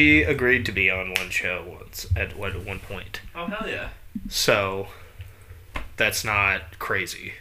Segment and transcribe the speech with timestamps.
[0.00, 3.20] She agreed to be on one show once at one at one point.
[3.34, 3.90] Oh hell yeah!
[4.30, 4.86] So
[5.98, 7.34] that's not crazy.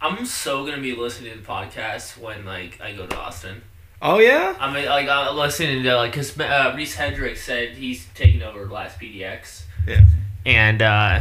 [0.00, 3.62] I'm so gonna be listening to podcasts when like I go to Austin.
[4.02, 4.56] Oh yeah.
[4.58, 8.66] I mean, like I'm listening to like because uh, Reese Hendricks said he's taking over
[8.66, 9.62] Last PDX.
[9.86, 10.00] Yeah.
[10.44, 11.20] And uh,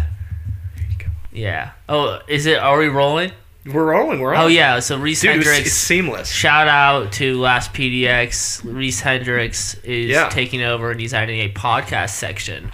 [0.76, 1.06] There you go.
[1.31, 1.73] yeah.
[1.88, 2.58] Oh, is it?
[2.58, 3.34] Are we rolling?
[3.66, 4.20] We're rolling.
[4.20, 4.46] We're on.
[4.46, 4.80] Oh yeah.
[4.80, 5.68] So Reese Dude, it's, Hendricks.
[5.68, 6.32] it's seamless.
[6.32, 8.64] Shout out to Last PDX.
[8.64, 10.30] Reese Hendricks is Yeah.
[10.30, 12.72] taking over and he's adding a podcast section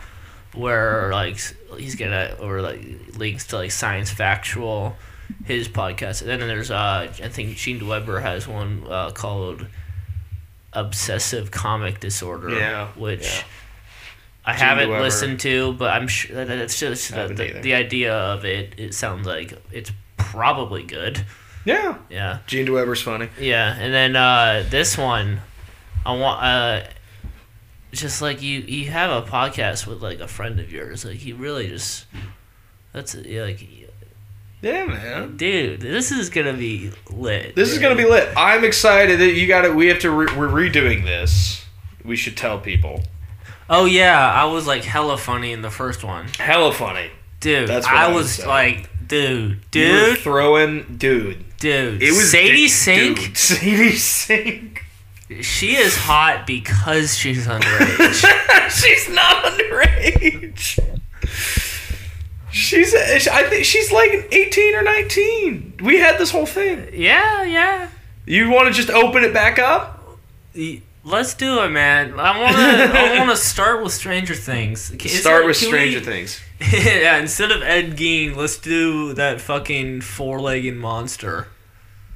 [0.54, 1.38] where like
[1.77, 2.82] he's gonna or like
[3.18, 4.96] links to like science factual
[5.44, 6.22] his podcast.
[6.22, 9.68] And then there's uh I think Gene Weber has one uh, called
[10.74, 12.49] Obsessive Comic Disorder.
[12.57, 13.44] Yeah, Which yeah.
[14.46, 15.01] I Gene haven't Weber.
[15.04, 18.74] listened to, but I'm sure that it's just the, the, the idea of it.
[18.77, 19.91] It sounds like it's
[20.31, 21.25] probably good.
[21.65, 21.97] Yeah.
[22.09, 22.39] Yeah.
[22.47, 23.29] Gene DeWeber's funny.
[23.39, 25.41] Yeah, and then uh, this one,
[26.05, 26.83] I want uh,
[27.91, 31.03] just like you you have a podcast with like a friend of yours.
[31.05, 32.05] Like you really just
[32.93, 33.61] that's like
[34.61, 35.37] Yeah, man.
[35.37, 37.55] dude, this is gonna be lit.
[37.55, 38.29] This is gonna be lit.
[38.37, 39.75] I'm excited that you got it.
[39.75, 40.09] We have to.
[40.11, 41.65] Re- we're redoing this.
[42.05, 43.03] We should tell people.
[43.70, 47.11] Oh yeah, I was like hella funny in the first one, Hella funny.
[47.41, 47.67] dude.
[47.67, 48.48] That's what I I was say.
[48.48, 51.44] like, dude, dude, throwing, dude.
[51.60, 52.02] dude.
[52.04, 53.18] It was Sadie di- Sink.
[53.18, 54.84] Dude, Sadie Sink.
[55.41, 58.70] She is hot because she's underage.
[58.70, 60.80] she's not underage.
[62.52, 62.96] She's.
[62.96, 65.80] I think she's like 18 or 19.
[65.84, 66.88] We had this whole thing.
[66.94, 67.90] yeah, yeah.
[68.25, 70.18] You want to just open it back up?
[71.03, 72.19] Let's do it, man.
[72.19, 72.62] I want to.
[73.00, 74.91] I want to start with Stranger Things.
[74.91, 76.41] Is Start it- with Stranger we- Things.
[76.72, 81.47] yeah, instead of Ed Gein, let's do that fucking four-legged monster.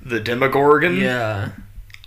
[0.04, 0.98] The Demogorgon.
[0.98, 1.52] Yeah.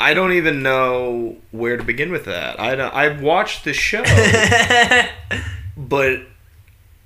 [0.01, 2.59] I don't even know where to begin with that.
[2.59, 4.03] I don't, I've watched the show,
[5.77, 6.21] but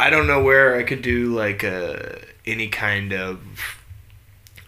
[0.00, 3.40] I don't know where I could do like a, any kind of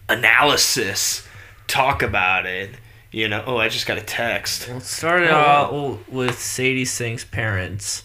[0.07, 1.27] analysis,
[1.67, 2.71] talk about it.
[3.11, 4.67] You know, oh, I just got a text.
[4.69, 8.03] We'll it Oh, out with Sadie Sink's parents,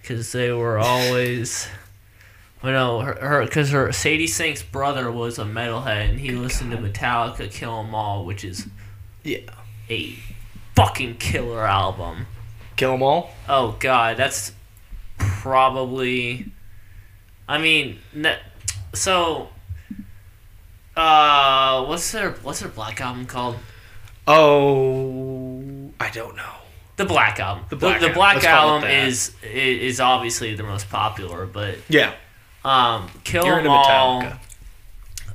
[0.00, 1.68] because they were always.
[2.62, 6.72] Well, no, her, her, because her Sadie Sink's brother was a metalhead, and he listened
[6.72, 8.66] to Metallica Kill 'Em All, which is
[9.22, 9.38] Yeah,
[9.88, 10.16] a
[10.74, 12.26] fucking killer album.
[12.76, 13.34] kill them all.
[13.48, 14.52] Oh god, that's
[15.18, 16.46] probably.
[17.48, 18.38] I mean, ne-
[18.92, 19.48] so.
[20.96, 23.56] Uh, what's their what's their black album called?
[24.26, 26.42] Oh, I don't know.
[26.96, 27.64] The Black Album.
[27.70, 28.14] The The Black the, Album.
[28.16, 32.12] Black Let's call it Album is i- is obviously the most popular, but Yeah,
[32.68, 34.22] um, Kill you're 'Em into All.
[34.22, 34.38] Metallica.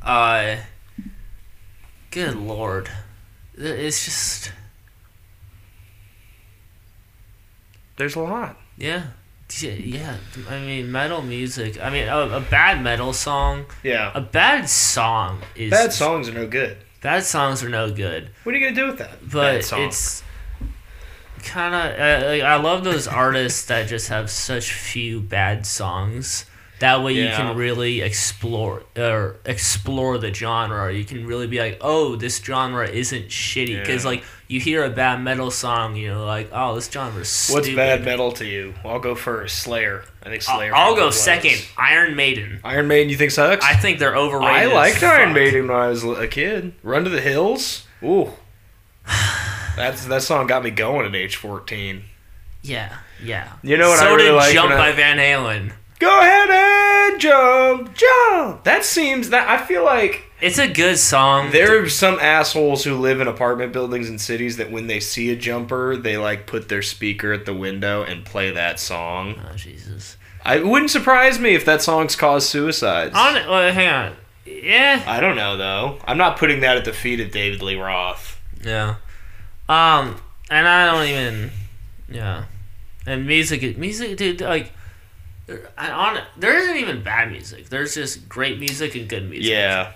[0.01, 0.55] Uh,
[2.11, 2.89] good lord,
[3.57, 4.51] it's just
[7.97, 8.57] There's a lot.
[8.77, 9.03] yeah.
[9.59, 10.17] Yeah, yeah,
[10.49, 11.79] I mean, metal music.
[11.79, 16.33] I mean, a, a bad metal song, Yeah, a bad song is bad songs are
[16.33, 16.77] no good.
[17.01, 19.21] Bad songs are no good, What are you gonna do with that?
[19.21, 19.81] Bad but song.
[19.81, 20.23] it's
[21.43, 21.99] kind of.
[21.99, 26.45] Uh, like, I love those artists that just have such few bad songs.
[26.83, 30.91] That way, you can really explore or explore the genre.
[30.93, 34.09] You can really be like, "Oh, this genre isn't shitty." Because Yeah.
[34.11, 37.75] like you hear a bad metal song, you know, like, "Oh, this genre's stupid." What's
[37.75, 38.73] bad metal to you?
[38.83, 39.59] I'll go first.
[39.59, 40.03] Slayer.
[40.23, 40.75] I think I'll, Slayer.
[40.75, 41.19] I'll go was.
[41.19, 41.65] second.
[41.77, 42.59] Iron Maiden.
[42.65, 43.63] Iron Maiden, you think sucks?
[43.65, 44.53] I think they're overrated.
[44.53, 45.33] I liked Iron.
[45.33, 46.73] Maiden when I was a kid.
[46.83, 47.85] Run to the Hills.
[48.03, 48.31] Ooh.
[49.75, 52.03] That's that song got me going at age fourteen.
[52.65, 53.49] Yeah, yeah.
[53.61, 55.73] You know what so I really did like Jump I- by Van Halen.
[55.99, 58.63] Go ahead and jump, jump.
[58.63, 61.51] That seems that I feel like It's a good song.
[61.51, 65.31] there are some assholes who live in apartment buildings in cities that when they see
[65.31, 69.35] a jumper, they like put their speaker at the window and play that song.
[69.49, 70.17] Oh Jesus!
[70.43, 73.15] I it wouldn't surprise me if that song's caused suicides.
[73.15, 74.15] On well, hang on.
[74.45, 75.99] Yeah, I don't know though.
[76.05, 78.41] I'm not putting that at the feet of David Lee Roth.
[78.61, 78.95] yeah.
[79.69, 80.17] Um,
[80.49, 81.51] and I don't even.
[82.09, 82.43] Yeah,
[83.05, 84.41] and music, music, dude.
[84.41, 84.73] Like,
[85.45, 87.69] there- I on there isn't even bad music.
[87.69, 89.51] There's just great music and good music.
[89.51, 89.91] Yeah.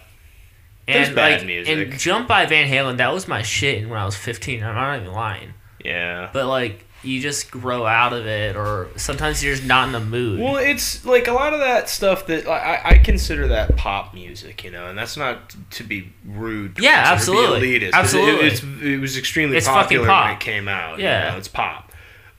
[0.88, 1.78] and there's bad like, music.
[1.92, 4.64] And Jump by Van Halen, that was my shit when I was 15.
[4.64, 5.54] I'm not even lying.
[5.84, 6.30] Yeah.
[6.34, 10.00] But like, you just grow out of it, or sometimes you're just not in the
[10.00, 10.40] mood.
[10.40, 14.64] Well, it's like a lot of that stuff that I, I consider that pop music,
[14.64, 16.80] you know, and that's not to be rude.
[16.80, 17.80] Yeah, it or be absolutely.
[17.80, 18.48] elitist, Absolutely.
[18.48, 20.26] It, it's, it was extremely It's popular pop.
[20.26, 21.00] when it came out.
[21.00, 21.26] Yeah.
[21.28, 21.87] you know, it's pop.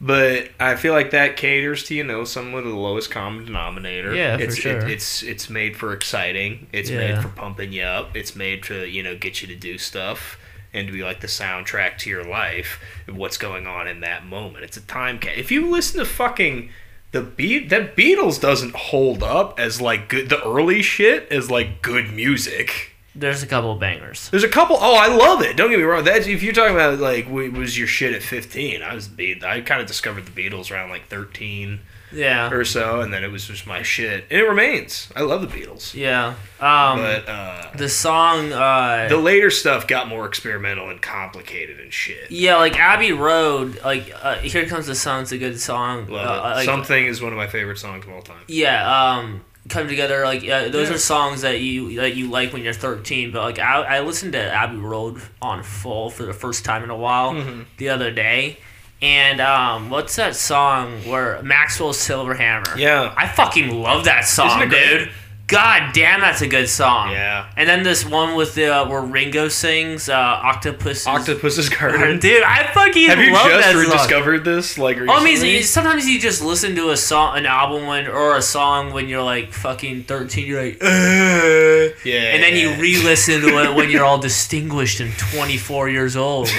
[0.01, 4.15] But I feel like that caters to you know somewhat of the lowest common denominator.
[4.15, 4.79] Yeah, for it's, sure.
[4.79, 6.69] It, it's it's made for exciting.
[6.73, 6.99] It's Yeah.
[7.15, 8.17] made for pumping you up.
[8.17, 10.39] It's made to you know get you to do stuff.
[10.75, 12.79] and to be like the soundtrack to your life
[13.09, 14.63] of what's going on in that moment.
[14.65, 15.33] It's a time cap.
[15.39, 16.69] If you listen to fucking
[17.11, 21.81] the beat that Beatles doesn't hold up as like good the early shit is like
[21.81, 22.93] good music.
[23.19, 24.29] There's a couple of bangers.
[24.31, 24.77] There's a couple.
[24.81, 25.57] Oh, I love it.
[25.57, 26.05] Don't get me wrong.
[26.05, 28.83] That's if you're talking about like was your shit at 15.
[28.83, 31.81] I was Be- I kind of discovered the Beatles around like 13
[32.13, 32.51] Yeah.
[32.51, 34.25] or so, and then it was just my shit.
[34.31, 35.09] And it remains.
[35.17, 36.35] I love the Beatles, Yeah.
[36.61, 38.53] Um, but uh, the song.
[38.53, 42.31] Uh, the later stuff got more experimental and complicated and shit.
[42.31, 43.81] yeah, like Abbey Road.
[43.85, 46.07] Like uh, Here Comes the Sun's a good song.
[46.09, 46.55] Love Uh, it.
[46.57, 48.43] like, Something is one of my favorite songs of all time.
[48.47, 49.17] Yeah.
[49.17, 50.25] Um, come together.
[50.25, 50.95] Like uh, those Yeah.
[50.95, 53.31] are songs that you that you like when you're 13.
[53.33, 56.91] But like I, I listened to Abbey Road on full for the first time in
[56.91, 57.63] a while Mm-hmm.
[57.79, 58.59] the other day.
[59.01, 62.77] And um, what's that song where Maxwell Silver Hammer?
[62.77, 63.15] Yeah.
[63.17, 65.11] I fucking love that song, dude.
[65.49, 67.11] God damn, that's a good song.
[67.11, 67.47] Yeah.
[67.57, 72.19] And then this one with the uh, where Ringo sings uh, "Octopus." Octopus's Garden.
[72.19, 73.81] Dude, I fucking Have you love just song.
[73.81, 74.77] rediscovered this?
[74.77, 78.37] Like, Oh, I mean, sometimes you just listen to a song, an album when, or
[78.37, 80.47] a song when you're like fucking 13.
[80.47, 82.35] You're like, "Uh," yeah.
[82.35, 86.49] and then you re-listen to it when you're all distinguished and 24 years old.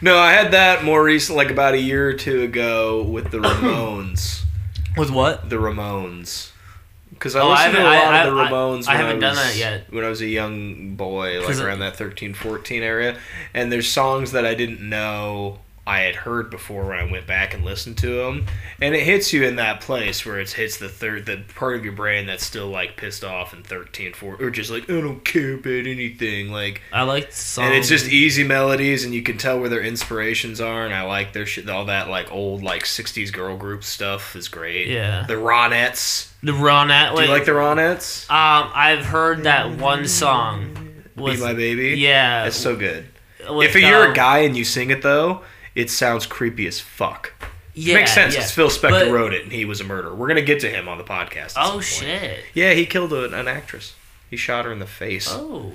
[0.00, 3.38] No, I had that more recent, like about a year or two ago, with the
[3.40, 4.42] Ramones.
[4.98, 5.48] With what?
[5.48, 6.50] the Ramones.
[7.14, 8.86] Because I Oh, I listened to a lot I- of the I- Ramones.
[8.88, 9.86] I when haven't done was- that yet.
[9.90, 13.16] When I was a young boy, like around that 13, 14 area,
[13.54, 17.52] and there's songs that I didn't know I had heard before when I went back
[17.52, 18.46] and listened to them,
[18.80, 21.84] and it hits you in that place where it hits the third, the part of
[21.84, 25.24] your brain that's still like pissed off and 13, 14, or just like I don't
[25.24, 26.80] care about anything, like.
[26.90, 27.66] I like the song.
[27.66, 30.86] And it's just easy melodies, and you can tell where their inspirations are.
[30.86, 31.68] And I like their shit.
[31.68, 34.88] All that like old like '60s girl group stuff is great.
[34.88, 35.26] Yeah.
[35.26, 36.30] The Ronettes.
[36.42, 37.14] the Ronette.
[37.14, 38.30] Do you like the Ronettes?
[38.30, 40.92] Um, I've heard that one song.
[41.16, 41.90] With, Be my baby.
[41.98, 42.46] Yeah.
[42.46, 43.06] it's so good.
[43.48, 45.42] with, if you're um, a guy and you sing it though,
[45.74, 47.32] it sounds creepy as fuck.
[47.74, 48.44] yeah, Makes sense yeah.
[48.46, 50.14] Phil Spector But- wrote it and he was a murderer.
[50.14, 51.54] We're gonna get to him on the podcast.
[51.56, 52.40] Oh shit.
[52.54, 53.94] Yeah, he killed a, an actress.
[54.30, 55.28] He shot her in the face.
[55.30, 55.72] Oh.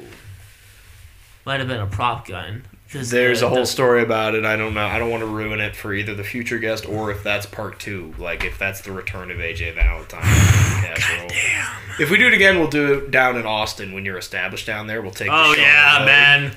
[1.46, 2.63] Might have been a prop gun.
[2.92, 3.12] There's
[3.42, 4.46] the- a whole the- story about it.
[4.46, 4.86] I don't know.
[4.86, 7.80] I don't want to ruin it for either the future guest or if that's part
[7.80, 8.13] two.
[8.18, 10.24] Like if that's the return of AJ Valentine.
[10.81, 11.30] Damn.
[12.00, 14.88] If we do it again, we'll do it down in Austin when you're established down
[14.88, 15.01] there.
[15.01, 15.28] We'll take.
[15.28, 16.56] the Oh yeah, man.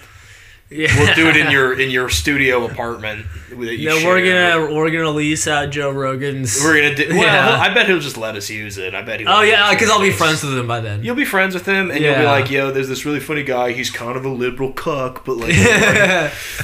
[0.73, 0.99] Yeah.
[0.99, 3.27] We'll do it in your in your studio apartment.
[3.51, 4.09] That you No, share.
[4.09, 4.25] we're
[4.59, 6.59] gonna we're gonna lease out Joe Rogan's.
[6.65, 7.09] We're gonna do.
[7.11, 7.59] Well, Yeah.
[7.61, 8.95] I bet he'll just let us use it.
[8.95, 9.27] I bet he.
[9.27, 11.05] oh yeah, because I'll be friends with him by then.
[11.05, 13.73] You'll be friends with him, and you'll be like, "Yo, there's this really funny guy.
[13.73, 15.51] He's kind of a liberal cuck, but like,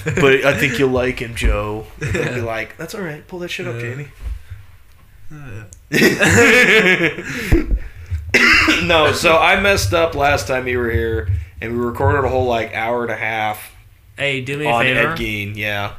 [0.04, 3.26] but I think you'll like him, Joe." And He'll be like, "That's all right.
[3.28, 3.80] Pull that shit up, Yeah.
[3.80, 4.08] Jamie."
[5.30, 5.64] Oh,
[8.84, 11.28] no, so I messed up last time you were here,
[11.60, 13.72] and we recorded a whole like hour and a half
[14.18, 15.12] hey, do me a on favor.
[15.12, 15.56] Ed Gein.
[15.56, 15.94] Yeah.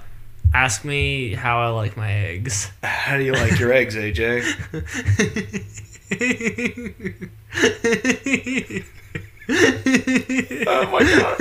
[0.54, 2.72] Ask me how I like my eggs.
[2.84, 4.44] How do you like your eggs, AJ?
[9.52, 11.38] Oh my god.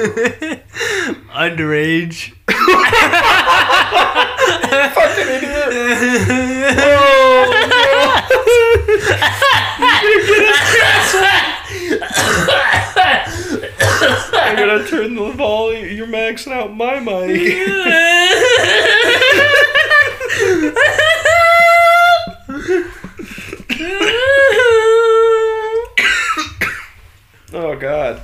[1.31, 2.33] Underage.
[4.95, 6.79] Fucking idiot.
[14.33, 15.97] I'm gonna turn the volume.
[15.97, 17.09] You're maxing out my mic.
[27.53, 28.23] oh god,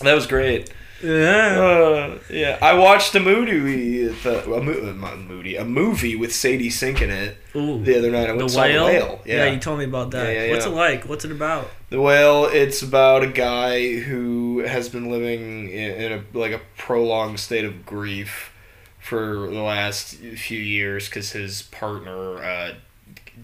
[0.00, 0.72] that was great.
[1.02, 1.60] Yeah.
[1.60, 6.16] Uh, yeah, I watched a movie, with, uh, a, mo- uh, a movie, a movie
[6.16, 7.82] with Sadie Sink in it Ooh.
[7.82, 8.28] the other night.
[8.28, 8.86] I went The whale?
[8.86, 9.20] The Whale.
[9.24, 9.46] Yeah.
[9.50, 10.32] you told me about that.
[10.32, 10.72] Yeah, yeah, What's yeah.
[10.72, 11.08] it like?
[11.08, 11.70] What's it about?
[11.90, 12.46] The Whale.
[12.46, 17.64] It's about a guy who has been living in, in a like a prolonged state
[17.64, 18.52] of grief
[18.98, 22.74] for the last few years because his partner uh,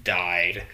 [0.03, 0.65] died,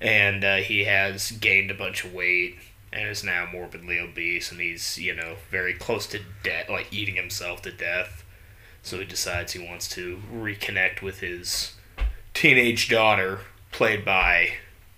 [0.00, 2.56] and uh, he has gained a bunch of weight
[2.92, 7.16] and is now morbidly obese, and he's you know very close to death, like eating
[7.16, 8.24] himself to death.
[8.82, 11.74] So he decides he wants to reconnect with his
[12.34, 13.40] teenage daughter,
[13.72, 14.50] played by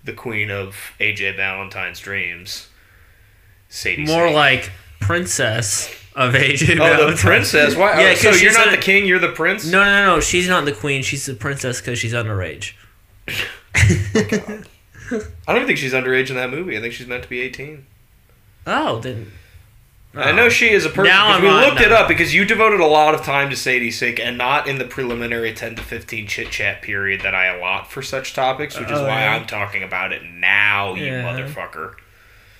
[0.03, 2.69] the queen of AJ Valentine's dreams,
[3.67, 4.05] Sadie.
[4.05, 4.35] More Sink.
[4.35, 7.75] like princess of aj oh, the princess.
[7.75, 8.01] Why?
[8.01, 9.05] Yeah, oh, so you're not the king.
[9.05, 9.65] You're the prince.
[9.65, 10.21] No, no, no, no.
[10.21, 11.01] She's not the queen.
[11.01, 12.73] She's the princess because she's underage.
[15.47, 16.77] I don't think she's underage in that movie.
[16.77, 17.85] I think she's meant to be 18.
[18.67, 19.31] Oh, then.
[20.15, 20.49] I know oh.
[20.49, 23.13] she is a person Now we on- looked it up because you devoted a lot
[23.13, 26.81] of time to Sadie Sink and not in the preliminary 10 to 15 chit chat
[26.81, 29.35] period that I allot for such topics, which is Oh, why yeah.
[29.35, 31.23] I'm talking about it now, you Yeah.
[31.23, 31.93] motherfucker.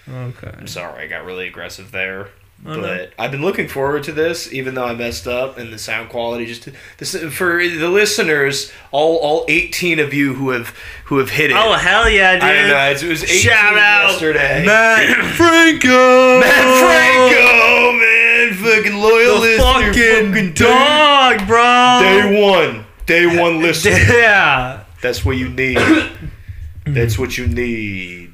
[0.08, 0.52] Okay.
[0.58, 2.30] I'm sorry, I got really aggressive there.
[2.62, 6.10] But I've been looking forward to this, even though I messed up and the sound
[6.10, 10.76] quality just this for the listeners, all all eighteen of you who have
[11.06, 11.58] who have hit it.
[11.58, 12.44] Oh hell yeah, dude!
[12.44, 12.90] I don't know.
[13.08, 14.66] It was 18 Shout out yesterday.
[14.66, 16.40] Matt Franco.
[16.42, 22.00] Matt Franco, man, fucking loyal the fucking, fucking dog, bro.
[22.04, 23.92] Day one, day one listener.
[23.94, 24.84] Yeah.
[25.02, 25.80] That's what you need.
[26.86, 28.29] That's what you need.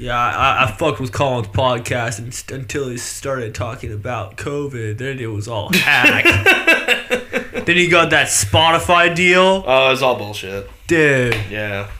[0.00, 4.96] Yeah, I, I fucked with Colin's podcast and st- until he started talking about COVID.
[4.96, 6.24] Then it was all hack.
[7.66, 9.62] then he got that Spotify deal.
[9.66, 10.70] Oh, it's all bullshit.
[10.86, 11.36] Dude.
[11.50, 11.90] Yeah.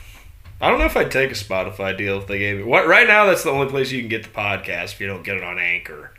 [0.59, 2.63] I don't know if I'd take a Spotify deal if they gave me.
[2.63, 3.25] What right now?
[3.25, 5.59] That's the only place you can get the podcast if you don't get it on
[5.59, 6.11] Anchor.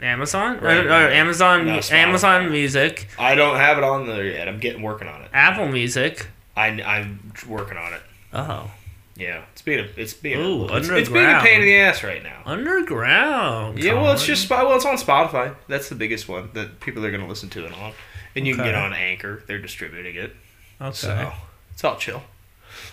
[0.00, 0.58] Amazon?
[0.60, 0.86] Right.
[0.86, 3.08] Or, or Amazon No, Amazon Music.
[3.18, 4.48] I don't have it on there yet.
[4.48, 5.28] I'm getting working on it.
[5.34, 6.28] Apple Music.
[6.56, 8.02] I, I'm working on it.
[8.32, 8.70] Oh.
[9.16, 11.76] Yeah, it's being a, it's being Ooh, a, it's, it's being a pain in the
[11.76, 12.42] ass right now.
[12.44, 13.78] Underground.
[13.82, 15.54] Yeah, well, it's just well, it's on Spotify.
[15.68, 17.92] That's the biggest one that people are going to listen to it on,
[18.34, 19.42] and you can get on Anchor.
[19.46, 20.34] They're distributing it,
[20.80, 20.92] Okay.
[20.94, 21.32] so
[21.72, 22.22] it's all chill.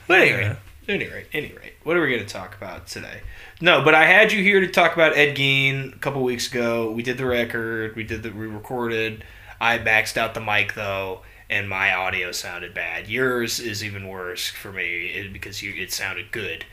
[0.07, 0.55] But anyway, Yeah.
[0.93, 3.21] any rate, any rate, what are we going to talk about today?
[3.59, 6.91] No, but I had you here to talk about Ed Gein a couple weeks ago.
[6.91, 7.95] We did the record.
[7.95, 9.23] We did the we recorded.
[9.59, 13.07] I maxed out the mic though, and my audio sounded bad.
[13.07, 16.65] Yours is even worse for me because you it sounded good,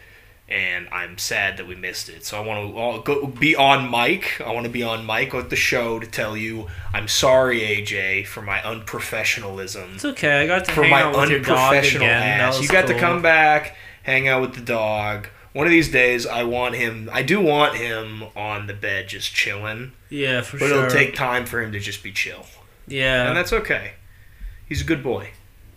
[0.48, 2.24] and I'm sad that we missed it.
[2.24, 4.40] So I want to uh, I'll go be on mic.
[4.40, 8.26] I want to be on mic with the show to tell you I'm sorry, AJ,
[8.26, 10.42] for my unprofessionalism It's okay.
[10.42, 12.40] I got to for hang my out with your dog unprofessional again.
[12.40, 12.62] Ass.
[12.62, 15.28] You got to come back, hang out with the dog.
[15.54, 17.08] One of these days, I want him.
[17.12, 19.92] I do want him on the bed, just chilling.
[20.08, 20.82] Yeah, for But sure.
[20.82, 22.44] But it'll take time for him to just be chill,
[22.86, 23.26] Yeah.
[23.26, 23.92] and that's okay.
[24.68, 25.30] He's a good boy.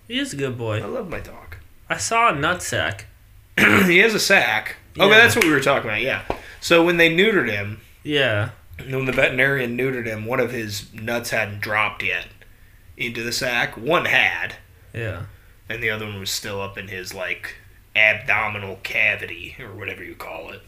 [0.07, 0.81] he is a good boy.
[0.81, 1.55] I love my dog.
[1.89, 3.01] I saw a nutsack.
[3.57, 4.75] he has a sack.
[4.95, 5.07] Yeah.
[5.10, 6.01] that's what we were talking about.
[6.01, 6.24] Yeah.
[6.60, 8.50] So when they neutered him, Yeah.
[8.77, 12.27] when the veterinarian neutered him, one of his nuts hadn't dropped yet
[12.98, 13.77] into the sack.
[13.77, 14.55] One had.
[14.93, 15.24] Yeah.
[15.69, 17.55] and the other one was still up in his like
[17.95, 20.62] abdominal cavity or whatever you call it.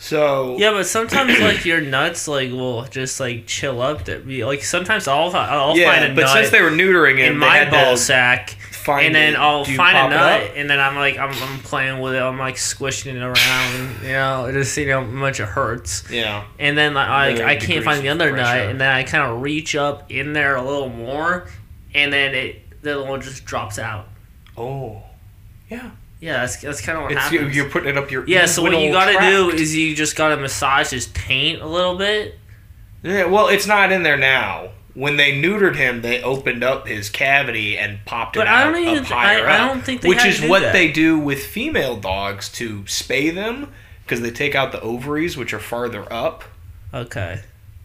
[0.00, 4.06] So Yeah, but sometimes like your nuts like will just like chill up.
[4.06, 7.18] That be like sometimes I'll I'll yeah, find a but nut since they were neutering
[7.18, 8.56] him, in my ball sack,
[8.88, 9.38] and then it.
[9.38, 12.22] I'll Do find a nut, and then I'm like I'm, I'm playing with it.
[12.22, 14.02] I'm like squishing it around.
[14.02, 16.10] You know, it just you know much it hurts.
[16.10, 19.30] Yeah, And then like I, I can't find the other nut, and then I kind
[19.30, 21.46] of reach up in there a little more,
[21.94, 24.08] and then it the little one just drops out.
[24.56, 25.02] Oh,
[25.68, 25.90] yeah.
[26.20, 27.56] Yeah, that's that's kind of what It's you, happens.
[27.56, 30.36] you're putting it up your yeah, so what you gotta do is you just gotta
[30.36, 32.38] massage his taint a little bit.
[33.02, 33.24] yeah.
[33.24, 34.70] Well, it's not in there now.
[34.92, 38.72] When they neutered him, they opened up his cavity and popped But it I out
[38.72, 40.48] don't even up th- higher I- I don't think they which had is to do
[40.50, 40.72] what that.
[40.72, 43.72] they do with female dogs to spay them
[44.04, 46.42] because they take out the ovaries, which are farther up.
[46.92, 47.40] Okay.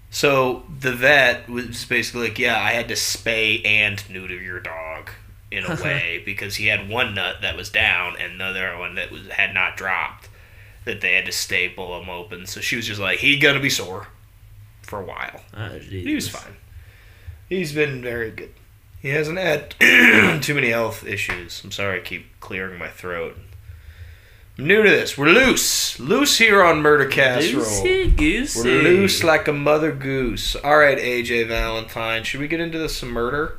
[0.10, 5.12] So the vet was basically like, "Yeah, I had to spay and neuter your dog
[5.52, 9.12] in a way because he had one nut that was down and another one that
[9.12, 10.30] was had not dropped.
[10.86, 12.46] That they had to staple him open.
[12.46, 14.08] So she was just like, "He's gonna be sore
[14.84, 16.58] for a while." Oh, He was fine.
[17.50, 18.54] He's been very good.
[19.02, 19.72] He hasn't had
[20.42, 21.64] too many health issues.
[21.64, 23.36] I'm sorry, I keep clearing my throat.
[24.58, 25.18] I'm new to this.
[25.18, 27.64] We're loose, loose here on Murder Casserole.
[27.66, 28.60] Goosey, goosey.
[28.70, 30.56] We're loose like a mother goose.
[30.56, 32.24] All right, AJ Valentine.
[32.24, 33.58] Should we get into this some murder?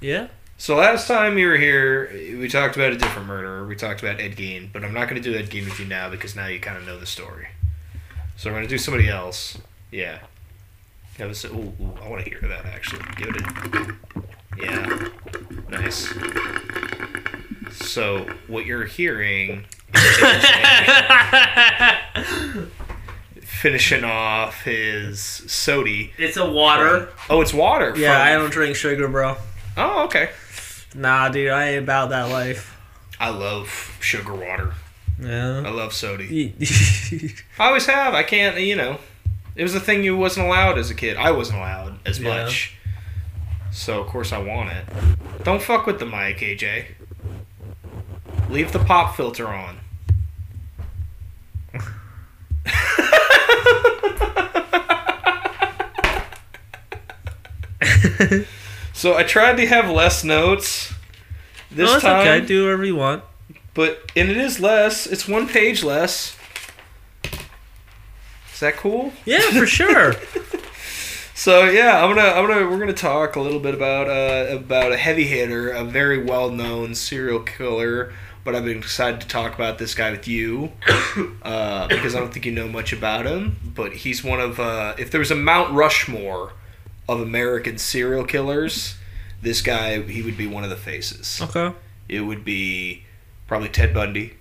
[0.00, 0.28] Yeah.
[0.64, 2.08] So last time you were here,
[2.40, 3.66] we talked about a different murderer.
[3.66, 5.84] We talked about Ed Gein, but I'm not going to do Ed Gein with you
[5.84, 7.48] now because now you kind of know the story.
[8.38, 9.58] So we're going to do somebody else.
[9.90, 10.20] Yeah.
[11.18, 13.02] Have a, ooh, ooh, I want to hear that actually.
[13.18, 13.94] Give it a.
[14.56, 15.08] Yeah.
[15.68, 16.14] Nice.
[17.70, 20.46] So what you're hearing is
[23.42, 26.14] finishing off his sody.
[26.16, 27.10] it's a water.
[27.28, 27.92] Oh, it's water.
[27.98, 29.36] Yeah, from- I don't drink sugar, bro.
[29.76, 30.30] Oh, okay.
[30.94, 32.78] Nah, dude, I ain't about that life.
[33.18, 34.74] I love sugar water.
[35.20, 35.62] Yeah.
[35.64, 36.54] I love sody.
[36.58, 38.14] yeah, I always have.
[38.14, 38.98] I can't, you know.
[39.56, 41.16] It was a thing you wasn't allowed as a kid.
[41.16, 42.44] I wasn't allowed as Yeah.
[42.44, 42.76] much.
[43.70, 44.84] So, of course, I want it.
[45.44, 46.86] Don't fuck with the mic, AJ.
[48.48, 49.78] Leave the pop filter on.
[59.10, 60.92] so, I tried to have less notes
[61.70, 62.20] this no, time.
[62.20, 62.46] okay.
[62.46, 63.24] Do whatever you want.
[63.74, 65.06] But and it is less.
[65.06, 66.36] It's one page less.
[68.52, 69.12] Is that cool?
[69.24, 70.14] Yeah, for sure.
[71.36, 74.92] So yeah, I'm gonna I'm gonna we're gonna talk a little bit about uh, about
[74.92, 78.12] a heavy hitter, a very well known serial killer,
[78.44, 80.72] but I've been excited to talk about this guy with you
[81.42, 83.56] uh, because I don't think you know much about him.
[83.64, 86.52] But he's one of, uh, if there was a Mount Rushmore
[87.08, 88.96] of American serial killers,
[89.42, 91.40] this guy, he would be one of the faces.
[91.42, 91.74] Okay.
[92.08, 93.04] It would be
[93.46, 94.34] probably Ted Bundy.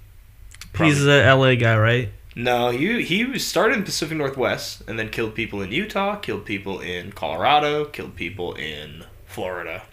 [0.77, 2.09] He's the LA guy, right?
[2.35, 6.79] No, he he started in Pacific Northwest and then killed people in Utah, killed people
[6.79, 9.83] in Colorado, killed people in Florida.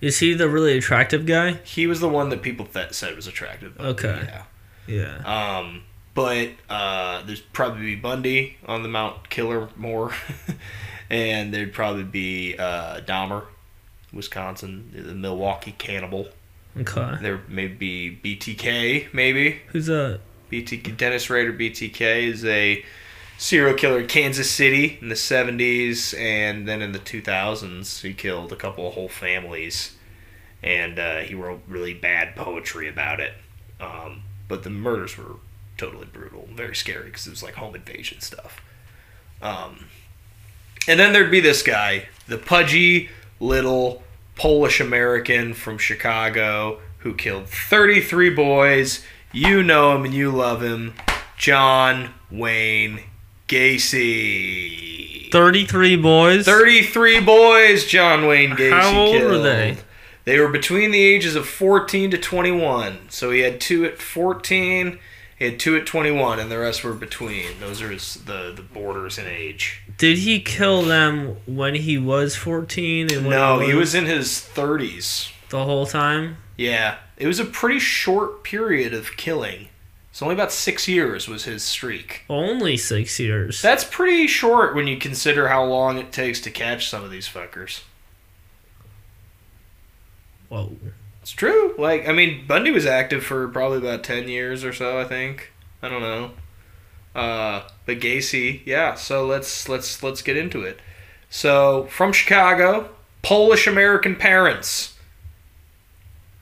[0.00, 1.52] Is he the really attractive guy?
[1.64, 3.80] He was the one that people th- said was attractive.
[3.80, 4.28] Okay.
[4.28, 4.42] Yeah.
[4.86, 5.58] Yeah.
[5.58, 5.82] Um,
[6.14, 10.12] but uh, there's probably Bundy on the Mount Killer more,
[11.10, 13.44] and there'd probably be uh, Dahmer,
[14.12, 16.28] Wisconsin, the Milwaukee Cannibal.
[16.76, 17.16] Okay.
[17.20, 20.20] There may be BTK, maybe Who's that?
[20.50, 20.96] BTK.
[20.96, 22.84] Dennis Rader BTK is a
[23.36, 28.52] serial killer in Kansas City in the 70s, and then in the 2000s he killed
[28.52, 29.96] a couple of whole families,
[30.62, 33.34] and uh, he wrote really bad poetry about it.
[33.80, 35.36] Um, but the murders were
[35.76, 38.60] totally brutal, very scary because it was like home invasion stuff.
[39.40, 39.86] Um,
[40.88, 44.02] and then there'd be this guy, the pudgy little
[44.34, 49.04] Polish American from Chicago who killed 33 boys.
[49.30, 50.94] You know him and you love him.
[51.36, 53.00] John Wayne
[53.46, 55.30] Gacy.
[55.30, 56.46] 33 boys?
[56.46, 59.76] 33 boys John Wayne Gacy How old were they?
[60.24, 63.10] They were between the ages of 14 to 21.
[63.10, 64.98] So he had two at 14,
[65.38, 67.60] he had two at 21, and the rest were between.
[67.60, 69.82] Those are his, the, the borders in age.
[69.96, 73.12] Did he kill them when he was 14?
[73.12, 75.30] And when No, he was in his 30s.
[75.50, 76.38] the whole time?
[76.56, 79.68] Yeah, it was a pretty short period of killing.
[80.10, 82.24] It's only about six years was his streak.
[82.28, 83.62] Only six years.
[83.62, 87.28] That's pretty short when you consider how long it takes to catch some of these
[87.28, 87.82] fuckers.
[90.48, 90.76] Whoa.
[91.28, 91.74] It's true.
[91.76, 94.98] Like, I mean, Bundy was active for probably about ten years or so.
[94.98, 95.52] I think.
[95.82, 96.30] I don't know.
[97.14, 98.94] Uh, but Gacy, yeah.
[98.94, 100.80] So let's let's let's get into it.
[101.28, 102.88] So from Chicago,
[103.20, 104.96] Polish American parents.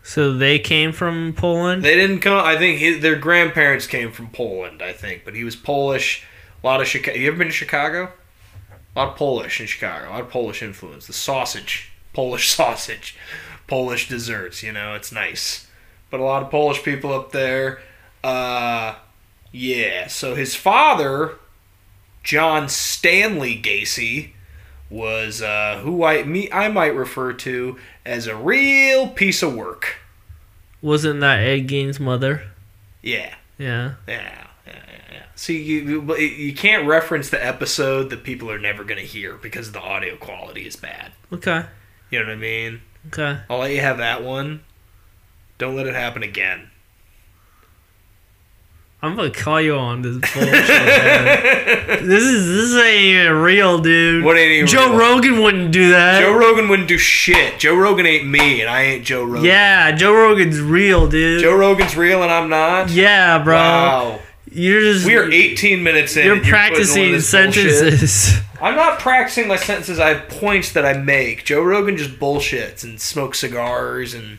[0.05, 1.83] So they came from Poland?
[1.83, 2.38] They didn't come.
[2.38, 4.83] I think his, their grandparents came from Poland.
[4.83, 6.25] I think, but he was Polish.
[6.62, 7.18] A lot of Chicago.
[7.18, 8.12] You ever been to Chicago?
[8.94, 10.09] A lot of Polish in Chicago.
[10.09, 11.09] A lot of Polish influence.
[11.09, 13.16] The sausage, Polish sausage,
[13.66, 14.62] Polish desserts.
[14.62, 15.66] You know, it's nice.
[16.11, 17.81] But a lot of Polish people up there.
[18.22, 18.94] Uh,
[19.52, 20.07] yeah.
[20.09, 21.35] So his father,
[22.22, 24.31] John Stanley Gacy,
[24.88, 29.96] was uh, who I me I might refer to as a real piece of work.
[30.83, 32.42] Wasn't that Ed Gein's mother?
[33.02, 33.35] Yeah.
[33.59, 33.94] Yeah.
[34.07, 34.72] Yeah, yeah,
[35.12, 35.22] yeah.
[35.35, 39.72] See, you you- you can't reference the episode that people are never gonna hear because
[39.72, 41.12] the audio quality is bad.
[41.33, 41.64] Okay.
[42.11, 42.81] You know what I mean?
[43.09, 43.38] Okay.
[43.49, 44.61] I'll let you have that one.
[45.59, 46.71] Don't let it happen again.
[49.03, 50.57] I'm gonna call you on this bullshit.
[52.03, 54.25] this is this ain't even real, dude.
[54.25, 54.99] What ain't even Joe real?
[54.99, 56.21] Rogan wouldn't do that.
[56.21, 57.59] Joe Rogan wouldn't do shit.
[57.61, 59.45] Joe Rogan ain't me, and I ain't Joe Rogan.
[59.45, 61.42] yeah, Joe Rogan's real, dude.
[61.42, 62.88] Joe Rogan's real, and I'm not.
[62.90, 63.55] yeah, bro.
[63.57, 64.19] Wow.
[64.51, 66.25] You're just We are 18 minutes in.
[66.25, 67.25] You're and putting on practicing bullshit.
[67.25, 68.38] sentences.
[68.61, 69.99] I'm not practicing my sentences.
[69.99, 71.45] I have points that I make.
[71.45, 74.38] Joe Rogan just bullshits and smokes cigars and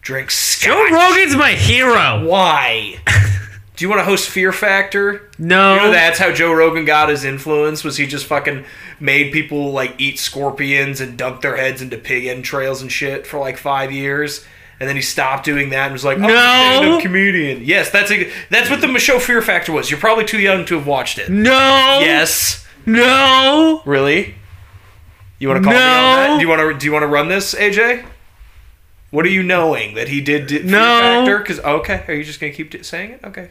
[0.00, 0.66] drinks scotch.
[0.66, 2.26] Joe Rogan's my hero.
[2.26, 2.96] Why?
[3.76, 5.30] Do you want to host Fear Factor?
[5.38, 5.74] No.
[5.74, 7.84] You know that's how Joe Rogan got his influence.
[7.84, 8.64] Was he just fucking
[8.98, 13.38] made people like eat scorpions and dunk their heads into pig entrails and shit for
[13.38, 14.44] like five years,
[14.80, 16.98] and then he stopped doing that and was like, "I'm a No.
[17.00, 19.92] comedian." Yes, that's a, that's what the show Fear Factor was.
[19.92, 21.30] You're probably too young to have watched it.
[21.30, 22.00] no.
[22.02, 23.82] Yes, No.
[23.84, 24.34] really.
[25.38, 26.36] You want to call me on that?
[26.36, 28.04] Do you want to do you want to run this, AJ?
[29.10, 30.46] What are you knowing that he did?
[30.46, 31.24] did No.
[31.38, 33.20] Because okay, are you just gonna keep saying it?
[33.24, 33.50] Okay.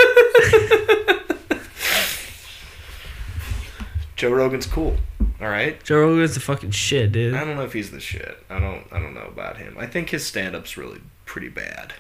[4.16, 4.98] Joe Rogan's cool.
[5.42, 5.84] All right.
[5.84, 7.34] Joe Rogan's the fucking shit, dude.
[7.34, 8.38] I don't know if he's the shit.
[8.50, 8.86] I don't.
[8.92, 9.76] I don't know about him.
[9.80, 11.94] I think his stand-up's really pretty bad.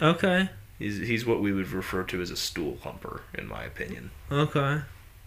[0.00, 0.48] Okay.
[0.78, 4.10] He's he's what we would refer to as a stool humper, in my opinion.
[4.30, 4.82] Okay.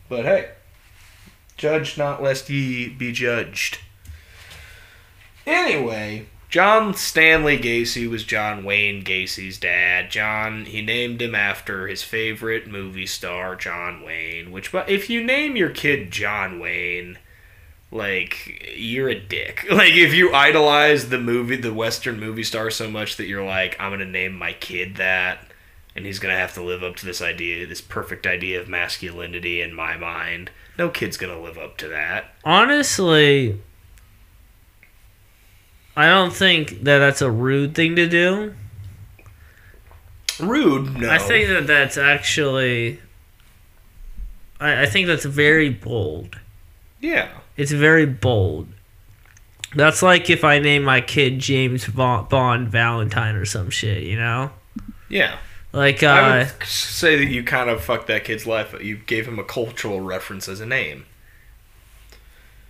[0.07, 0.51] But hey,
[1.57, 3.79] judge not lest ye be judged.
[5.45, 10.09] Anyway, John Stanley Gacy was John Wayne Gacy's dad.
[10.09, 14.51] John, he named him after his favorite movie star, John Wayne.
[14.51, 17.19] Which, but if you name your kid John Wayne,
[17.91, 19.65] like you're a dick.
[19.71, 23.79] Like if you idolize the movie, the Western movie star so much that you're like,
[23.79, 25.45] I'm gonna name my kid that,
[25.95, 29.61] and he's gonna have to live up to this idea, this perfect idea of masculinity
[29.61, 30.51] in my mind.
[30.77, 32.33] No kid's gonna live up to that.
[32.43, 33.59] Honestly,
[35.95, 38.55] I don't think that that's a rude thing to do.
[40.39, 40.97] Rude?
[40.97, 41.09] No.
[41.09, 42.99] I think that that's actually.
[44.59, 46.39] I, I think that's very bold.
[47.01, 47.29] Yeah.
[47.59, 48.67] It's very bold.
[49.75, 54.51] That's like if I name my kid James Bond, Valentine or some shit, you know?
[55.09, 55.37] Yeah.
[55.71, 58.73] Like, I uh, would say that you kind of fucked that kid's life.
[58.81, 61.05] You gave him a cultural reference as a name,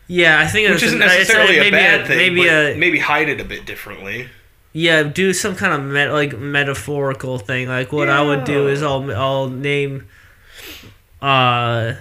[0.10, 2.18] yeah, I think which isn't necessarily a maybe bad thing.
[2.18, 4.28] Maybe a maybe hide it a bit differently.
[4.74, 7.68] yeah, do some kind of met, like metaphorical thing.
[7.68, 10.08] Like what I would do is I'll I'll name,
[11.22, 11.94] uh,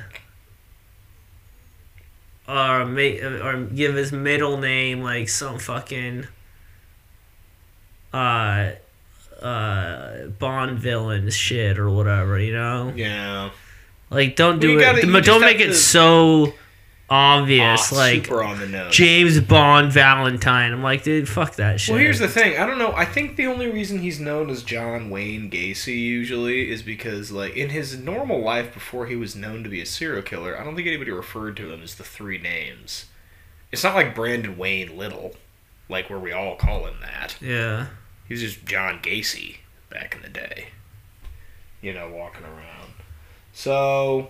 [2.48, 6.26] or make or give his middle name like some fucking,
[8.12, 8.70] uh,
[9.42, 12.38] uh, Bond villain shit or whatever.
[12.38, 13.50] You know, Yeah.
[14.10, 16.54] like don't do it, gotta- you don't make it to- so
[17.10, 17.92] obvious.
[17.92, 18.94] Ah, like super on the nose.
[18.94, 20.72] James Bond Valentine.
[20.72, 21.92] I'm like, dude, fuck that shit.
[21.92, 22.58] Well, here's the thing.
[22.58, 22.92] I don't know.
[22.92, 27.56] I think the only reason he's known as John Wayne Gacy usually is because, like,
[27.56, 30.76] in his normal life before he was known to be a serial killer, I don't
[30.76, 33.06] think anybody referred to him as the three names.
[33.72, 35.34] It's not like Brandon Wayne Little,
[35.88, 37.36] like where we all call him that.
[37.40, 37.86] yeah.
[38.26, 39.56] He was just John Gacy
[39.88, 40.68] back in the day.
[41.80, 42.92] You know, walking around.
[43.54, 44.28] So,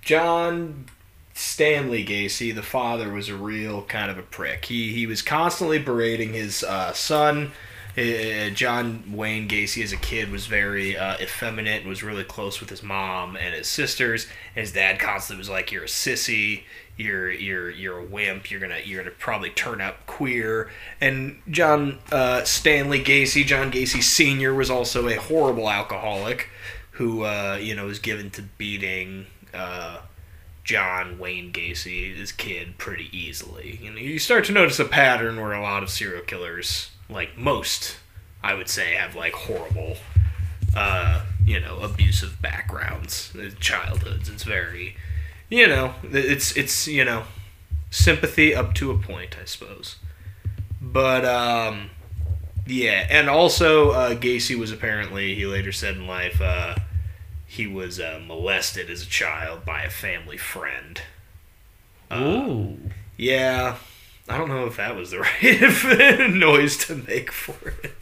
[0.00, 0.86] John
[1.34, 4.66] Stanley Gacy, the father, was a real kind of a prick.
[4.66, 7.52] He he was constantly berating his uh, son.
[7.96, 12.58] Uh, John Wayne Gacy, as a kid, was very uh, effeminate and was really close
[12.58, 14.26] with his mom and his sisters.
[14.54, 16.62] And his dad constantly was like, "You're a sissy.
[16.96, 18.50] You're you're you're a wimp.
[18.50, 24.02] You're gonna you're gonna probably turn out queer." And John uh, Stanley Gacy, John Gacy
[24.02, 26.48] Senior, was also a horrible alcoholic
[26.92, 29.26] who uh, you know was given to beating.
[29.52, 29.98] Uh,
[30.64, 33.78] John Wayne Gacy, his kid, pretty easily.
[33.82, 37.36] You know, you start to notice a pattern where a lot of serial killers, like
[37.36, 37.96] most,
[38.42, 39.96] I would say, have like horrible,
[40.76, 44.28] uh, you know, abusive backgrounds, uh, childhoods.
[44.28, 44.96] It's very,
[45.50, 47.24] you know, it's it's you know,
[47.90, 49.96] sympathy up to a point, I suppose.
[50.80, 51.90] But um,
[52.66, 56.40] yeah, and also uh, Gacy was apparently he later said in life.
[56.40, 56.76] Uh,
[57.52, 61.02] he was uh, molested as a child by a family friend.
[62.10, 62.78] Uh, Ooh.
[63.18, 63.76] yeah,
[64.26, 67.92] I don't know if that was the right noise to make for it.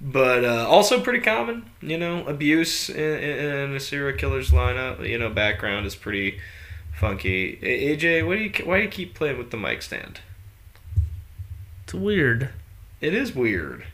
[0.00, 5.06] But uh, also pretty common, you know, abuse in, in, in a serial killer's lineup.
[5.06, 6.40] You know, background is pretty
[6.94, 7.58] funky.
[7.58, 10.20] AJ, what do you why do you keep playing with the mic stand?
[11.84, 12.48] It's weird.
[13.02, 13.84] It is weird.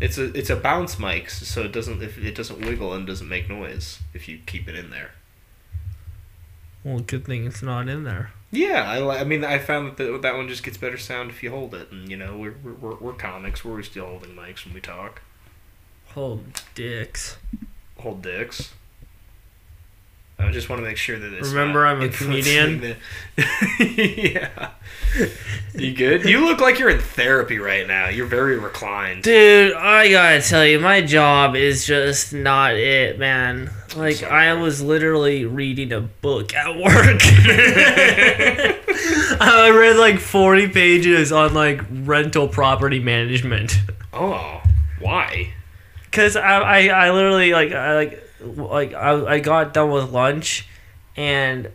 [0.00, 3.28] It's a it's a bounce mic, so it doesn't if it doesn't wiggle and doesn't
[3.28, 5.10] make noise if you keep it in there.
[6.84, 8.30] Well, good thing it's not in there.
[8.50, 11.42] Yeah, I, I mean I found that the, that one just gets better sound if
[11.42, 14.64] you hold it, and you know we're we're, we're, we're comics, we're still holding mics
[14.64, 15.20] when we talk.
[16.10, 17.36] Hold dicks.
[17.98, 18.72] Hold dicks.
[20.40, 21.48] I just want to make sure that it's.
[21.48, 22.80] Remember I'm a comedian?
[22.80, 22.96] the-
[24.40, 24.70] yeah.
[25.74, 26.24] You good?
[26.24, 28.08] You look like you're in therapy right now.
[28.08, 29.24] You're very reclined.
[29.24, 33.70] Dude, I gotta tell you, my job is just not it, man.
[33.96, 34.22] Like.
[34.22, 37.20] I was literally reading a book at work.
[39.40, 43.78] I read like 40 pages on like rental property management.
[44.12, 44.62] Oh,
[45.00, 45.52] why?
[46.12, 50.68] Cause I, I, I literally like I like like I, I got done with lunch,
[51.16, 51.70] and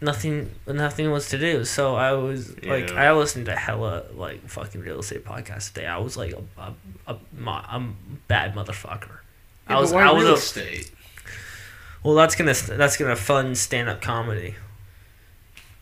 [0.00, 1.64] nothing nothing was to do.
[1.64, 5.86] So I was like I listened to hella like fucking real estate podcasts today.
[5.86, 6.74] I was like a a,
[7.06, 7.14] a,
[7.46, 7.92] a
[8.28, 9.18] bad motherfucker.
[9.66, 10.92] I was I was real a, estate?
[12.02, 12.14] well.
[12.14, 14.54] That's gonna that's gonna fund stand up comedy.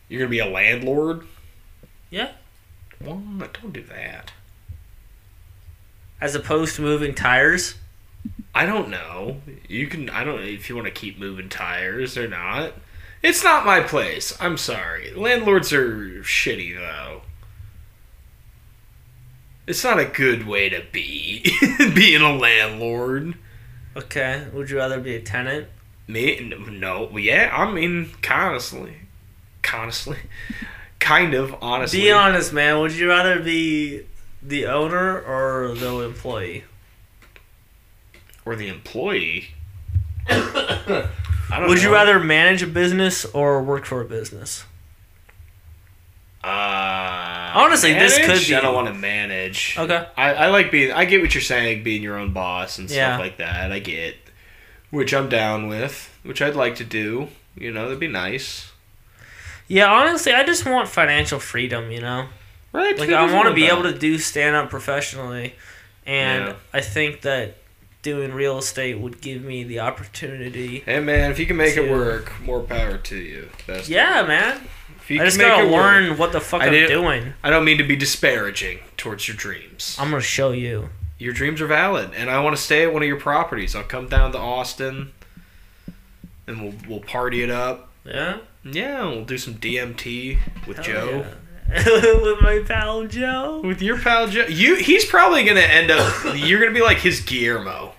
[0.09, 1.25] You're gonna be a landlord?
[2.09, 2.31] Yeah.
[3.01, 4.31] Well, don't do that.
[6.19, 7.75] As opposed to moving tires.
[8.57, 9.39] I don't know.
[9.69, 10.09] You can.
[10.09, 10.41] I don't.
[10.41, 12.73] If you want to keep moving tires or not.
[13.21, 14.35] It's not my place.
[14.39, 15.13] I'm sorry.
[15.13, 17.21] Landlords are shitty though.
[19.67, 21.45] It's not a good way to be
[21.93, 23.35] being a landlord.
[23.95, 24.47] Okay.
[24.51, 25.67] Would you rather be a tenant?
[26.07, 26.51] Me?
[26.71, 27.15] No.
[27.15, 27.51] Yeah.
[27.53, 28.95] I mean, honestly,
[29.71, 30.17] honestly,
[30.99, 32.01] kind of honestly.
[32.01, 32.79] Be honest, man.
[32.79, 34.07] Would you rather be
[34.41, 36.63] the owner or the employee?
[38.47, 39.49] Or the employee.
[40.29, 41.07] I
[41.59, 44.63] don't Would you rather manage a business or work for a business?
[46.43, 49.75] Uh, Honestly, this could be- I don't want to manage.
[49.77, 50.05] Okay.
[50.15, 50.91] I, I like being.
[50.91, 53.17] I get what you're saying, being your own boss and stuff Yeah.
[53.17, 53.71] like that.
[53.71, 54.15] I get,
[54.91, 57.27] which I'm down with, which I'd like to do.
[57.57, 58.71] You know, that'd be nice.
[59.67, 62.27] Yeah, honestly, I just want financial freedom, you know?
[62.71, 62.97] Right.
[62.97, 65.55] Like I want to be able to do stand up professionally,
[66.05, 66.53] and Yeah.
[66.73, 67.55] I think that
[68.07, 70.79] doing real estate would give me the opportunity.
[70.85, 73.49] Hey man, if you can make it work, more power to you.
[73.85, 74.61] Yeah, man.
[75.01, 77.33] If you I just make gotta it work- learn what the fuck I I'm doing.
[77.43, 79.97] I don't mean to be disparaging towards your dreams.
[79.99, 80.87] I'm gonna show you.
[81.17, 83.75] Your dreams are valid, and I want to stay at one of your properties.
[83.75, 85.11] I'll come down to Austin,
[86.47, 87.89] and we'll we'll party it up.
[88.05, 88.37] Yeah.
[88.63, 91.25] Yeah, we'll do some DMT with Hell Joe.
[91.25, 91.33] yeah.
[92.21, 93.59] With my pal Joe.
[93.61, 96.23] With your pal Joe, you he's probably gonna end up.
[96.35, 97.93] you're gonna be like his Guillermo.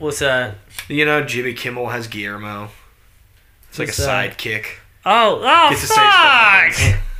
[0.00, 0.54] What's that?
[0.88, 2.70] You know, Jimmy Kimmel has Guillermo.
[3.68, 4.36] It's like a that?
[4.38, 4.64] sidekick.
[5.04, 6.74] Oh, oh, Gets to say stuff.
[6.74, 7.00] fuck!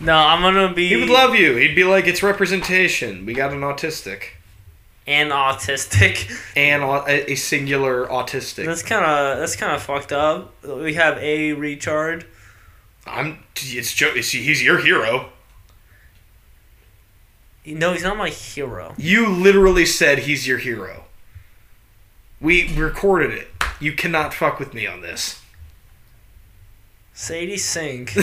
[0.00, 1.56] No, I'm gonna be He would love you.
[1.56, 3.26] He'd be like, "It's representation.
[3.26, 4.22] We got an autistic
[5.08, 6.30] and autistic.
[6.56, 10.54] and au- a, a singular autistic." That's kind of that's kind of fucked up.
[10.62, 12.26] We have a Richard.
[13.08, 13.42] I'm.
[13.56, 14.12] It's Joe.
[14.14, 15.30] It's, he's your hero.
[17.66, 18.94] No, he's not my hero.
[18.96, 21.06] You literally said he's your hero.
[22.40, 23.48] We recorded it.
[23.80, 25.42] You cannot fuck with me on this.
[27.14, 28.14] Sadie Sink.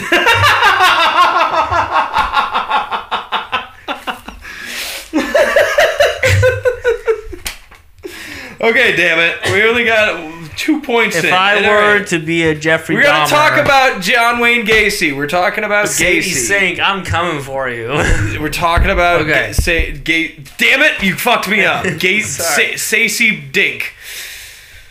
[8.58, 9.52] Okay, damn it.
[9.52, 11.32] We only got two points if in.
[11.32, 12.06] I And were alright.
[12.08, 15.14] to be a Jeffrey We're gonna Dahmer, talk about John Wayne Gacy.
[15.14, 16.32] We're talking about Sadie Gacy.
[16.32, 17.88] Sink, I'm coming for you.
[18.40, 19.48] We're talking about Okay.
[19.48, 21.02] Ga- say Ga- Damn it!
[21.02, 21.84] You fucked me up.
[21.98, 22.76] Ga- Sorry.
[22.78, 23.92] Sa- Stacey Dink.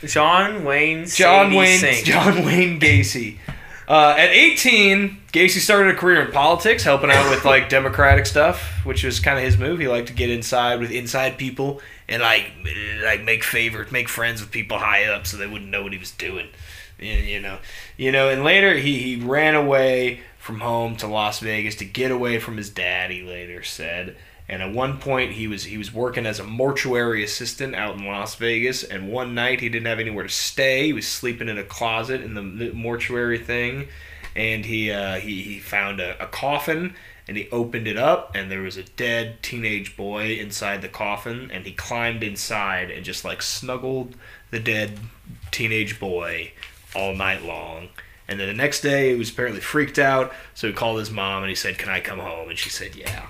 [0.07, 1.05] John Wayne.
[1.05, 1.79] John Sadie Wayne.
[1.79, 2.05] Sink.
[2.05, 3.37] John Wayne Gacy.
[3.87, 8.83] Uh, at 18, Gacy started a career in politics, helping out with like Democratic stuff,
[8.83, 9.79] which was kind of his move.
[9.79, 12.51] He liked to get inside with inside people and like
[13.03, 15.99] like make favors, make friends with people high up, so they wouldn't know what he
[15.99, 16.47] was doing.
[16.99, 17.59] You you know,
[17.95, 18.29] you know.
[18.29, 22.57] And later, he he ran away from home to Las Vegas to get away from
[22.57, 23.11] his dad.
[23.11, 24.15] He later said.
[24.47, 28.05] And at one point, he was he was working as a mortuary assistant out in
[28.05, 28.83] Las Vegas.
[28.83, 30.85] And one night, he didn't have anywhere to stay.
[30.87, 33.87] He was sleeping in a closet in the mortuary thing,
[34.35, 36.95] and he uh, he he found a, a coffin.
[37.27, 41.49] And he opened it up, and there was a dead teenage boy inside the coffin.
[41.51, 44.15] And he climbed inside and just like snuggled
[44.51, 44.99] the dead
[45.49, 46.51] teenage boy
[46.95, 47.89] all night long.
[48.27, 51.41] And then the next day, he was apparently freaked out, so he called his mom
[51.41, 53.25] and he said, "Can I come home?" And she said, "Yeah."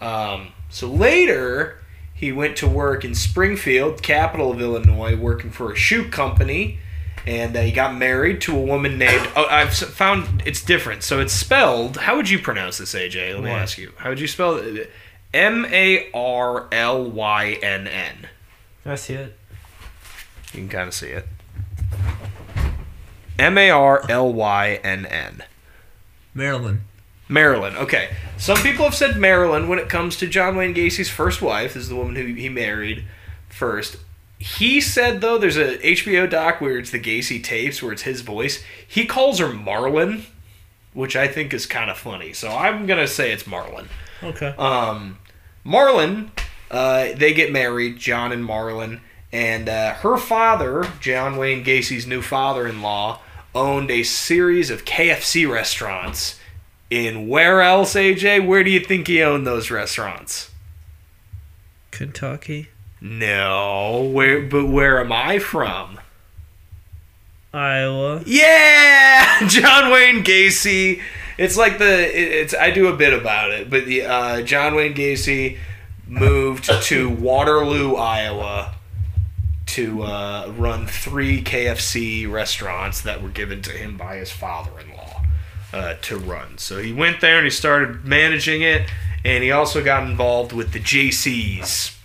[0.00, 1.78] Um, so later,
[2.14, 6.78] he went to work in Springfield, capital of Illinois, working for a shoe company,
[7.26, 9.28] and uh, he got married to a woman named.
[9.36, 11.02] Oh, I've found it's different.
[11.02, 11.96] So it's spelled.
[11.98, 13.34] How would you pronounce this, AJ?
[13.34, 13.60] Let me What?
[13.60, 13.92] ask you.
[13.98, 14.90] How would you spell it?
[15.34, 18.28] M A R L Y N N.
[18.86, 19.36] I see it?
[20.52, 21.26] You can kind of see it.
[23.38, 25.42] M A R L Y N N.
[26.32, 26.80] Maryland.
[27.28, 27.76] Marilyn.
[27.76, 28.10] Okay.
[28.36, 31.88] Some people have said Maryland when it comes to John Wayne Gacy's first wife, is
[31.88, 33.04] the woman who he married
[33.48, 33.96] first.
[34.38, 38.20] He said though there's a HBO doc where it's the Gacy tapes where it's his
[38.20, 38.62] voice.
[38.86, 40.24] He calls her Marlon,
[40.92, 42.32] which I think is kind of funny.
[42.32, 43.86] So I'm gonna say it's Marlon.
[44.22, 44.54] Okay.
[44.58, 45.18] Um,
[45.64, 46.30] Marlon,
[46.70, 49.00] uh, they get married, John and Marlon,
[49.32, 53.20] and uh, her father, John Wayne Gacy's new father-in-law,
[53.54, 56.38] owned a series of KFC restaurants.
[56.88, 58.46] In where else, AJ?
[58.46, 60.50] Where do you think he owned those restaurants?
[61.90, 62.68] Kentucky.
[63.00, 64.42] No, where?
[64.42, 65.98] But where am I from?
[67.52, 68.22] Iowa.
[68.26, 71.00] Yeah, John Wayne Gacy.
[71.38, 74.94] It's like the it's I do a bit about it, but the uh, John Wayne
[74.94, 75.58] Gacy
[76.06, 78.74] moved to Waterloo, Iowa,
[79.66, 84.95] to uh, run three KFC restaurants that were given to him by his father-in-law
[85.72, 86.58] uh, to run.
[86.58, 88.88] So he went there and he started managing it,
[89.24, 91.96] and he also got involved with the Jaycees.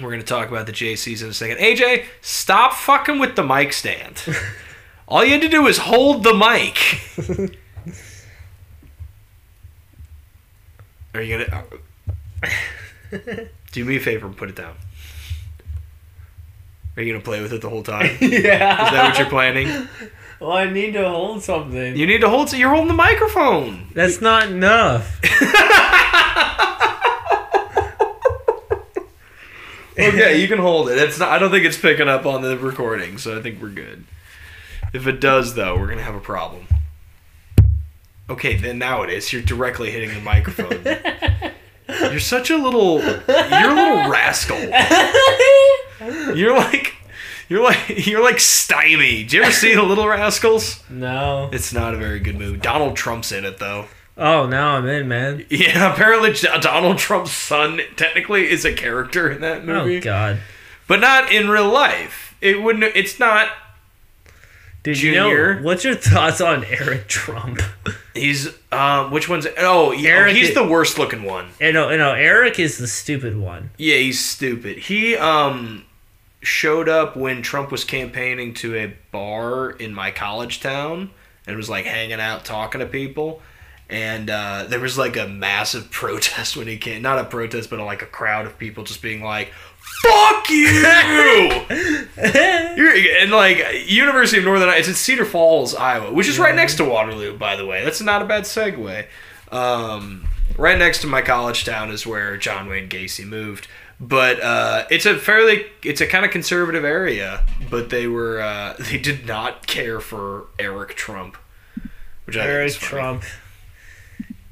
[0.00, 1.58] We're gonna talk about the Jaycees in a second.
[1.58, 4.22] AJ, stop fucking with the mic stand.
[5.08, 7.58] All you had to do is hold the mic.
[11.14, 11.64] Are you gonna
[13.72, 14.74] do me a favor and put it down?
[16.96, 18.16] Are you gonna play with it the whole time?
[18.20, 18.86] Yeah.
[18.86, 19.88] Is that what you're planning?
[20.42, 21.96] Well, I need to hold something.
[21.96, 22.48] You need to hold.
[22.48, 22.60] Something.
[22.60, 23.86] You're holding the microphone.
[23.94, 25.20] That's not enough.
[29.98, 30.96] Okay, you can hold it.
[30.96, 31.28] It's not.
[31.28, 34.04] I don't think it's picking up on the recording, so I think we're good.
[34.94, 36.66] If it does, though, we're gonna have a problem.
[38.30, 39.32] Okay, then now it is.
[39.34, 40.82] You're directly hitting the microphone.
[42.10, 43.02] You're such a little.
[43.02, 44.58] You're a little rascal.
[46.34, 46.94] You're like.
[47.52, 49.24] You're like you're like Stymie.
[49.24, 50.82] Do you ever see the Little Rascals?
[50.88, 51.50] no.
[51.52, 52.56] It's not a very good movie.
[52.58, 53.86] Donald Trump's in it though.
[54.16, 55.44] Oh, now I'm in, man.
[55.50, 60.38] Yeah, apparently Donald Trump's son technically is a character in that movie, Oh God.
[60.86, 62.34] but not in real life.
[62.40, 62.84] It wouldn't.
[62.96, 63.48] It's not.
[64.82, 65.50] Did Junior.
[65.54, 65.62] you know?
[65.62, 67.60] What's your thoughts on Eric Trump?
[68.14, 69.10] He's um.
[69.12, 69.46] Which one's?
[69.58, 70.10] Oh, yeah.
[70.10, 71.48] Eric he's i- the worst looking one.
[71.60, 73.70] you know, you know, Eric is the stupid one.
[73.78, 74.78] Yeah, he's stupid.
[74.78, 75.84] He um
[76.42, 81.10] showed up when Trump was campaigning to a bar in my college town
[81.46, 83.40] and was like hanging out talking to people.
[83.88, 87.02] And uh, there was like a massive protest when he came.
[87.02, 89.52] Not a protest, but like a crowd of people just being like,
[90.02, 91.50] "Fuck you!"
[93.22, 96.84] And like University of Northern, it's in Cedar Falls, Iowa, which is right next to
[96.84, 97.84] Waterloo, by the way.
[97.84, 99.06] That's not a bad segue.
[99.50, 100.26] Um,
[100.56, 103.68] right next to my college town is where John Wayne Gacy moved.
[104.02, 107.46] But uh, it's a fairly, it's a kind of conservative area.
[107.70, 111.36] But they were, uh, they did not care for Eric Trump,
[112.24, 112.72] which I Eric.
[112.72, 113.22] Trump.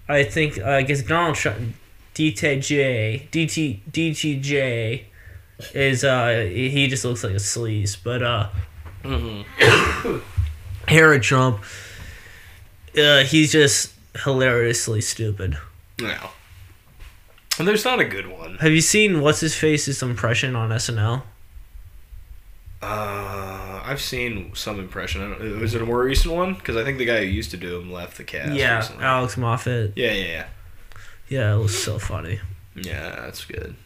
[0.09, 1.75] I think uh, I guess Donald Trump,
[2.15, 5.03] DTJ, DT, DTJ,
[5.75, 8.49] is uh he just looks like a sleaze, but uh,
[10.89, 11.63] Eric Trump,
[12.99, 13.93] uh, he's just
[14.25, 15.59] hilariously stupid.
[16.01, 16.31] No,
[17.61, 18.57] and there's not a good one.
[18.59, 21.23] Have you seen what's his face's impression on SNL?
[22.83, 25.23] Uh, I've seen some impression.
[25.23, 26.55] I don't, was it a more recent one?
[26.55, 28.53] Because I think the guy who used to do him left the cast.
[28.53, 29.05] yeah, recently.
[29.05, 29.93] Alex Moffat.
[29.95, 30.47] Yeah, yeah, yeah.
[31.29, 32.41] Yeah, it was so funny.
[32.75, 33.77] Yeah, that's good.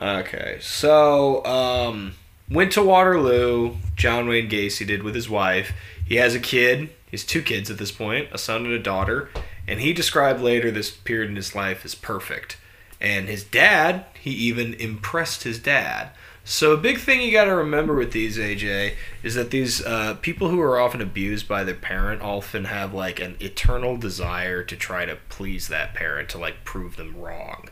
[0.00, 2.14] Okay, so um,
[2.48, 3.76] went to Waterloo.
[3.96, 5.72] John Wayne Gacy did with his wife.
[6.06, 6.90] He has a kid.
[7.10, 9.28] He has two kids at this point, a son and a daughter.
[9.66, 12.56] And he described later this period in his life as perfect.
[13.00, 16.10] And his dad, he even impressed his dad.
[16.44, 20.14] So a big thing you got to remember with these AJ is that these uh,
[20.22, 24.76] people who are often abused by their parent often have like an eternal desire to
[24.76, 27.68] try to please that parent to like prove them wrong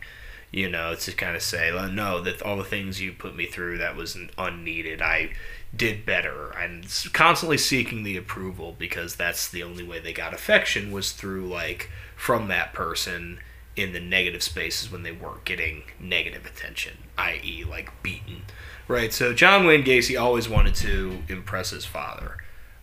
[0.56, 3.76] you know, to kind of say, no, that all the things you put me through
[3.76, 5.02] that was unneeded.
[5.02, 5.32] I
[5.76, 10.92] did better, and constantly seeking the approval because that's the only way they got affection
[10.92, 13.38] was through like from that person
[13.76, 18.42] in the negative spaces when they weren't getting negative attention, i.e., like beaten.
[18.88, 19.12] Right.
[19.12, 22.38] So John Wayne Gacy always wanted to impress his father.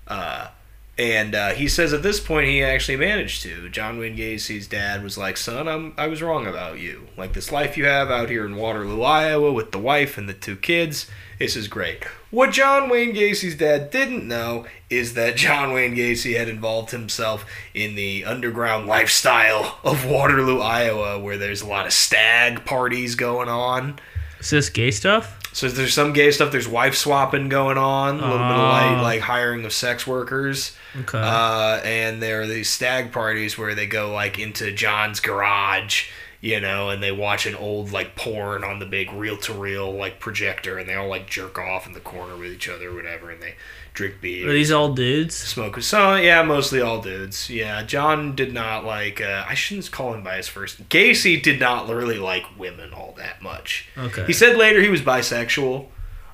[0.07, 0.49] Uh,
[0.97, 3.67] and uh, he says at this point he actually managed to.
[3.69, 7.07] John Wayne Gacy's dad was like, "Son, I'm I was wrong about you.
[7.17, 10.33] Like this life you have out here in Waterloo, Iowa, with the wife and the
[10.33, 11.09] two kids,
[11.43, 16.37] this is great." What John Wayne Gacy's dad didn't know is that John Wayne Gacy
[16.37, 21.93] had involved himself in the underground lifestyle of Waterloo, Iowa, where there's a lot of
[21.93, 23.99] stag parties going on.
[24.39, 25.39] Is this gay stuff?
[25.53, 26.51] So there's some gay stuff.
[26.51, 28.15] There's wife swapping going on.
[28.19, 28.93] A little bit of Ah.
[28.95, 30.75] like, like hiring of sex workers.
[30.99, 31.19] Okay.
[31.21, 36.05] Uh, and there are these stag parties where they go like into John's garage,
[36.43, 39.89] you know, and they watch an old like porn on the big reel to reel
[39.89, 42.95] like projector, and they all like jerk off in the corner with each other or
[42.95, 43.55] whatever, and they
[43.93, 44.49] drink beer.
[44.49, 45.37] Are these all dudes?
[45.37, 47.49] Smoke so yeah, mostly all dudes.
[47.49, 49.21] Yeah, John did not like.
[49.21, 50.89] Uh, I shouldn't call him by his first.
[50.89, 53.87] Gacy did not really like women all that much.
[53.97, 54.25] Okay.
[54.25, 55.87] He said later he was bisexual,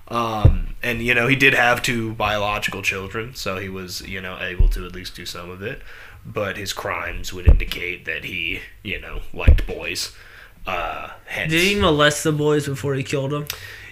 [0.08, 4.40] um, and you know he did have two biological children, so he was you know
[4.42, 5.84] able to at least do some of it.
[6.32, 10.16] But his crimes would indicate that he you know liked boys.
[10.68, 13.46] Uh, hence, Did he molest the boys before he killed them?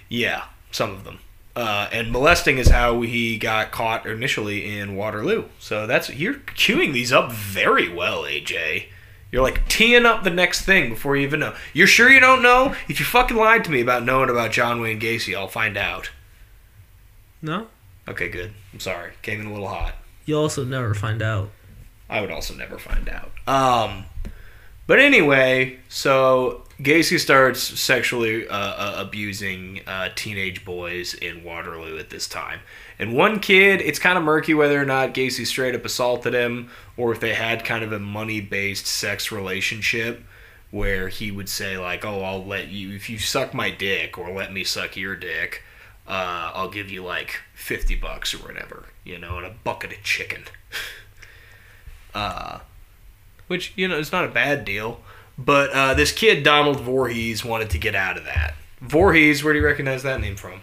[0.09, 1.19] yeah, some of them.
[1.55, 5.45] Uh, and molesting is how he got caught initially in Waterloo.
[5.57, 8.85] So that's you're queuing these up very well, AJ.
[9.31, 11.55] You're like teeing up the next thing before you even know.
[11.73, 12.75] You're sure you don't know?
[12.87, 16.11] If you fucking lied to me about knowing about John Wayne Gacy, I'll find out.
[17.41, 17.67] No.
[18.07, 18.53] Okay, good.
[18.71, 19.13] I'm sorry.
[19.23, 19.95] Came in a little hot.
[20.25, 21.49] You'll also never find out.
[22.09, 23.31] I would also never find out.
[23.47, 24.05] Um,
[24.85, 32.09] but anyway, so Gacy starts sexually uh, uh, abusing uh, teenage boys in Waterloo at
[32.09, 32.59] this time.
[32.99, 36.69] And one kid, it's kind of murky whether or not Gacy straight up assaulted him
[36.95, 40.23] or if they had kind of a money based sex relationship
[40.71, 44.31] where he would say, like, oh, I'll let you, if you suck my dick or
[44.31, 45.63] let me suck your dick,
[46.07, 50.03] uh, I'll give you like 50 bucks or whatever, you know, and a bucket of
[50.03, 50.43] chicken.
[52.17, 52.59] uh,
[53.47, 54.99] which you know is not a bad deal.
[55.37, 58.55] But uh, this kid Donald Voorhees wanted to get out of that.
[58.81, 60.61] Voorhees, where do you recognize that name from?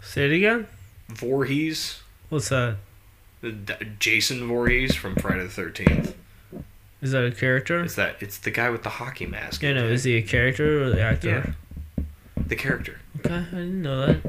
[0.00, 0.66] Say it again.
[1.08, 2.76] Voorhees, What's that?
[3.98, 6.16] Jason Voorhees from Friday the Thirteenth.
[7.00, 7.82] Is that a character?
[7.84, 8.16] Is that?
[8.20, 9.62] It's the guy with the hockey mask.
[9.62, 9.84] Yeah, no.
[9.86, 11.54] Is he a character or the actor?
[11.98, 12.04] Yeah.
[12.46, 13.00] the character?
[13.18, 14.20] Okay, I didn't know that.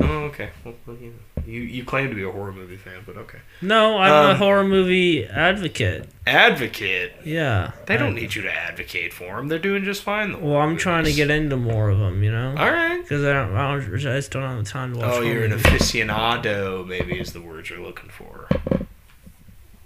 [0.00, 0.50] Oh, okay.
[0.64, 1.14] Well, you,
[1.46, 3.38] you you claim to be a horror movie fan, but okay.
[3.62, 6.08] No, I'm a Um, horror movie advocate.
[6.26, 7.12] Advocate.
[7.24, 7.72] Yeah.
[7.86, 9.48] They don't need you to advocate for them.
[9.48, 10.40] They're doing just fine.
[10.42, 12.54] Well, I'm trying to get into more of them, you know?
[12.58, 13.00] All right.
[13.00, 15.08] Because I don't, I don't, I just don't have the time to watch.
[15.14, 16.86] Oh, you're an aficionado.
[16.86, 18.48] Maybe is the word you're looking for.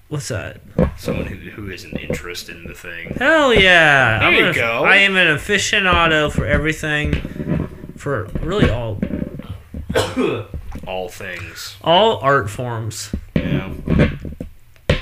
[0.08, 0.60] What's that?
[0.96, 3.14] Someone who who isn't interested in the thing.
[3.16, 4.18] Hell yeah!
[4.18, 4.84] There I'm you an- go.
[4.84, 7.12] I am an aficionado for everything,
[7.96, 8.98] for really all
[10.86, 11.76] All things.
[11.82, 13.72] all art forms Yeah.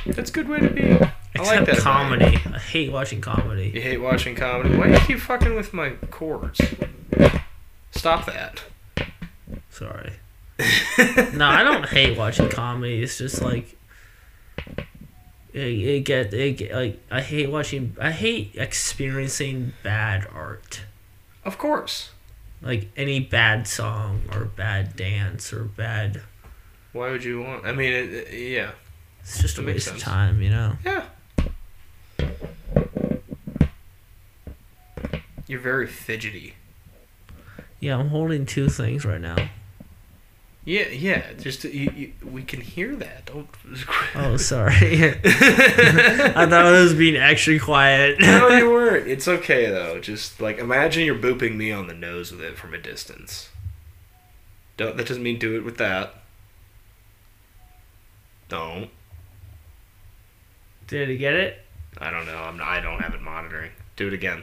[0.06, 0.92] That's a good way to be.
[0.92, 0.96] I
[1.42, 1.78] like except that.
[1.78, 2.40] comedy.
[2.52, 3.70] I hate watching comedy.
[3.74, 4.76] You hate watching comedy.
[4.76, 6.60] Why do you keep fucking with my chords?
[7.90, 8.62] Stop that.
[9.70, 10.12] Sorry.
[11.34, 13.02] No, I don't hate watching comedy.
[13.02, 13.76] It's just like
[15.52, 17.96] it, it get it get, like I hate watching.
[18.00, 20.82] I hate experiencing bad art.
[21.44, 22.10] Of course.
[22.60, 26.22] Like any bad song or bad dance or bad.
[26.92, 27.64] Why would you want?
[27.66, 28.72] I mean, it, it- yeah,
[29.20, 30.76] It's just a That makes waste of time, you know.
[30.84, 31.04] yeah.
[35.46, 36.54] You're very fidgety.
[37.80, 39.36] Yeah, I'm holding two things right now.
[40.68, 41.32] Yeah, yeah.
[41.32, 43.24] Just you, you, we can hear that.
[43.24, 43.48] Don't.
[44.14, 44.74] Oh, sorry.
[45.02, 48.20] I thought I was being extra quiet.
[48.20, 49.08] no, you weren't.
[49.08, 49.98] It's okay though.
[49.98, 53.48] Just like imagine you're booping me on the nose with it from a distance.
[54.76, 54.98] Don't.
[54.98, 56.16] That doesn't mean do it with that.
[58.50, 58.90] Don't.
[60.86, 61.64] Did you get it?
[61.96, 62.36] I don't know.
[62.36, 62.60] I'm.
[62.60, 63.70] I don't have it monitoring.
[63.96, 64.42] Do it again.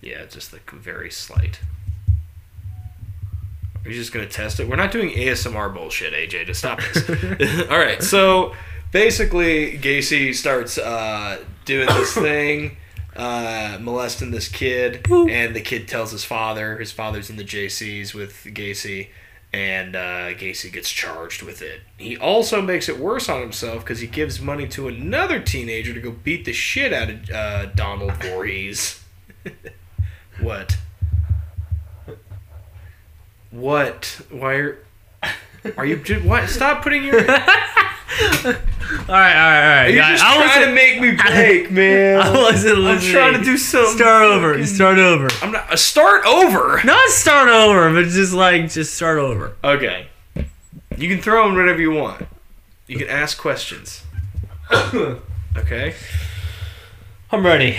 [0.00, 1.60] Yeah, just like very slight.
[3.88, 4.68] You just gonna test it?
[4.68, 6.46] We're not doing ASMR bullshit, AJ.
[6.46, 7.08] To stop this.
[7.70, 8.02] All right.
[8.02, 8.54] So
[8.92, 12.76] basically, Gacy starts uh, doing this thing,
[13.16, 16.78] uh, molesting this kid, and the kid tells his father.
[16.78, 19.08] His father's in the Jaycees with Gacy,
[19.52, 21.80] and uh, Gacy gets charged with it.
[21.96, 26.00] He also makes it worse on himself because he gives money to another teenager to
[26.00, 29.02] go beat the shit out of uh, Donald Voorhees.
[30.40, 30.76] what?
[33.50, 34.20] What?
[34.30, 34.78] Why are?
[35.76, 35.96] Are you?
[35.96, 36.48] ju- What?
[36.48, 37.20] Stop putting your.
[37.30, 37.34] All
[38.44, 38.56] right,
[39.06, 39.88] all right, all right.
[39.90, 42.20] you Yeah, just I trying to make me break, man?
[42.20, 43.96] I wasn't I'm trying to do something.
[43.96, 44.52] Start over.
[44.54, 45.28] fucking- Start over.
[45.42, 45.70] I'm not.
[45.70, 46.80] Uh, start over.
[46.84, 49.54] Not start over, but just like just start over.
[49.62, 50.08] Okay.
[50.96, 52.26] You can throw them whatever you want.
[52.86, 54.04] You can ask questions.
[55.56, 55.94] Okay.
[57.32, 57.78] I'm ready.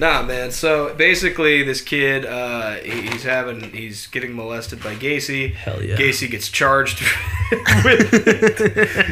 [0.00, 0.52] Nah, man.
[0.52, 5.54] So basically, this kid, uh, he, he's having, he's getting molested by Gacy.
[5.54, 5.96] Hell yeah.
[5.96, 7.00] Gacy gets charged
[7.84, 8.60] with it.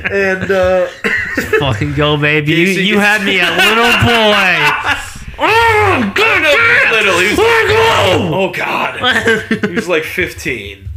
[0.12, 0.87] and uh,
[1.59, 2.53] Fucking go, baby.
[2.53, 5.37] You, Gacy you gets- had me a little boy.
[5.39, 6.14] oh, I don't
[6.93, 7.18] little.
[7.20, 7.66] He was Let
[8.32, 10.89] oh god, he was like 15.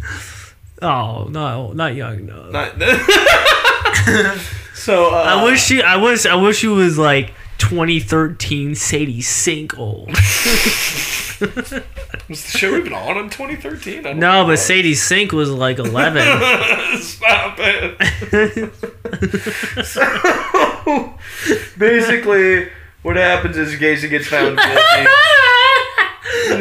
[0.84, 2.50] oh no, not young no.
[2.52, 2.74] Not.
[4.76, 5.82] so uh, I wish you.
[5.82, 6.26] I wish.
[6.26, 10.08] I wish you was like 2013 Sadie Sink old.
[12.30, 14.02] was the show even on in 2013?
[14.04, 14.48] No, know.
[14.48, 16.22] but Sadie Sink was like 11.
[17.02, 18.76] Stop it.
[19.86, 21.14] so
[21.78, 22.70] basically,
[23.04, 25.06] what happens is Gacy gets found guilty
[26.52, 26.60] of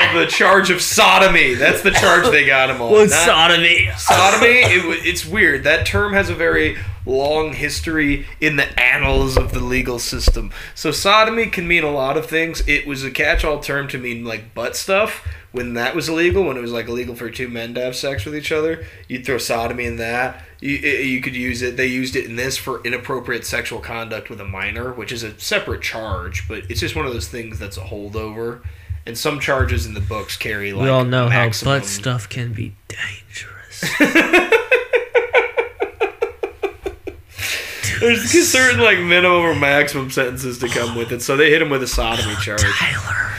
[0.14, 1.54] the charge of sodomy.
[1.54, 2.90] That's the charge they got him on.
[2.90, 3.90] What's Not- sodomy?
[3.96, 4.60] Sodomy.
[4.70, 6.76] It, it's weird that term has a very
[7.06, 12.16] long history in the annals of the legal system so sodomy can mean a lot
[12.16, 16.08] of things it was a catch-all term to mean like butt stuff when that was
[16.08, 18.84] illegal when it was like illegal for two men to have sex with each other
[19.08, 22.56] you'd throw sodomy in that you, you could use it they used it in this
[22.56, 26.94] for inappropriate sexual conduct with a minor which is a separate charge but it's just
[26.94, 28.60] one of those things that's a holdover
[29.06, 32.28] and some charges in the books carry like we all know maximum- how butt stuff
[32.28, 33.84] can be dangerous.
[38.00, 41.68] There's certain like minimum or maximum sentences to come with it, so they hit him
[41.70, 42.62] with a sodomy charge.
[42.62, 43.32] Tyler.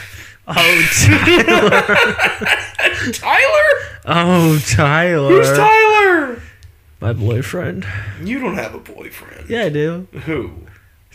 [0.46, 1.70] Oh, Tyler.
[3.12, 3.68] Tyler?
[4.04, 5.28] Oh, Tyler.
[5.30, 6.42] Who's Tyler?
[7.00, 7.86] My boyfriend.
[8.22, 9.50] You don't have a boyfriend.
[9.50, 10.06] Yeah, I do.
[10.26, 10.52] Who?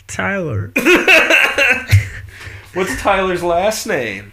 [0.06, 0.72] Tyler.
[2.74, 4.32] What's Tyler's last name?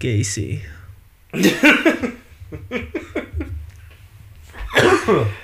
[0.00, 0.62] Gacy.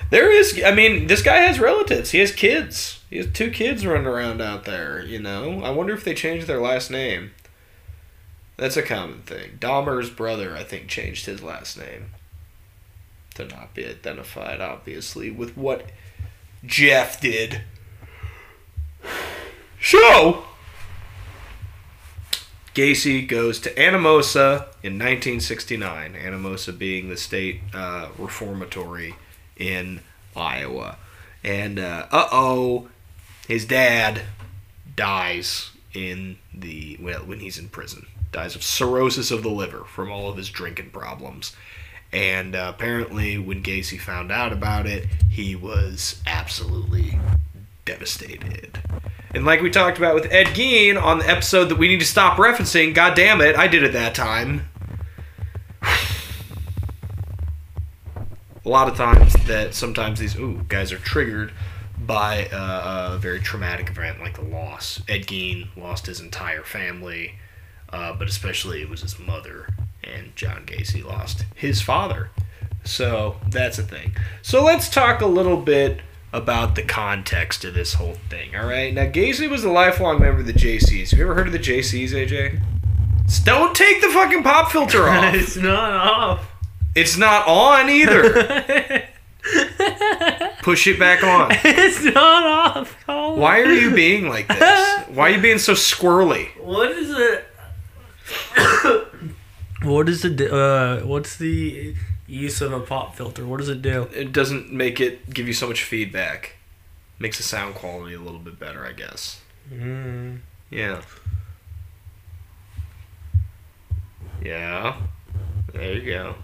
[0.09, 0.61] There is.
[0.65, 2.11] I mean, this guy has relatives.
[2.11, 3.03] He has kids.
[3.09, 5.03] He has two kids running around out there.
[5.03, 5.61] You know.
[5.61, 7.31] I wonder if they changed their last name.
[8.55, 9.57] That's a common thing.
[9.59, 12.11] Dahmer's brother, I think, changed his last name
[13.35, 15.91] to not be identified, obviously, with what
[16.65, 17.61] Jeff did.
[19.79, 20.43] So,
[22.77, 26.13] Gacy goes to Anamosa in 1969.
[26.13, 29.15] Anamosa being the state uh, reformatory
[29.55, 30.01] in
[30.35, 30.99] Iowa.
[31.43, 32.89] And uh oh,
[33.47, 34.21] his dad
[34.95, 38.05] dies in the well when he's in prison.
[38.31, 41.55] Dies of cirrhosis of the liver from all of his drinking problems.
[42.13, 47.17] And uh, apparently, when Gacy found out about it, he was absolutely
[47.85, 48.79] devastated.
[49.37, 52.07] And like we talked about with Ed Gein on the episode that we need to
[52.07, 54.67] stop referencing, god damn it, I did it that time.
[58.65, 61.53] A lot of times that sometimes these ooh guys are triggered
[61.99, 65.03] by uh, a very traumatic event like the loss.
[65.07, 67.35] Ed Gein lost his entire family,
[67.89, 69.69] uh, but especially it was his mother,
[70.03, 72.31] and John Gacy lost his father.
[72.83, 74.15] So that's a thing.
[74.41, 76.01] So let's talk a little bit
[76.33, 78.55] about the context of this whole thing.
[78.55, 78.93] All right.
[78.93, 81.09] Now Gacy was a lifelong member of the Jaycees.
[81.11, 82.59] Have you ever heard of the Jaycees, AJ?
[83.25, 85.33] S- Don't take the fucking pop filter off.
[85.33, 86.51] it's not off.
[86.95, 89.03] it's not on either.
[90.61, 91.49] Push it back on.
[91.63, 92.97] it's not off.
[93.05, 93.39] Colin.
[93.39, 95.07] Why are you being like this?
[95.07, 96.49] Why are you being so squirrely?
[96.61, 97.45] What is it?
[99.83, 101.05] what is the uh?
[101.05, 101.95] What's the
[102.27, 103.45] use of a pop filter?
[103.45, 104.09] What does it do?
[104.13, 106.55] It doesn't make it give you so much feedback.
[107.19, 109.41] Makes the sound quality a little bit better, I guess.
[109.73, 110.39] Mm.
[110.69, 111.01] Yeah.
[114.43, 114.97] Yeah.
[115.73, 116.35] There you go.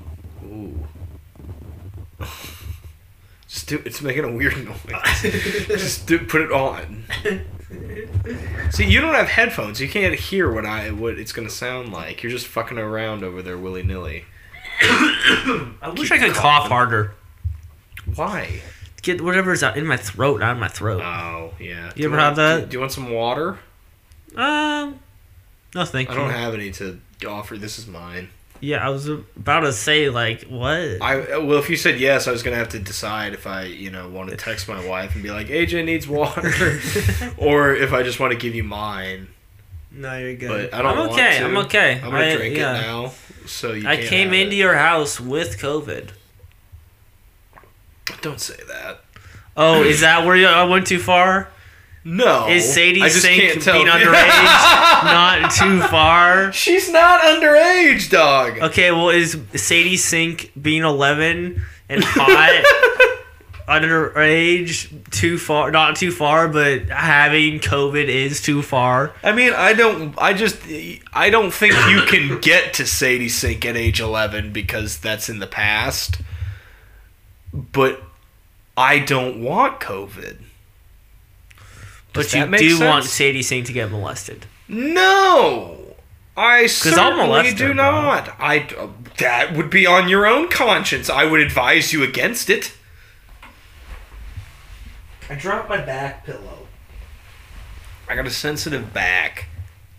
[0.45, 0.87] Ooh.
[3.47, 5.21] Just do it's making a weird noise.
[5.21, 7.03] Just do, put it on.
[8.71, 9.79] See, you don't have headphones.
[9.79, 12.23] You can't hear what I what it's gonna sound like.
[12.23, 14.25] You're just fucking around over there willy nilly.
[15.81, 17.13] I wish I could cough harder.
[18.15, 18.61] Why?
[19.01, 21.01] Get whatever's out in my throat out of my throat.
[21.01, 21.87] Oh yeah.
[21.95, 22.69] You Do ever want- have that?
[22.69, 23.59] Do, you want some water?
[24.35, 24.99] Um,
[25.75, 26.19] no, thank I you.
[26.19, 27.57] don't have any to offer.
[27.57, 28.29] This is mine.
[28.61, 31.01] yeah, I was about to say like what?
[31.01, 33.91] I well, if you said yes, I was gonna have to decide if I, you
[33.91, 36.79] know, want to text my wife and be like, AJ needs water,
[37.37, 39.27] or if I just want to give you mine.
[39.91, 40.71] no, you're good.
[40.71, 41.43] But I don't I'm want okay.
[41.43, 41.93] I'm okay.
[42.01, 42.77] I'm gonna I, drink yeah.
[42.77, 43.11] it now.
[43.45, 43.87] So you.
[43.87, 44.59] I came into it.
[44.59, 46.11] your house with COVID.
[48.21, 49.01] Don't say that.
[49.55, 51.49] Oh, is that where you, I went too far?
[52.05, 52.49] No.
[52.49, 54.13] Is Sadie Sink being underage
[55.03, 56.51] not too far?
[56.51, 58.59] She's not underage, dog.
[58.59, 62.92] Okay, well, is Sadie Sink being 11 and hot
[63.67, 65.71] underage too far?
[65.71, 69.13] Not too far, but having COVID is too far.
[69.23, 70.15] I mean, I don't.
[70.17, 70.59] I just.
[71.13, 75.39] I don't think you can get to Sadie Sink at age eleven because that's in
[75.39, 76.21] the past.
[77.53, 78.01] But
[78.75, 80.37] I don't want COVID.
[82.13, 83.05] Does But you do want?
[83.05, 84.45] Sadie Sink to get molested.
[84.67, 85.95] No,
[86.35, 87.91] I certainly do her, bro.
[87.91, 88.35] not.
[88.39, 88.67] I
[89.17, 91.09] that would be on your own conscience.
[91.09, 92.73] I would advise you against it.
[95.33, 96.67] I dropped my back pillow.
[98.07, 99.45] I got a sensitive back.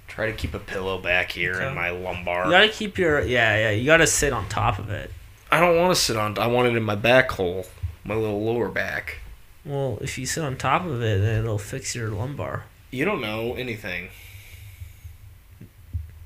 [0.06, 1.66] Try to keep a pillow back here Okay.
[1.66, 2.44] in my lumbar.
[2.44, 3.70] You gotta keep your yeah yeah.
[3.72, 5.10] You gotta sit on top of it.
[5.50, 6.38] I don't want to sit on.
[6.38, 7.66] I want it in my back hole,
[8.04, 9.18] my little lower back.
[9.64, 12.66] Well, if you sit on top of it, then it'll fix your lumbar.
[12.92, 14.10] You don't know anything.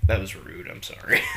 [0.06, 0.68] That was rude.
[0.68, 1.22] I'm sorry.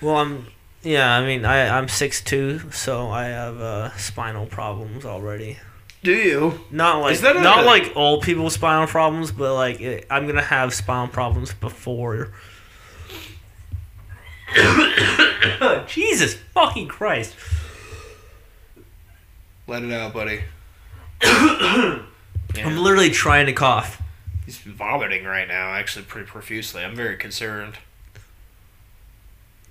[0.00, 0.46] Well, I'm
[0.84, 1.16] yeah.
[1.16, 5.56] I mean, I I'm six two, so I have uh, spinal problems already.
[6.04, 6.60] Do you?
[6.70, 10.06] Not like Is that a- not like old people with spinal problems, but like it,
[10.10, 12.30] I'm gonna have spinal problems before.
[15.86, 17.34] Jesus fucking Christ!
[19.66, 20.42] Let it out, buddy.
[21.22, 22.06] I'm
[22.76, 24.02] literally trying to cough.
[24.44, 26.84] He's vomiting right now, actually, pretty profusely.
[26.84, 27.78] I'm very concerned.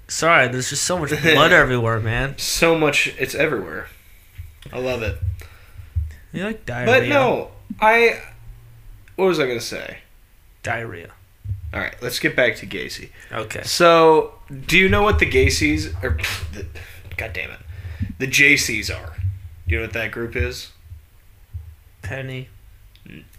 [0.08, 2.40] Sorry, there's just so much blood everywhere, man.
[2.40, 3.14] So much.
[3.20, 3.90] It's everywhere.
[4.72, 5.20] I love it.
[6.34, 7.00] You like diarrhea?
[7.00, 8.22] But no, I.
[9.16, 10.00] What was I gonna say?
[10.64, 11.12] diarrhea.
[11.74, 13.10] All right, let's get back to Gacy.
[13.32, 13.64] Okay.
[13.64, 14.34] So,
[14.66, 16.18] do you know what the Gacy's or
[16.54, 16.66] the,
[17.18, 17.60] God damn it,
[18.18, 19.18] the Jaycees are?
[19.68, 20.72] Do you know what that group is?
[22.02, 22.50] Penny.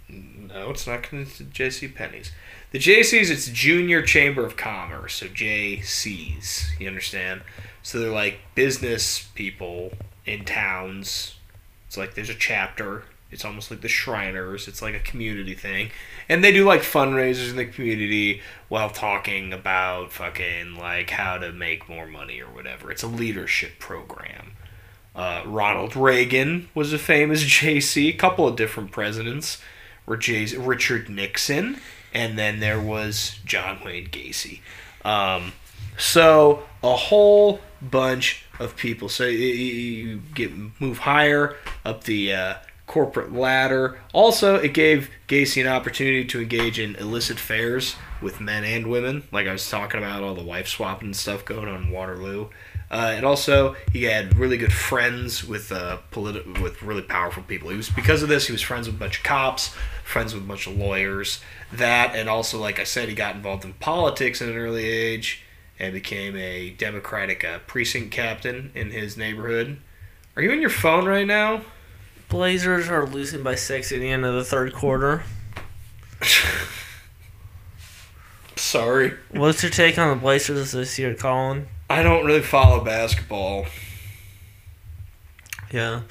[0.09, 2.33] No, it's not connected to JC Penney's.
[2.71, 6.79] The Jaycees, it's Junior Chamber of Commerce, so Jaycees.
[6.79, 7.43] You understand?
[7.83, 9.93] So they're like business people
[10.27, 11.37] in towns.
[11.95, 13.05] It's like there's a chapter.
[13.31, 14.67] It's almost like the Shriners.
[14.67, 15.93] It's like a community thing,
[16.29, 21.53] and they do like fundraisers in the community while talking about fucking like how to
[21.53, 22.91] make more money or whatever.
[22.91, 24.55] It's a leadership program.
[25.15, 28.09] Uh, Ronald Reagan was a famous Jaycee.
[28.09, 29.63] A couple of different presidents
[30.05, 31.79] were J's Richard Nixon
[32.13, 34.63] and then there was John Wayne Gacy.
[35.05, 35.53] Um,
[35.97, 39.09] so a whole bunch of people.
[39.09, 42.55] So you, get move higher up the uh,
[42.87, 43.99] corporate ladder.
[44.13, 49.25] Also, it gave Gacy an opportunity to engage in illicit affairs with men and women,
[49.33, 52.49] like I was talking about all the wife swapping stuff going on in Waterloo.
[52.91, 57.71] Uh, and also, he had really good friends with uh, politi- with really powerful people.
[57.71, 59.75] He was because of this, he was friends with a bunch of cops,
[60.05, 61.41] friends with a bunch of lawyers.
[61.73, 65.44] That and also, like I said, he got involved in politics at an early age
[65.79, 69.79] and became a Democratic uh, precinct captain in his neighborhood.
[70.37, 71.63] Are you on your phone right now?
[72.29, 75.23] Blazers are losing by six at the end of the third quarter.
[78.57, 79.15] Sorry.
[79.31, 81.69] What's your take on the Blazers this year, Colin?
[81.91, 83.67] I don't really follow basketball.
[85.73, 86.03] Yeah.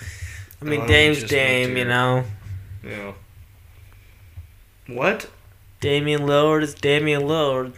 [0.61, 2.25] I mean, Oh, Dame's Dame, you know.
[2.83, 3.13] Yeah.
[4.87, 5.29] What?
[5.79, 7.73] Damian Lillard is Damian Lillard.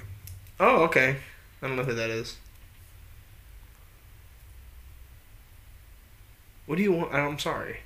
[0.60, 1.18] Oh, okay.
[1.66, 2.38] I don't know who that is.
[6.68, 7.12] What do you want?
[7.12, 7.80] I'm sorry.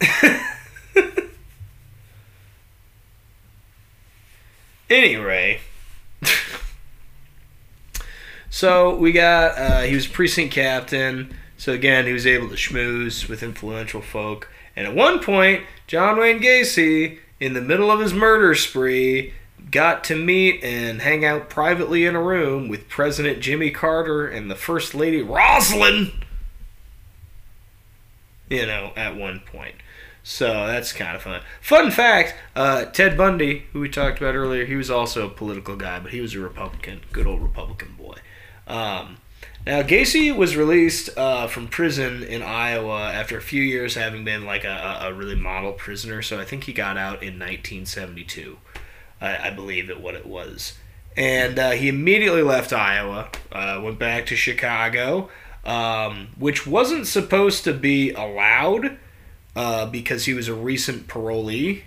[4.88, 5.58] anyway.
[8.48, 11.34] so we got, uh, he was precinct captain.
[11.58, 14.48] So again, he was able to schmooze with influential folk.
[14.76, 19.34] And at one point, John Wayne Gacy, in the middle of his murder spree,
[19.72, 24.50] got to meet and hang out privately in a room with President Jimmy Carter and
[24.50, 26.12] the First Lady Rosalynn.
[28.48, 29.76] You know, at one point.
[30.22, 31.40] So that's kind of fun.
[31.60, 35.74] Fun fact uh, Ted Bundy, who we talked about earlier, he was also a political
[35.74, 37.00] guy, but he was a Republican.
[37.10, 38.18] Good old Republican boy.
[38.68, 39.16] Um,
[39.66, 44.44] now, Gacy was released uh, from prison in Iowa after a few years having been
[44.44, 46.20] like a, a a really model prisoner.
[46.20, 48.58] So I think he got out in 1972.
[49.22, 50.74] I, I believe it what it was.
[51.16, 55.30] And uh, he immediately left Iowa, uh, went back to Chicago,
[55.64, 58.98] um, which wasn't supposed to be allowed
[59.54, 61.82] uh, because he was a recent parolee.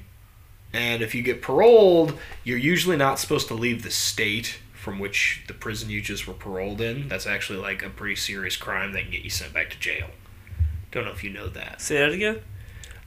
[0.73, 5.43] And if you get paroled, you're usually not supposed to leave the state from which
[5.47, 7.07] the prison you just were paroled in.
[7.07, 10.07] That's actually like a pretty serious crime that can get you sent back to jail.
[10.91, 12.41] Don't know if you know that Say that again?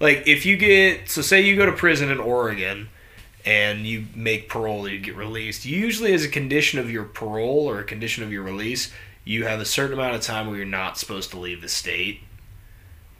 [0.01, 2.89] like if you get so say you go to prison in Oregon
[3.49, 5.64] and you make parole you get released.
[5.64, 8.92] Usually as a condition of your parole or a condition of your release
[9.28, 12.20] you have a certain amount of time where you're not supposed to leave the state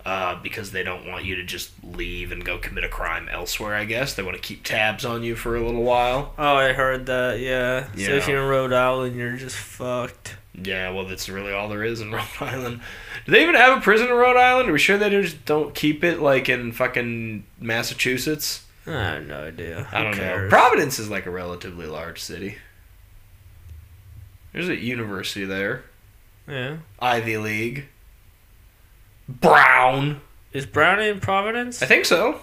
[0.07, 3.75] uh, because they don't want you to just leave and go commit a crime elsewhere
[3.75, 4.15] i guess.
[4.15, 6.33] They want to keep tabs on you for a little while.
[6.39, 7.89] Oh, I heard that, yeah.
[7.95, 10.37] So if you're in Rhode Island, you're just fucked.
[10.55, 12.81] yeah well that's really all there is in rhode island.
[13.27, 14.71] Do they even have a prison in rhode island?
[14.71, 19.45] Are we sure they just don't keep it like in fucking massachusetts I have no
[19.45, 19.87] idea.
[19.93, 20.47] I don't know.
[20.49, 22.57] Providence is like a relatively large city.
[24.53, 25.85] There's a university there.
[26.47, 26.79] Yeah.
[26.99, 27.89] Ivy League.
[29.29, 30.23] Brown.
[30.53, 31.83] Is Brown in Providence?
[31.83, 32.41] I think so.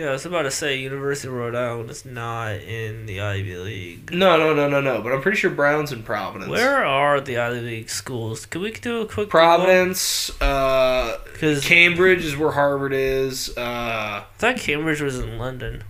[0.00, 3.54] Yeah, I was about to say University of Rhode Island is not in the Ivy
[3.56, 4.10] League.
[4.14, 5.02] No, no, no, no, no.
[5.02, 6.50] But I'm pretty sure Brown's in Providence.
[6.50, 8.46] Where are the Ivy League schools?
[8.46, 10.30] Can we do a quick Providence.
[10.40, 13.54] Uh, Because I Cambridge is where Harvard is.
[13.58, 15.84] Uh, thought Cambridge was in London.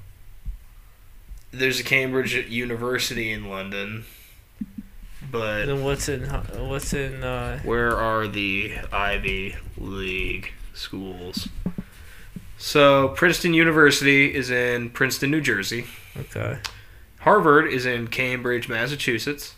[1.52, 4.06] there's a Cambridge University in London.
[5.30, 6.22] But Then what's in
[6.68, 11.48] what's in uh, Where are the Ivy League schools?
[12.62, 15.86] So, Princeton University is in Princeton, New Jersey.
[16.14, 16.58] okay.
[17.20, 19.54] Harvard is in Cambridge, Massachusetts.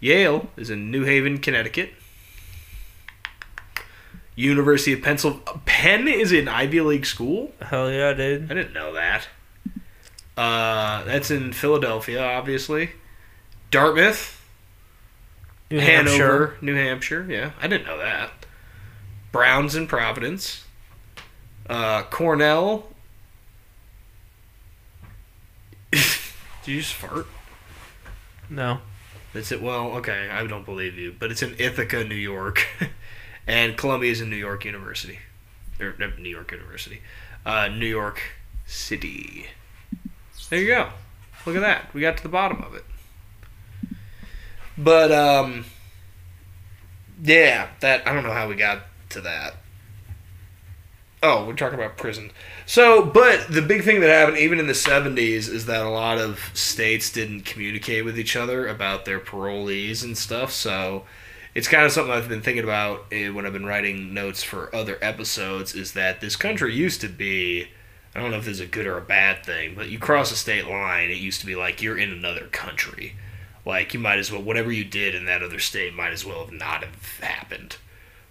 [0.00, 1.90] Yale is in New Haven, Connecticut.
[4.34, 5.60] University of Pennsylvania.
[5.66, 7.52] Penn is in Ivy League school?
[7.60, 8.50] Hell yeah, dude.
[8.50, 9.28] I didn't know that.
[10.34, 12.92] Uh, that's in Philadelphia, obviously.
[13.70, 14.42] Dartmouth,
[15.70, 16.56] New Hanover, Hampshire.
[16.62, 17.26] New Hampshire.
[17.28, 18.46] Yeah, I didn't know that.
[19.30, 20.64] Browns in Providence.
[21.68, 22.86] Uh, Cornell.
[25.90, 26.02] Did
[26.64, 27.26] you just fart?
[28.50, 28.78] No.
[29.32, 29.62] That's it.
[29.62, 32.66] Well, okay, I don't believe you, but it's in Ithaca, New York,
[33.46, 35.18] and Columbia is in New York University,
[35.78, 37.02] or no, New York University,
[37.44, 38.20] uh, New York
[38.66, 39.46] City.
[40.48, 40.88] There you go.
[41.44, 41.92] Look at that.
[41.92, 42.84] We got to the bottom of it.
[44.78, 45.66] But um,
[47.22, 49.56] yeah, that I don't know how we got to that.
[51.20, 52.30] Oh, we're talking about prison.
[52.64, 56.18] So, but the big thing that happened even in the 70s is that a lot
[56.18, 60.52] of states didn't communicate with each other about their parolees and stuff.
[60.52, 61.04] So,
[61.54, 64.72] it's kind of something I've been thinking about eh, when I've been writing notes for
[64.74, 67.68] other episodes is that this country used to be
[68.14, 70.32] I don't know if this is a good or a bad thing, but you cross
[70.32, 73.16] a state line, it used to be like you're in another country.
[73.66, 76.44] Like you might as well whatever you did in that other state might as well
[76.44, 77.76] have not have happened.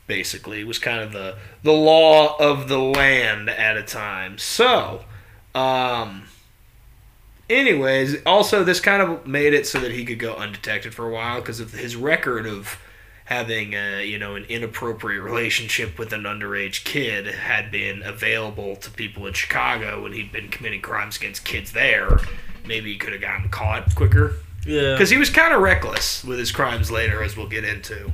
[0.08, 4.38] Basically, it was kind of the the law of the land at a time.
[4.38, 5.04] So,
[5.54, 6.24] um
[7.50, 11.12] anyways, also this kind of made it so that he could go undetected for a
[11.14, 12.80] while because of his record of
[13.26, 18.90] having a, you know an inappropriate relationship with an underage kid had been available to
[18.92, 22.20] people in Chicago when he'd been committing crimes against kids there.
[22.66, 24.36] Maybe he could have gotten caught quicker
[24.66, 24.94] Yeah.
[24.94, 28.12] because he was kind of reckless with his crimes later, as we'll get into.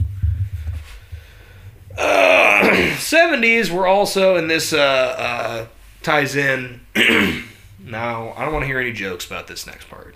[1.97, 2.61] Uh,
[2.95, 5.65] 70s were also, and this uh, uh,
[6.01, 6.81] ties in.
[7.79, 10.15] now, I don't want to hear any jokes about this next part.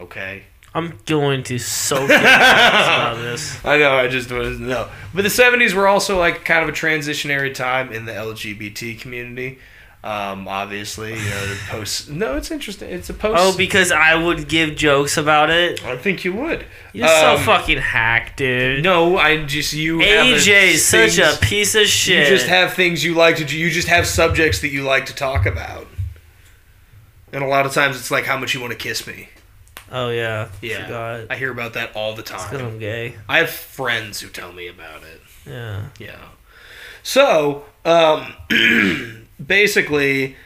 [0.00, 0.44] Okay.
[0.74, 3.64] I'm going to so get about this.
[3.64, 4.88] I know, I just was no.
[5.14, 9.58] But the seventies were also like kind of a transitionary time in the LGBT community.
[10.06, 12.08] Um, obviously, you know, the post.
[12.10, 12.88] No, it's interesting.
[12.90, 13.36] It's a post.
[13.40, 15.84] Oh, because I would give jokes about it.
[15.84, 16.64] I think you would.
[16.92, 18.84] You're so Um, fucking hacked, dude.
[18.84, 19.98] No, I just you.
[19.98, 22.28] have a AJ is such a piece of shit.
[22.28, 23.44] You just have things you like to.
[23.44, 23.58] do.
[23.58, 25.88] You just have subjects that you like to talk about.
[27.32, 29.28] And a lot of times it's like how much you want to kiss me.
[29.90, 30.48] oh yeah.
[30.62, 31.26] Yeah, Forgot.
[31.30, 32.54] I hear about that all the time.
[32.56, 33.16] I'm gay.
[33.28, 35.20] I have friends who tell me about it.
[35.44, 35.86] Yeah.
[35.98, 36.18] Yeah.
[37.02, 38.34] So, um,
[39.44, 40.36] basically,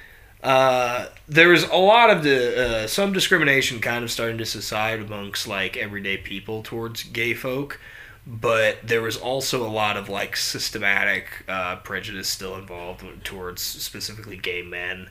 [0.42, 5.46] uh, was a lot of the uh, some discrimination kind of starting to subside amongst
[5.46, 7.80] like everyday people towards gay folk,
[8.26, 14.36] but there was also a lot of like systematic uh, prejudice still involved towards specifically
[14.36, 15.08] gay men.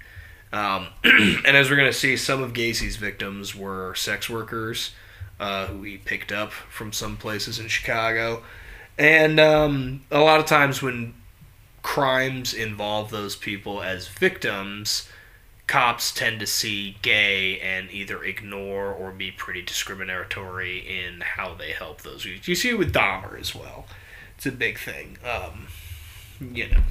[0.51, 4.91] Um, and as we're gonna see, some of Gacy's victims were sex workers
[5.39, 8.43] uh, who he picked up from some places in Chicago.
[8.97, 11.13] And um, a lot of times when
[11.89, 15.09] crimes involve those people as victims,
[15.65, 21.71] cops tend to see gay and either ignore or be pretty discriminatory in how they
[21.71, 22.23] help those.
[22.25, 23.87] You see it with Dahmer as well.
[24.37, 25.17] It's a big thing.
[25.25, 25.65] Um,
[26.39, 26.83] you know,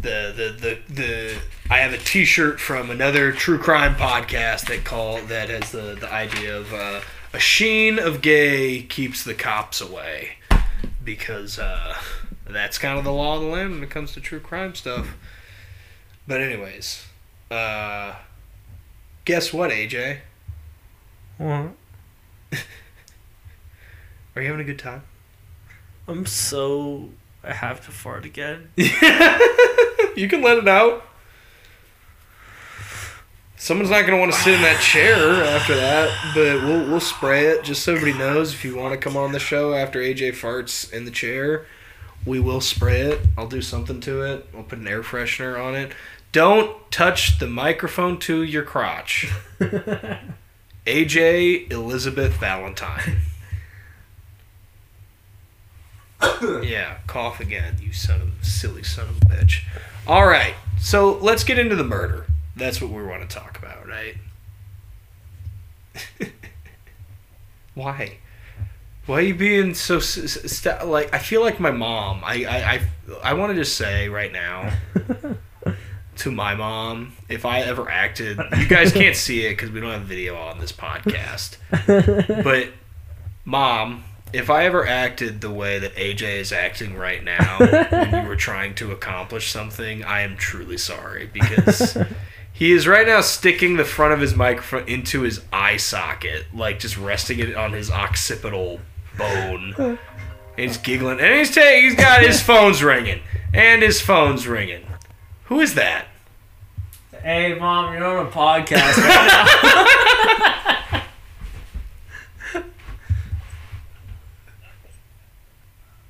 [0.00, 1.38] the, the the the
[1.68, 6.10] I have a T-shirt from another true crime podcast that call that has the the
[6.12, 7.00] idea of uh,
[7.32, 10.34] a sheen of gay keeps the cops away
[11.02, 11.96] because uh,
[12.46, 15.16] that's kind of the law of the land when it comes to true crime stuff.
[16.26, 17.04] But anyways,
[17.50, 18.14] uh,
[19.24, 20.18] guess what, AJ?
[21.38, 21.72] What?
[24.36, 25.02] Are you having a good time?
[26.06, 27.10] I'm so.
[27.42, 28.70] I have to fart again.
[28.76, 31.06] you can let it out.
[33.56, 37.46] Someone's not gonna want to sit in that chair after that, but we'll we'll spray
[37.46, 38.52] it just so everybody knows.
[38.52, 41.66] If you want to come on the show after AJ farts in the chair,
[42.26, 43.20] we will spray it.
[43.36, 44.48] I'll do something to it.
[44.54, 45.92] I'll put an air freshener on it.
[46.32, 49.30] Don't touch the microphone to your crotch.
[50.86, 53.18] AJ Elizabeth Valentine.
[56.62, 59.64] yeah, cough again, you son of silly son of a bitch.
[60.06, 62.26] All right, so let's get into the murder.
[62.56, 64.16] That's what we want to talk about, right?
[67.74, 68.18] Why?
[69.06, 71.14] Why are you being so st- like?
[71.14, 72.22] I feel like my mom.
[72.24, 72.80] I I I,
[73.22, 74.72] I want to just say right now
[76.16, 79.90] to my mom, if I ever acted, you guys can't see it because we don't
[79.90, 81.56] have video on this podcast.
[82.44, 82.70] But
[83.44, 87.58] mom, if I ever acted the way that AJ is acting right now
[87.90, 91.98] when you were trying to accomplish something, I am truly sorry because
[92.52, 96.78] he is right now sticking the front of his microphone into his eye socket, like
[96.78, 98.80] just resting it on his occipital
[99.16, 99.98] bone.
[100.56, 103.20] He's giggling, and he's ta- he's got his phone's ringing,
[103.52, 104.86] and his phone's ringing.
[105.44, 106.06] Who is that?
[107.22, 111.02] Hey, mom, you're on a podcast right now.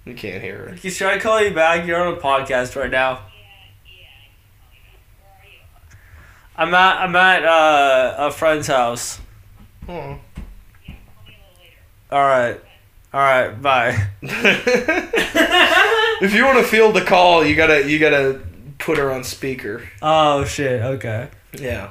[0.05, 0.75] You can't hear her.
[0.75, 1.87] He's trying to call you back.
[1.87, 3.21] You're on a podcast right now.
[6.57, 9.19] I'm at I'm at uh, a friend's house.
[9.89, 10.19] Oh.
[12.11, 12.61] All right,
[13.15, 14.09] all right, bye.
[16.23, 18.41] if you want to field the call, you gotta you gotta
[18.79, 19.89] put her on speaker.
[20.03, 20.83] Oh shit.
[20.83, 21.29] Okay.
[21.53, 21.91] Yeah,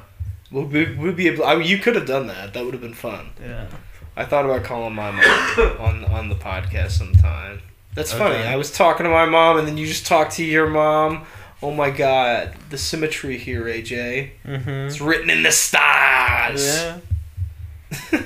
[0.52, 1.46] we'll be, we'll be able.
[1.46, 2.52] I mean, you could have done that.
[2.52, 3.30] That would have been fun.
[3.40, 3.68] Yeah.
[4.14, 5.24] I thought about calling my mom
[5.80, 7.62] on on the podcast sometime.
[7.94, 8.36] That's funny.
[8.44, 11.24] I was talking to my mom, and then you just talked to your mom.
[11.62, 14.32] Oh my god, the symmetry here, AJ.
[14.44, 14.68] Mm-hmm.
[14.68, 16.66] It's written in the stars.
[16.66, 16.98] Yeah.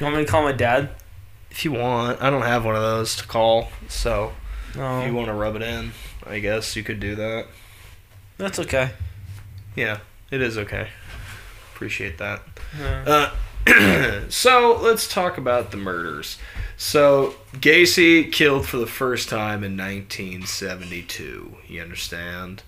[0.00, 0.88] You want me to call my dad?
[1.50, 4.32] If you want, I don't have one of those to call, so
[4.76, 5.00] No.
[5.00, 5.92] if you want to rub it in,
[6.26, 7.46] I guess you could do that.
[8.38, 8.90] That's okay.
[9.74, 9.98] Yeah,
[10.30, 10.88] it is okay.
[11.74, 12.42] Appreciate that.
[12.78, 13.30] Yeah.
[13.66, 16.38] Uh, so let's talk about the murders.
[16.76, 21.56] So Gacy killed for the first time in 1972.
[21.68, 22.62] You understand?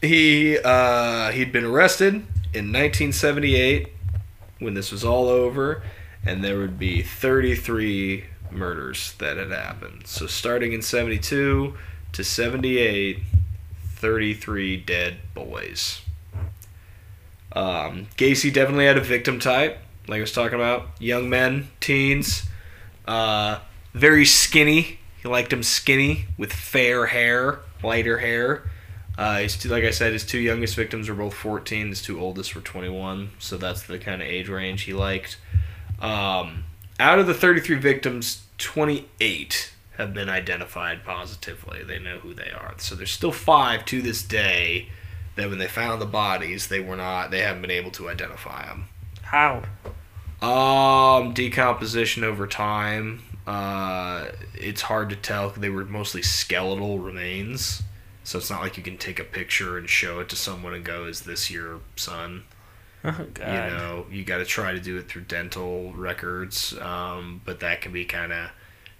[0.00, 2.14] He uh, he'd been arrested
[2.54, 3.88] in 1978
[4.60, 5.82] when this was all over,
[6.26, 10.06] and there would be 33 murders that had happened.
[10.06, 11.74] So starting in 72
[12.12, 13.18] to 78,
[13.94, 16.02] 33 dead boys.
[17.52, 20.88] Um, Gacy definitely had a victim type, like I was talking about.
[20.98, 22.48] Young men, teens,
[23.06, 23.60] uh,
[23.94, 24.98] very skinny.
[25.22, 28.70] He liked them skinny with fair hair, lighter hair.
[29.16, 31.88] Uh, two, like I said, his two youngest victims were both 14.
[31.88, 33.30] His two oldest were 21.
[33.38, 35.38] So that's the kind of age range he liked.
[36.00, 36.64] Um,
[36.98, 41.82] out of the 33 victims, 28 have been identified positively.
[41.82, 42.74] They know who they are.
[42.78, 44.88] So there's still five to this day
[45.36, 47.30] that when they found the bodies, they were not.
[47.30, 48.88] They haven't been able to identify them.
[49.22, 49.62] How?
[50.42, 53.22] Um, decomposition over time.
[53.46, 55.50] Uh, it's hard to tell.
[55.50, 57.82] They were mostly skeletal remains,
[58.24, 60.84] so it's not like you can take a picture and show it to someone and
[60.84, 62.44] go, "Is this your son?"
[63.04, 63.70] Oh god.
[63.70, 67.80] You know, you got to try to do it through dental records, um, but that
[67.80, 68.50] can be kind of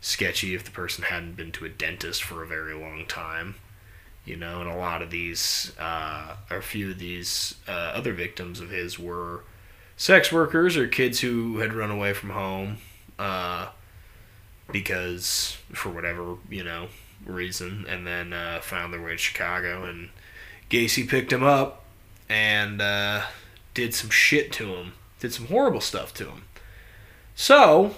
[0.00, 3.56] sketchy if the person hadn't been to a dentist for a very long time.
[4.24, 8.12] You know, and a lot of these, uh, or a few of these uh, other
[8.12, 9.44] victims of his were
[9.96, 12.78] sex workers or kids who had run away from home
[13.18, 13.68] uh,
[14.70, 16.88] because, for whatever, you know,
[17.24, 19.84] reason, and then uh, found their way to Chicago.
[19.84, 20.10] And
[20.70, 21.84] Gacy picked him up
[22.28, 23.22] and uh,
[23.76, 26.44] did some shit to him, did some horrible stuff to him.
[27.34, 27.94] So,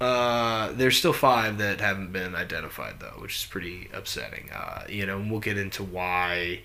[0.00, 4.50] uh, there's still five that haven't been identified, though, which is pretty upsetting.
[4.50, 6.62] Uh, you know, and we'll get into why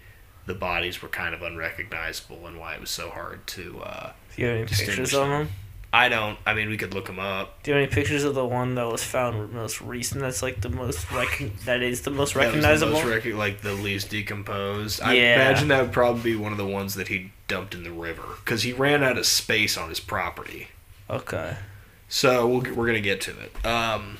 [0.47, 3.79] the bodies were kind of unrecognizable and why it was so hard to.
[3.83, 5.49] Uh, Do you have any pictures of them?
[5.93, 6.37] I don't.
[6.45, 7.63] I mean, we could look them up.
[7.63, 10.21] Do you have any pictures of the one that was found most recent?
[10.21, 12.93] That's like the most recon- That is the most was the recognizable.
[12.93, 15.01] most rec- like the least decomposed.
[15.01, 17.91] I imagine that would probably be one of the ones that he dumped in the
[17.91, 20.67] river because he ran out of space on his property.
[21.09, 21.55] okay.
[22.09, 23.65] So we'll, we're gonna get to it.
[23.65, 24.17] Um,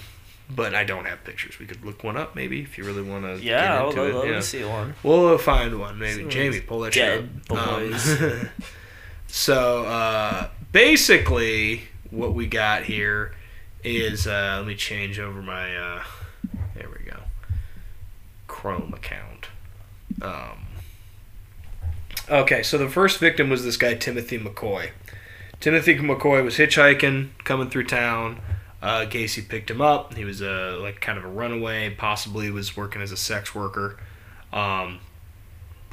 [0.50, 1.60] but I don't have pictures.
[1.60, 3.44] We could look one up maybe if you really want to.
[3.44, 4.30] Yeah, get I'll it.
[4.32, 4.40] yeah.
[4.40, 4.96] see one.
[5.04, 6.22] We'll find one maybe.
[6.22, 7.52] Some Jamie, pull that shit up.
[7.58, 8.20] Um, boys.
[9.28, 13.34] so uh, basically, what we got here
[13.84, 15.76] is uh, let me change over my.
[15.76, 16.04] Uh,
[16.76, 17.20] there we go.
[18.48, 19.48] Chrome account.
[20.22, 20.66] Um,
[22.30, 24.92] okay, so the first victim was this guy Timothy McCoy.
[25.60, 28.40] Timothy McCoy was hitchhiking, coming through town.
[28.82, 30.14] Uh, Gacy picked him up.
[30.14, 34.00] He was a like kind of a runaway, possibly was working as a sex worker.
[34.54, 35.00] Um,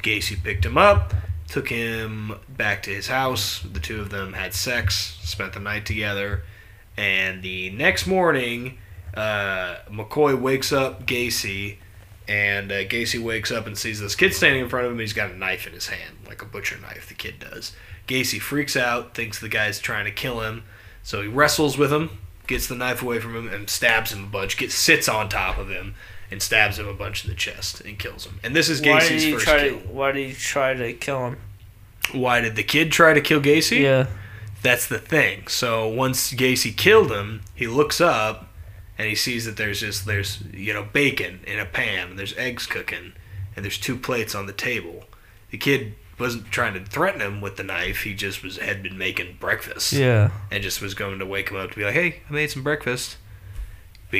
[0.02, 1.14] Gacy picked him up,
[1.54, 3.60] took him back to his house.
[3.60, 6.42] The two of them had sex, spent the night together,
[6.96, 8.78] and the next morning,
[9.16, 11.76] uh, McCoy wakes up Gacy,
[12.26, 14.98] and uh, Gacy wakes up and sees this kid standing in front of him.
[14.98, 17.06] He's got a knife in his hand, like a butcher knife.
[17.08, 17.70] The kid does.
[18.08, 20.64] Gacy freaks out, thinks the guy's trying to kill him,
[21.04, 24.26] so he wrestles with him, gets the knife away from him, and stabs him a
[24.26, 24.56] bunch.
[24.56, 25.94] Gets sits on top of him
[26.34, 28.40] and stabs him a bunch in the chest and kills him.
[28.42, 29.78] And this is Why did Gacy's he first try kill.
[29.80, 29.86] to?
[29.86, 31.36] Why did he try to kill him?
[32.12, 33.80] Why did the kid try to kill Gacy?
[33.82, 34.06] Yeah.
[34.62, 35.46] That's the thing.
[35.46, 38.48] So once Gacy killed him, he looks up
[38.98, 42.36] and he sees that there's just there's you know bacon in a pan and there's
[42.36, 43.12] eggs cooking
[43.54, 45.04] and there's two plates on the table.
[45.50, 48.02] The kid wasn't trying to threaten him with the knife.
[48.02, 50.30] He just was had been making breakfast Yeah.
[50.50, 52.62] and just was going to wake him up to be like, "Hey, I made some
[52.64, 53.18] breakfast."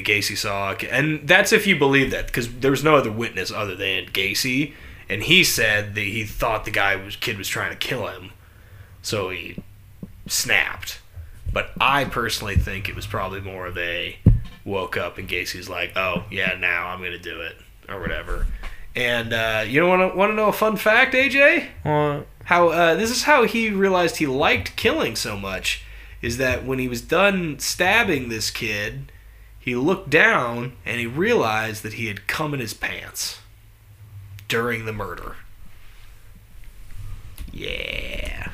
[0.02, 3.74] Gacy saw, and that's if you believe that, because there was no other witness other
[3.74, 4.72] than Gacy,
[5.08, 8.30] and he said that he thought the guy was kid was trying to kill him,
[9.02, 9.56] so he
[10.26, 11.00] snapped.
[11.52, 14.18] But I personally think it was probably more of a
[14.64, 17.56] woke up and Gacy's like, "Oh yeah, now I'm gonna do it"
[17.88, 18.46] or whatever.
[18.96, 21.66] And uh, you don't want to want to know a fun fact, AJ?
[21.84, 25.84] Well, how uh, this is how he realized he liked killing so much
[26.22, 29.12] is that when he was done stabbing this kid
[29.64, 33.38] he looked down and he realized that he had cum in his pants
[34.48, 35.36] during the murder
[37.52, 38.50] yeah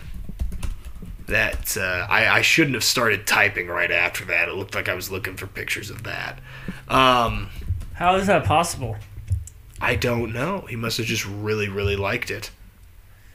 [1.27, 4.95] that uh, I, I shouldn't have started typing right after that it looked like i
[4.95, 6.41] was looking for pictures of that
[6.89, 7.49] um,
[8.01, 8.97] how is that possible?
[9.79, 10.63] I don't know.
[10.63, 12.51] He must have just really, really liked it.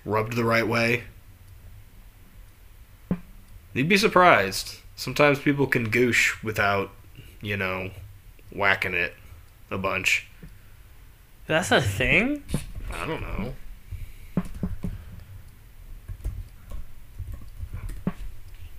[0.03, 1.03] Rubbed the right way.
[3.73, 4.79] You'd be surprised.
[4.95, 6.89] Sometimes people can goosh without,
[7.45, 7.91] you know,
[8.51, 9.13] whacking it
[9.69, 10.27] a bunch.
[11.45, 12.43] That's a thing?
[12.91, 13.53] I don't know.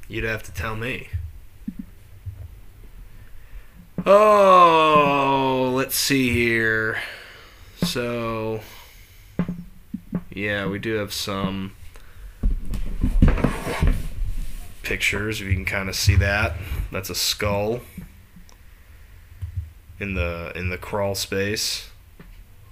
[0.08, 1.08] You'd have to tell me.
[4.04, 6.98] Oh, let's see here.
[7.82, 8.60] So,
[10.30, 11.76] yeah, we do have some
[14.82, 15.40] pictures.
[15.40, 16.56] If you can kind of see that,
[16.90, 17.80] that's a skull
[19.98, 21.90] in the in the crawl space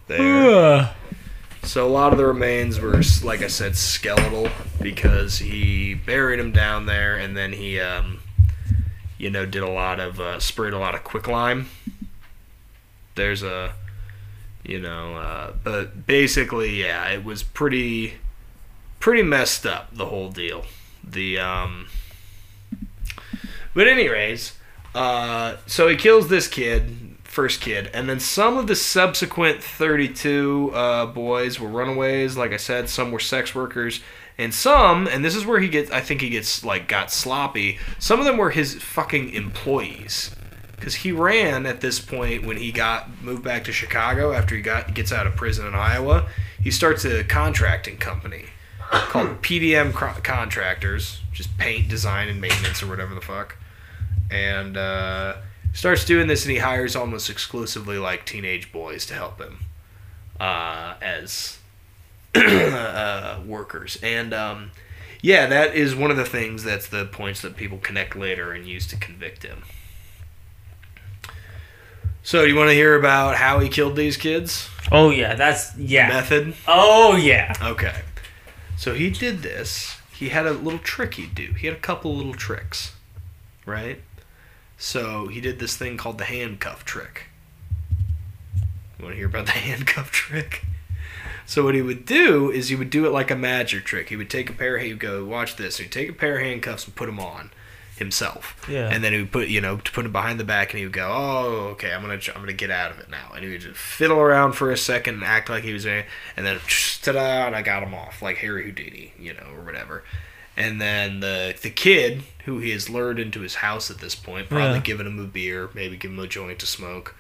[0.07, 0.95] there.
[1.64, 4.51] So a lot of the remains were, like I said, skeletal
[4.83, 8.20] because he buried him down there, and then he, um,
[9.16, 11.70] you know, did a lot of uh, sprayed a lot of quicklime.
[13.14, 13.72] There's a,
[14.62, 18.14] you know, uh, but basically, yeah, it was pretty,
[19.01, 20.66] pretty messed up the whole deal.
[21.03, 21.87] The um,
[23.72, 24.53] but anyways,
[24.95, 30.70] uh, so he kills this kid first kid, and then some of the subsequent 32
[30.72, 32.37] uh, boys were runaways.
[32.37, 34.01] Like I said, some were sex workers,
[34.39, 37.78] and some, and this is where he gets, I think he gets like got sloppy.
[37.99, 40.35] Some of them were his fucking employees,
[40.76, 44.62] because he ran at this point when he got moved back to Chicago after he
[44.62, 46.28] got gets out of prison in Iowa.
[46.62, 48.47] He starts a contracting company
[48.91, 53.57] called PDM Contractors, just paint, design, and maintenance, or whatever the fuck,
[54.30, 54.76] and.
[54.76, 55.35] Uh,
[55.75, 59.59] starts doing this and he hires almost exclusively like teenage boys to help him
[60.41, 61.59] uh, as
[62.35, 63.99] uh, workers.
[64.03, 64.70] And um,
[65.20, 68.66] yeah that is one of the things that's the points that people connect later and
[68.66, 69.64] use to convict him.
[72.22, 74.70] So you want to hear about how he killed these kids?
[74.93, 76.09] Oh yeah that's yeah.
[76.09, 76.55] Method?
[76.68, 77.53] Oh yeah.
[77.61, 78.03] Okay.
[78.79, 79.99] So he did this.
[80.12, 81.53] He had a little trick he'd do.
[81.53, 82.93] He had a couple little tricks
[83.66, 84.01] right
[84.77, 87.29] so he did this thing called the handcuff trick.
[88.99, 90.64] You want to hear about the handcuff trick?
[91.47, 94.09] So what he would do is he would do it like a magic trick.
[94.09, 94.79] He would take a pair.
[94.79, 97.51] He would go, "Watch this." He'd take a pair of handcuffs and put them on
[97.97, 98.64] himself.
[98.68, 98.89] Yeah.
[98.91, 100.85] And then he would put, you know, to put him behind the back, and he
[100.85, 103.51] would go, "Oh, okay, I'm gonna, I'm gonna get out of it now." And he
[103.51, 106.05] would just fiddle around for a second and act like he was in,
[106.37, 106.59] and then
[107.03, 110.03] ta-da, and I got him off like Harry Houdini, you know, or whatever.
[110.57, 114.48] And then the the kid, who he has lured into his house at this point,
[114.48, 114.80] probably Yeah.
[114.80, 117.14] giving him a beer, maybe give him a joint to smoke,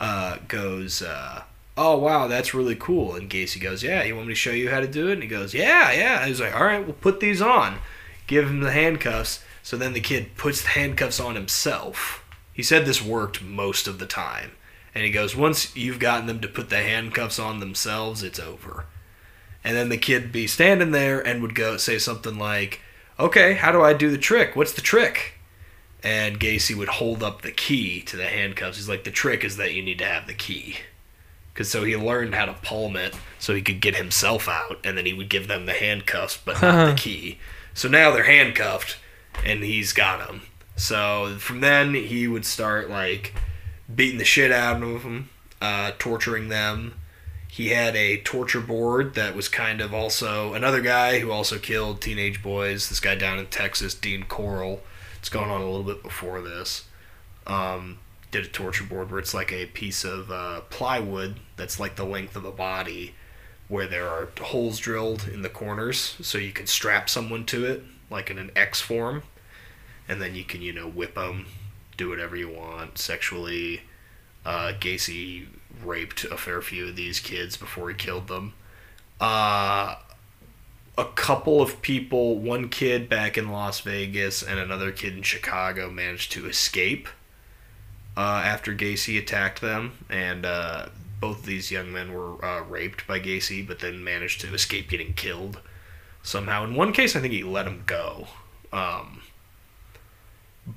[0.00, 1.42] uh, goes, uh,
[1.76, 4.70] "Oh wow, that's really cool." And Gacy goes, "Yeah, you want me to show you
[4.70, 7.20] how to do it?" And he goes, "Yeah, yeah." He's like, "All right, we'll put
[7.20, 7.78] these on."
[8.26, 9.40] Give him the handcuffs.
[9.62, 12.22] So then the kid puts the handcuffs on himself.
[12.52, 14.52] He said this worked most of the time.
[14.94, 18.84] And he goes, once you've gotten them to put the handcuffs on themselves, it's over.
[19.64, 22.80] And then the kid be standing there and would go say something like,
[23.18, 24.54] "Okay, how do I do the trick?
[24.54, 25.34] What's the trick?"
[26.02, 28.76] And Gacy would hold up the key to the handcuffs.
[28.76, 30.76] He's like, "The trick is that you need to have the key."
[31.54, 34.98] Cause so he learned how to palm it so he could get himself out, and
[34.98, 37.38] then he would give them the handcuffs but not the key.
[37.72, 38.96] So now they're handcuffed,
[39.44, 40.42] and he's got them.
[40.76, 43.34] So from then he would start like
[43.94, 45.30] beating the shit out of them,
[45.62, 46.94] uh, torturing them.
[47.54, 52.00] He had a torture board that was kind of also another guy who also killed
[52.00, 52.88] teenage boys.
[52.88, 54.80] This guy down in Texas, Dean Corll.
[55.20, 56.88] It's going on a little bit before this.
[57.46, 57.98] Um,
[58.32, 62.04] did a torture board where it's like a piece of uh, plywood that's like the
[62.04, 63.14] length of a body,
[63.68, 67.84] where there are holes drilled in the corners, so you can strap someone to it,
[68.10, 69.22] like in an X form,
[70.08, 71.46] and then you can you know whip them,
[71.96, 73.82] do whatever you want sexually.
[74.44, 75.46] Uh, Gacy
[75.82, 78.54] raped a fair few of these kids before he killed them.
[79.20, 79.96] Uh,
[80.96, 85.90] a couple of people, one kid back in Las Vegas and another kid in Chicago,
[85.90, 87.08] managed to escape
[88.16, 90.86] uh, after Gacy attacked them, and uh,
[91.20, 94.88] both of these young men were uh, raped by Gacy, but then managed to escape
[94.88, 95.60] getting killed
[96.22, 96.64] somehow.
[96.64, 98.28] In one case, I think he let him go.
[98.72, 99.22] Um,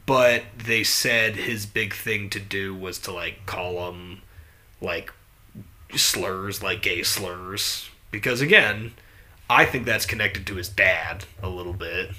[0.05, 4.21] but they said his big thing to do was to like call them
[4.82, 5.13] like
[5.95, 8.93] slurs, like gay slurs, because again,
[9.49, 12.11] I think that's connected to his dad a little bit.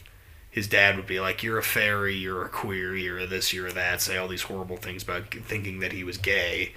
[0.50, 3.68] His dad would be like, "You're a fairy, you're a queer, you're a this, you're
[3.68, 6.72] a that," say all these horrible things about thinking that he was gay.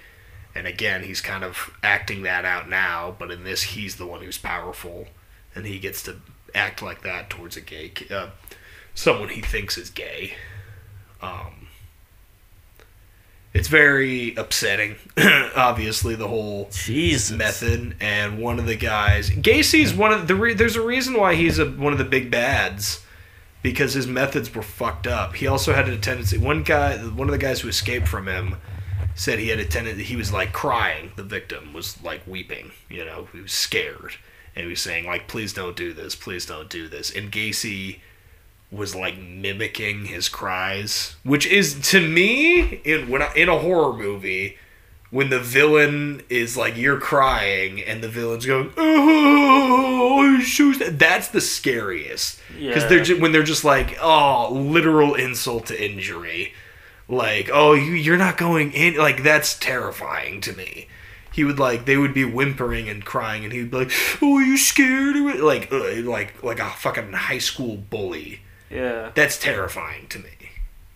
[0.54, 4.20] And again, he's kind of acting that out now, but in this, he's the one
[4.20, 5.08] who's powerful,
[5.54, 6.16] and he gets to
[6.54, 8.28] act like that towards a gay, uh,
[8.94, 10.34] someone he thinks is gay.
[11.22, 11.61] Um,
[13.54, 14.96] it's very upsetting.
[15.56, 17.36] Obviously, the whole Jesus.
[17.36, 20.34] method, and one of the guys, Gacy's one of the.
[20.34, 23.04] Re- there's a reason why he's a, one of the big bads,
[23.62, 25.34] because his methods were fucked up.
[25.34, 26.38] He also had a tendency.
[26.38, 28.56] One guy, one of the guys who escaped from him,
[29.14, 30.04] said he had a tendency.
[30.04, 31.12] He was like crying.
[31.16, 32.72] The victim was like weeping.
[32.88, 34.14] You know, he was scared,
[34.56, 36.14] and he was saying like, "Please don't do this.
[36.14, 38.00] Please don't do this." And Gacy
[38.72, 43.92] was like mimicking his cries, which is to me in when I, in a horror
[43.92, 44.56] movie
[45.10, 51.40] when the villain is like you're crying and the villain's going oh shoes that's the
[51.40, 52.40] scariest.
[52.58, 53.04] Because they're Yeah.
[53.04, 56.54] just, when they're just like oh literal insult to injury.
[57.08, 60.88] Like oh you you're not going in like that's terrifying to me.
[61.32, 63.92] He would like they would be whimpering and crying and he'd be like
[64.22, 68.40] oh are you scared like uh, like like a fucking high school bully
[68.72, 69.10] Yeah.
[69.14, 70.30] that's terrifying to me.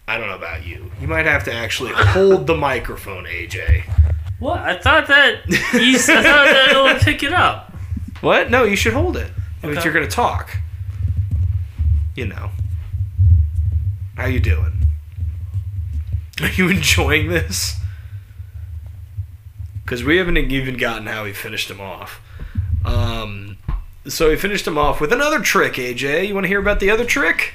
[0.09, 0.91] I don't know about you.
[1.01, 3.85] You might have to actually hold the microphone aj
[4.39, 4.61] What?
[4.61, 7.73] I thought that you, I thought that it would pick it up.
[8.21, 8.51] what?
[8.51, 9.31] No you should hold it.
[9.65, 9.83] Okay.
[9.85, 10.59] you're gonna talk
[12.15, 12.51] you know.
[14.17, 14.73] How you doing?
[16.41, 17.77] Are you enjoying this?
[19.85, 22.21] Because we haven't even gotten how he finished him off.
[22.85, 23.59] Um
[24.07, 26.91] so he finished him off with another trick aj you want to hear about the
[26.91, 27.55] other trick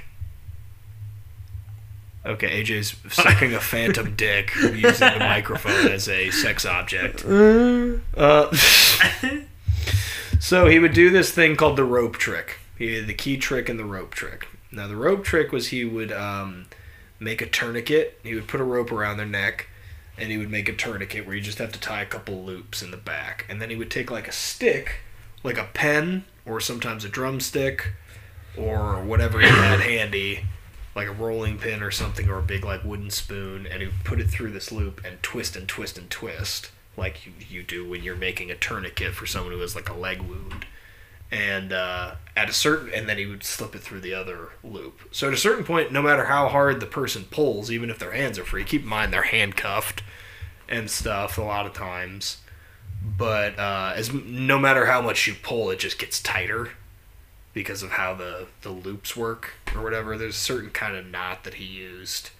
[2.26, 4.82] Okay, AJ's sucking a phantom dick using
[5.14, 7.26] the microphone as a sex object.
[8.16, 8.52] Uh,
[10.40, 12.60] so he would do this thing called the rope trick.
[12.78, 14.48] He had the key trick and the rope trick.
[14.72, 16.66] Now the rope trick was he would um,
[17.20, 18.20] make a tourniquet.
[18.24, 19.68] He would put a rope around their neck,
[20.18, 22.82] and he would make a tourniquet where you just have to tie a couple loops
[22.82, 23.46] in the back.
[23.50, 25.02] And then he would take like a stick,
[25.44, 27.94] like a pen, or sometimes a drumstick,
[28.58, 30.46] or whatever he had handy,
[30.96, 34.20] like a rolling pin or something, or a big like wooden spoon, and would put
[34.20, 38.04] it through this loop and twist and twist and twist, like you, you do when
[38.04, 40.66] you're making a tourniquet for someone who has like a leg wound.
[41.34, 45.00] And uh, at a certain, and then he would slip it through the other loop.
[45.12, 48.12] So at a certain point, no matter how hard the person pulls, even if their
[48.12, 50.04] hands are free, keep in mind they're handcuffed
[50.68, 52.38] and stuff a lot of times.
[53.02, 56.72] But uh, as no matter how much you pull, it just gets tighter
[57.54, 60.18] because of how the the loops work or whatever.
[60.18, 62.32] There's a certain kind of knot that he used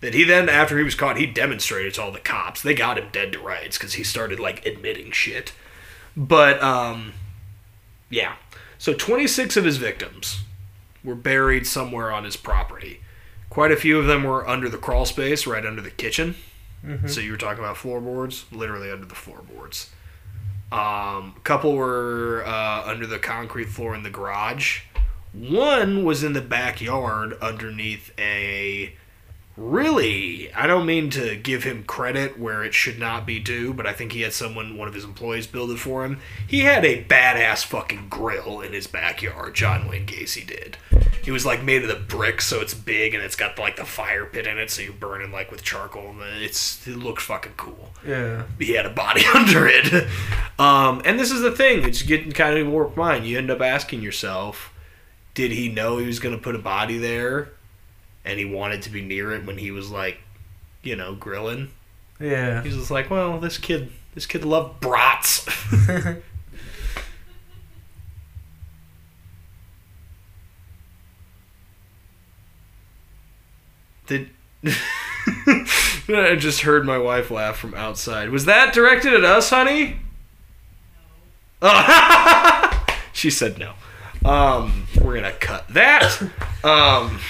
[0.00, 2.60] that he then after he was caught he demonstrated to all the cops.
[2.62, 5.52] They got him dead to rights because he started like admitting shit.
[6.16, 7.12] But um,
[8.10, 8.34] yeah.
[8.78, 10.42] So 26 of his victims
[11.04, 13.00] were buried somewhere on his property.
[13.48, 16.34] Quite a few of them were under the crawl space, right under the kitchen.
[17.06, 19.90] So you were talking about floorboards, literally under the floorboards.
[20.72, 24.80] Um, a couple were uh, under the concrete floor in the garage.
[25.34, 28.94] One was in the backyard underneath a
[29.56, 33.86] really i don't mean to give him credit where it should not be due but
[33.86, 36.84] i think he had someone one of his employees build it for him he had
[36.84, 40.76] a badass fucking grill in his backyard john wayne gacy did
[41.24, 43.84] it was like made of the brick so it's big and it's got like the
[43.84, 47.52] fire pit in it so you're burning like with charcoal and it's it looks fucking
[47.56, 48.44] cool Yeah.
[48.58, 50.08] he had a body under it.
[50.58, 53.26] Um, and this is the thing, it's getting kind of warped mind.
[53.26, 54.72] You end up asking yourself,
[55.34, 57.50] did he know he was going to put a body there
[58.24, 60.18] and he wanted to be near it when he was like,
[60.82, 61.70] you know, grilling?
[62.20, 62.62] Yeah.
[62.62, 65.48] He was just like, well, this kid, this kid loved brats.
[74.06, 74.30] Did
[76.08, 78.30] I just heard my wife laugh from outside.
[78.30, 79.98] Was that directed at us, honey?
[81.60, 82.84] Oh.
[83.12, 83.74] she said no.
[84.24, 86.20] Um, we're gonna cut that.
[86.62, 87.20] Um,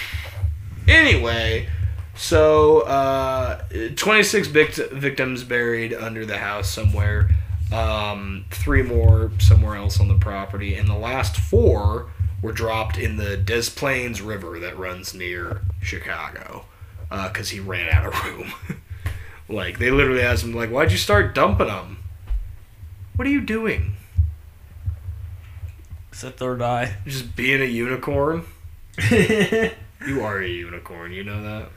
[0.87, 1.67] anyway,
[2.15, 3.63] so uh,
[3.95, 7.29] 26 vict- victims buried under the house somewhere.
[7.71, 12.11] Um, three more somewhere else on the property, and the last four
[12.41, 16.65] were dropped in the Des Plaines River that runs near Chicago
[17.09, 18.53] because he ran out of room.
[19.49, 21.97] like they literally asked him, like, "Why'd you start dumping them?
[23.15, 23.95] What are you doing?
[26.11, 26.97] It's a third eye.
[27.07, 28.45] Just being a unicorn?
[30.07, 31.11] You are a unicorn.
[31.11, 31.69] You know that."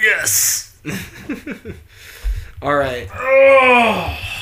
[0.00, 0.78] yes.
[2.62, 3.08] All right.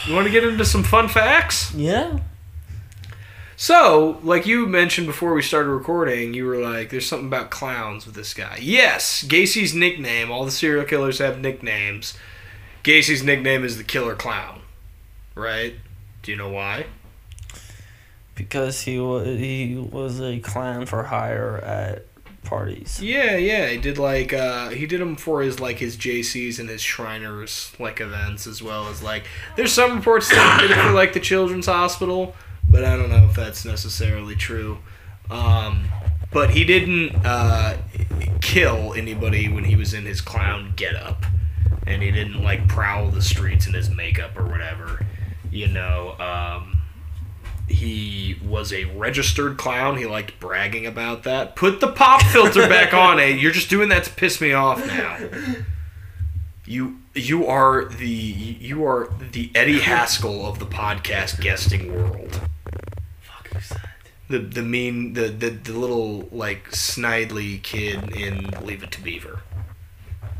[0.06, 1.74] You want to get into some fun facts?
[1.74, 2.18] Yeah.
[3.56, 8.06] So, like you mentioned before we started recording, you were like, "There's something about clowns
[8.06, 10.30] with this guy." Yes, Gacy's nickname.
[10.30, 12.16] All the serial killers have nicknames.
[12.84, 14.60] Gacy's nickname is the Killer Clown,
[15.34, 15.74] right?
[16.22, 16.86] Do you know why?
[18.38, 22.06] Because he was he was a clown for hire at
[22.44, 23.02] parties.
[23.02, 23.66] Yeah, yeah.
[23.66, 27.72] He did like uh, he did them for his like his Jaycees and his Shriners
[27.80, 29.24] like events as well as like.
[29.56, 32.36] There's some reports that he did it for like the Children's Hospital,
[32.70, 34.78] but I don't know if that's necessarily true.
[35.30, 35.88] Um,
[36.30, 37.76] but he didn't uh,
[38.40, 41.26] kill anybody when he was in his clown getup,
[41.88, 45.04] and he didn't like prowl the streets in his makeup or whatever.
[45.50, 46.14] You know.
[46.20, 46.77] Um,
[47.68, 49.96] he was a registered clown.
[49.98, 51.54] He liked bragging about that.
[51.56, 53.26] Put the pop filter back on, eh?
[53.28, 55.18] You're just doing that to piss me off now.
[56.66, 62.40] You you are the you are the Eddie Haskell of the podcast guesting world.
[63.20, 63.88] Fuck, who's that?
[64.28, 69.40] The the mean the the, the little like snidely kid in Leave It to Beaver.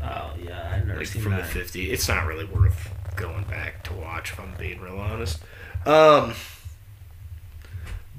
[0.03, 1.51] Oh yeah, I've never like seen from that.
[1.51, 1.89] the 50s.
[1.89, 5.39] It's not really worth going back to watch if I'm being real honest.
[5.85, 6.33] Um,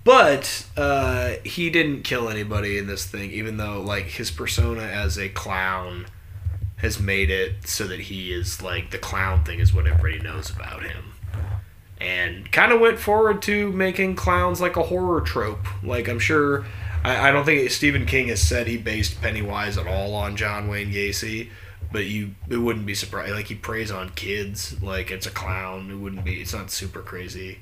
[0.05, 5.19] but uh, he didn't kill anybody in this thing, even though like his persona as
[5.19, 6.07] a clown
[6.77, 10.51] has made it so that he is like the clown thing is what everybody knows
[10.51, 11.13] about him.
[12.01, 15.67] And kind of went forward to making clowns like a horror trope.
[15.83, 16.65] Like I'm sure,
[17.05, 20.69] I, I don't think Stephen King has said he based Pennywise at all on John
[20.69, 21.51] Wayne Gacy,
[21.93, 23.35] but you it wouldn't be surprised.
[23.35, 25.91] Like he preys on kids, like it's a clown.
[25.91, 26.41] It wouldn't be.
[26.41, 27.59] It's not super crazy.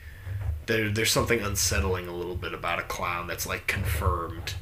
[0.69, 4.53] There, there's something unsettling a little bit about a clown that's like confirmed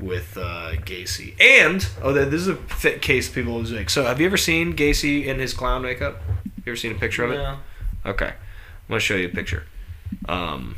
[0.00, 1.40] with uh, Gacy.
[1.40, 3.90] And oh, th- this is a fit case people always make.
[3.90, 6.20] So have you ever seen Gacy in his clown makeup?
[6.44, 7.36] You ever seen a picture of it?
[7.36, 7.58] Yeah.
[8.04, 9.62] Okay, I'm gonna show you a picture.
[10.28, 10.74] Um,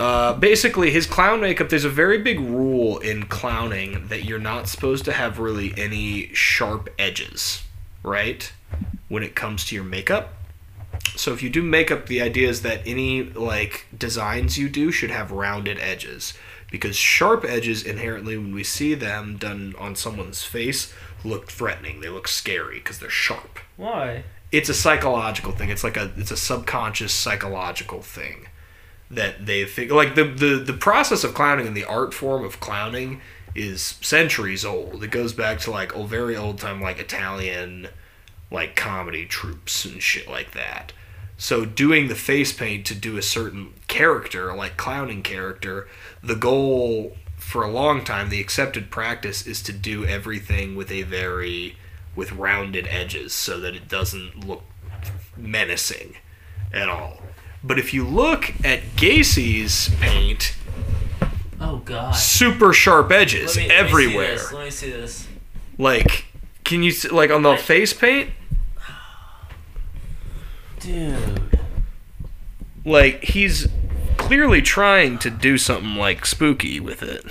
[0.00, 1.68] uh, basically, his clown makeup.
[1.68, 6.34] There's a very big rule in clowning that you're not supposed to have really any
[6.34, 7.62] sharp edges,
[8.02, 8.50] right?
[9.08, 10.34] When it comes to your makeup.
[11.16, 15.10] So if you do makeup, the idea is that any like designs you do should
[15.10, 16.34] have rounded edges
[16.70, 20.94] because sharp edges inherently when we see them done on someone's face
[21.24, 22.00] look threatening.
[22.00, 23.58] They look scary because they're sharp.
[23.76, 24.24] Why?
[24.52, 25.70] It's a psychological thing.
[25.70, 28.48] It's like a it's a subconscious psychological thing
[29.10, 32.60] that they think like the the the process of clowning and the art form of
[32.60, 33.20] clowning
[33.54, 35.02] is centuries old.
[35.02, 37.88] It goes back to like a very old time like Italian
[38.50, 40.92] like comedy troupes and shit like that.
[41.36, 45.88] So doing the face paint to do a certain character, like clowning character,
[46.22, 51.02] the goal for a long time, the accepted practice is to do everything with a
[51.02, 51.76] very
[52.14, 54.62] with rounded edges so that it doesn't look
[55.36, 56.16] menacing
[56.72, 57.22] at all.
[57.62, 60.54] But if you look at Gacy's paint,
[61.60, 62.12] Oh god.
[62.16, 64.34] super sharp edges Let me- let me see everywhere.
[64.36, 65.28] this, Let me see this.
[65.78, 66.24] Like,
[66.64, 68.30] can you see, like on the face paint?
[70.80, 71.58] Dude.
[72.84, 73.68] Like he's
[74.16, 77.24] clearly trying to do something like spooky with it.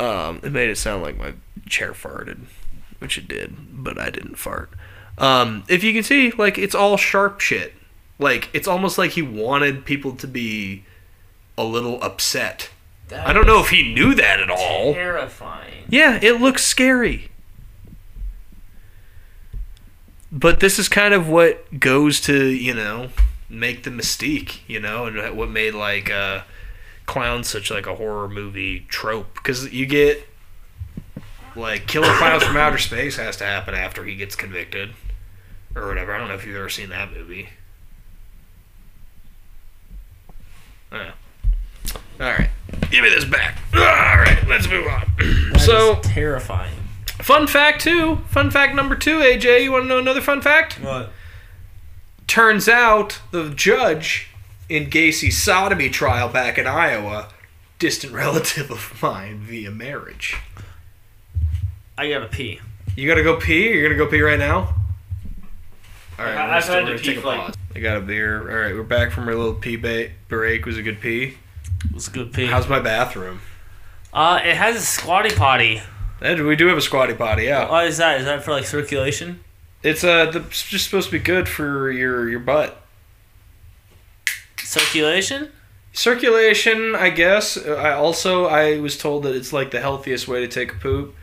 [0.00, 1.34] Um, it made it sound like my
[1.68, 2.46] chair farted,
[2.98, 4.70] which it did, but I didn't fart.
[5.18, 7.74] Um, if you can see, like it's all sharp shit.
[8.18, 10.84] Like it's almost like he wanted people to be
[11.58, 12.70] a little upset.
[13.08, 14.94] That I don't know if he knew that at all.
[14.94, 15.84] Terrifying.
[15.88, 17.31] Yeah, it looks scary.
[20.34, 23.10] But this is kind of what goes to, you know,
[23.50, 26.42] make the mystique, you know, and what made like uh
[27.04, 30.26] clowns such like a horror movie trope cuz you get
[31.54, 34.94] like killer clowns from outer space has to happen after he gets convicted
[35.76, 36.14] or whatever.
[36.14, 37.50] I don't know if you've ever seen that movie.
[40.90, 41.12] Yeah.
[42.20, 42.50] All right.
[42.90, 43.58] Give me this back.
[43.74, 45.12] All right, let's move on.
[45.52, 46.81] That so, terrifying.
[47.22, 48.16] Fun fact two.
[48.28, 49.62] Fun fact number two, AJ.
[49.62, 50.74] You want to know another fun fact?
[50.82, 51.10] What?
[52.26, 54.28] Turns out the judge
[54.68, 57.28] in Gacy's sodomy trial back in Iowa,
[57.78, 60.36] distant relative of mine via marriage.
[61.96, 62.60] I gotta pee.
[62.96, 63.68] You gotta go pee.
[63.70, 64.74] You're gonna go pee right now.
[66.18, 67.54] All right, I, I've still had to pee take a like- pause.
[67.74, 68.40] I got a beer.
[68.50, 70.66] All right, we're back from our little pee ba- break.
[70.66, 71.38] Was a good pee.
[71.84, 72.46] It was a good pee.
[72.46, 73.40] How's my bathroom?
[74.12, 75.80] Uh, it has a squatty potty.
[76.22, 77.44] We do have a squatty potty.
[77.44, 78.20] Yeah, Why is that?
[78.20, 79.40] Is that for like circulation?
[79.82, 82.78] it's uh, the, it's just supposed to be good for your your butt.
[84.58, 85.50] Circulation?
[85.92, 87.58] Circulation, I guess.
[87.58, 91.14] I also I was told that it's like the healthiest way to take a poop.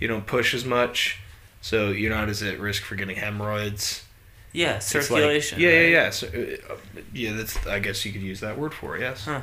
[0.00, 1.18] You don't push as much,
[1.60, 4.04] so you're not as at risk for getting hemorrhoids.
[4.52, 5.60] Yeah, It's like- circulation.
[5.60, 5.74] yeah, right?
[5.82, 6.10] yeah, yeah.
[6.10, 6.74] So, uh,
[7.12, 7.66] yeah, that's.
[7.66, 9.00] I guess you could use that word for it.
[9.00, 9.24] Yes.
[9.24, 9.42] Huh.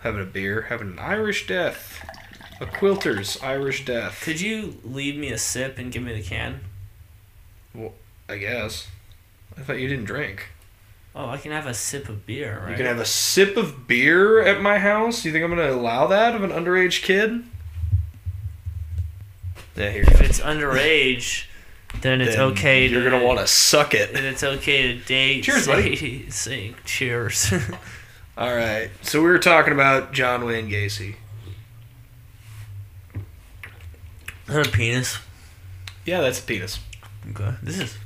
[0.00, 2.04] Having a beer, having an Irish death,
[2.60, 4.20] a quilter's Irish death.
[4.22, 6.60] Could you leave me a sip and give me the can?
[7.74, 7.92] Well,
[8.28, 8.88] I guess.
[9.56, 10.48] I thought you didn't drink.
[11.14, 12.70] Oh, I can have a sip of beer, right?
[12.70, 15.22] You can have a sip of beer at my house.
[15.22, 17.44] Do you think I'm going to allow that of an underage kid?
[19.74, 21.46] Yeah, here if it's underage,
[22.00, 22.86] then it's Then okay.
[22.88, 24.12] You're to, gonna want to suck it.
[24.12, 25.44] Then it's okay to date.
[25.44, 26.30] Cheers, say, buddy.
[26.30, 27.52] Say cheers.
[28.38, 28.90] All right.
[29.02, 31.14] So we were talking about John Wayne Gacy.
[34.48, 35.18] Is that a penis?
[36.04, 36.80] Yeah, that's a penis.
[37.30, 37.52] Okay.
[37.62, 37.96] This is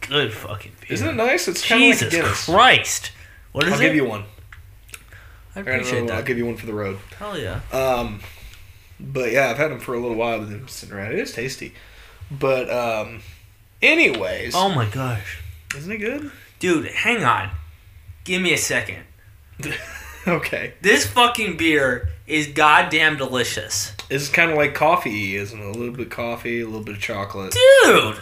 [0.00, 0.88] good fucking beer.
[0.94, 1.46] Isn't it nice?
[1.48, 2.44] It's kind of like Jesus Guinness.
[2.46, 3.12] Christ.
[3.52, 3.82] What is I'll it?
[3.82, 4.24] give you one.
[5.54, 6.16] I I don't appreciate know, that.
[6.18, 6.98] I'll give you one for the road.
[7.18, 7.60] Hell yeah.
[7.72, 8.20] Um,
[8.98, 10.38] but yeah, I've had them for a little while.
[10.38, 11.74] But them sitting around, it is tasty.
[12.30, 13.20] But um,
[13.82, 15.40] anyways, Oh my gosh.
[15.76, 16.30] isn't it good?
[16.60, 17.50] Dude, hang on.
[18.24, 19.02] Give me a second.
[20.28, 23.92] okay, This fucking beer is goddamn delicious.
[24.08, 25.64] it's kind of like coffee, isn't it?
[25.64, 27.52] A little bit of coffee, a little bit of chocolate.
[27.84, 28.16] Dude!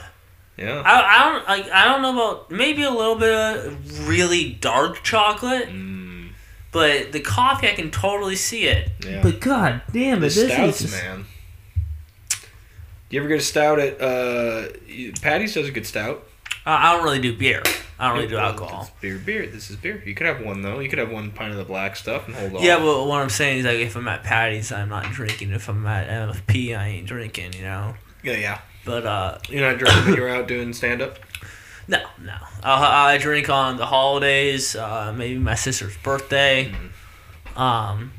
[0.56, 0.82] Yeah.
[0.84, 5.02] I, I don't like I don't know about maybe a little bit of really dark
[5.04, 6.30] chocolate, Mm,
[6.72, 8.90] but the coffee I can totally see it.
[9.06, 9.22] yeah.
[9.22, 11.26] But god damn the this stouts, is man.
[12.30, 12.36] Do
[13.16, 14.68] you ever get a stout at uh,
[15.22, 15.54] Patty's?
[15.54, 16.24] Does a good stout.
[16.66, 17.62] I I don't really do beer.
[17.98, 18.82] I don't really do alcohol.
[18.82, 19.46] it's Beer, beer.
[19.46, 20.02] This is beer.
[20.06, 20.78] You could have one though.
[20.78, 22.62] You could have one pint of the black stuff and hold on.
[22.62, 25.50] Yeah, but what I'm saying is like if I'm at Patty's, I'm not drinking.
[25.52, 27.54] If I'm at MFP, I ain't drinking.
[27.54, 27.94] You know.
[28.22, 28.60] yeah, yeah.
[28.84, 31.18] But uh, You're not drinking when you're out doing stand up.
[31.88, 32.34] no, no.
[32.62, 34.74] I, I drink on the holidays.
[34.76, 36.72] Uh, maybe my sister's birthday.
[37.56, 38.12] Um,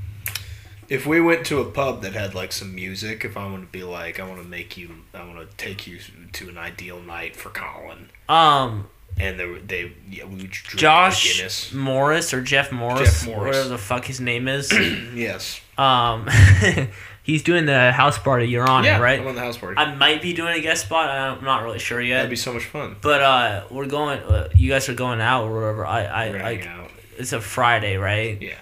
[0.89, 3.71] If we went to a pub that had like some music, if I want to
[3.71, 5.99] be like, I want to make you, I want to take you
[6.33, 8.87] to an ideal night for Colin, um,
[9.19, 11.73] and they, they yeah, we Josh.
[11.73, 13.45] Morris or Jeff Morris, Jeff Morris.
[13.45, 14.71] whatever the fuck his name is.
[15.13, 15.59] Yes.
[15.77, 16.27] um,
[17.23, 18.47] he's doing the house party.
[18.47, 19.19] You're on yeah, it, right?
[19.19, 19.77] I'm on the house party.
[19.77, 21.09] I might be doing a guest spot.
[21.09, 22.17] I'm not really sure yet.
[22.17, 22.95] That'd be so much fun.
[23.01, 24.19] but uh, we're going.
[24.19, 25.85] Uh, you guys are going out or whatever.
[25.85, 26.91] I, I, I out.
[27.17, 28.41] it's a Friday, right?
[28.41, 28.55] Yeah.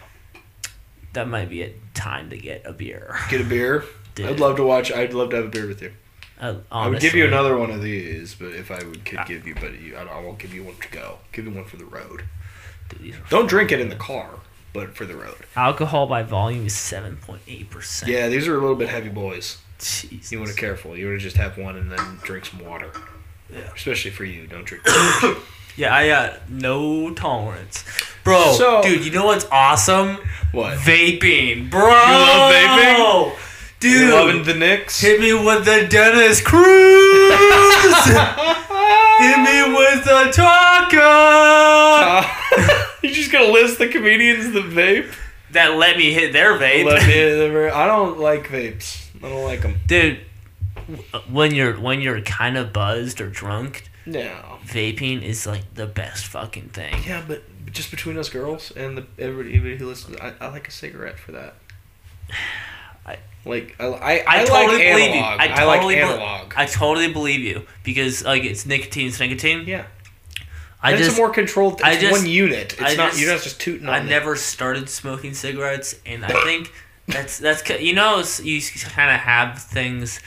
[1.14, 3.16] That might be a time to get a beer.
[3.30, 3.84] Get a beer.
[4.16, 4.28] Dude.
[4.28, 4.92] I'd love to watch.
[4.92, 5.94] I'd love to have a beer with you.
[6.40, 9.48] Uh, I would give you another one of these, but if I would could give
[9.48, 11.18] you, but you, I, I won't give you one to go.
[11.32, 12.24] Give you one for the road.
[12.90, 14.30] Dude, Don't drink it in the car,
[14.72, 15.36] but for the road.
[15.56, 18.12] Alcohol by volume is seven point eight percent.
[18.12, 19.58] Yeah, these are a little bit heavy boys.
[19.80, 20.32] Jesus.
[20.32, 20.96] You want to be careful.
[20.98, 22.92] You want to just have one and then drink some water.
[23.52, 23.60] Yeah.
[23.76, 24.48] Especially for you.
[24.48, 24.84] Don't drink.
[25.78, 27.84] Yeah, I got no tolerance,
[28.24, 28.52] bro.
[28.58, 30.18] So- dude, you know what's awesome?
[30.52, 30.76] what?
[30.80, 31.82] Vaping, bro.
[31.84, 33.38] You love vaping?
[33.80, 34.02] Dude.
[34.10, 35.00] You loving the Knicks?
[35.02, 36.64] Hit me with the Dennis Cruz.
[39.20, 41.08] Hit me with the taco.
[43.08, 45.12] you just gonna list the comedians that vape?
[45.52, 46.86] That let me hit their vape.
[46.86, 49.08] Let me- I don't like vapes.
[49.24, 49.76] I don't like them.
[49.88, 50.20] Dude,
[51.30, 54.60] when you're when you're kind of buzzed or drunk, No.
[54.66, 56.96] vaping is like the best fucking thing.
[57.06, 60.68] Yeah, but just between us girls and the everybody, everybody who listens, I, I like
[60.68, 61.56] a cigarette for that.
[63.48, 65.22] Like I I, I, I like totally believe you.
[65.22, 66.54] I I, totally like analog.
[66.56, 69.66] I totally believe you because like it's nicotine, it's nicotine.
[69.68, 69.86] yeah,
[70.82, 71.76] I and just it's a more controlled.
[71.76, 72.74] It's I just- one unit.
[72.74, 74.06] It's I not just- you're not just tooting on I it.
[74.06, 76.72] never started smoking cigarettes, and I think
[77.08, 80.20] that's that's you know you kind of have things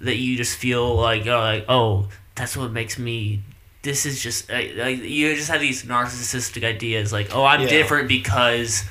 [0.00, 3.42] that you just feel like oh, like oh that's what makes me.
[3.82, 7.68] This is just like, like you just have these narcissistic ideas like oh I'm Yeah.
[7.68, 8.84] different because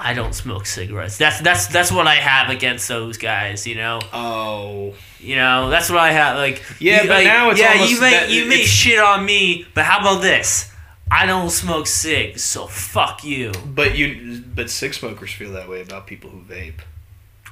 [0.00, 1.18] I don't smoke cigarettes.
[1.18, 3.66] That's that's that's what I have against those guys.
[3.66, 4.00] You know.
[4.12, 6.36] Oh, You know, that's what I have.
[6.36, 9.24] Like, Yeah, you- but like, now it's yeah, you may that- you may shit on
[9.24, 10.72] me, but how about this?
[11.12, 13.52] I don't smoke cigs, so fuck you.
[13.66, 16.80] but you but cig smokers feel that way about people who vape.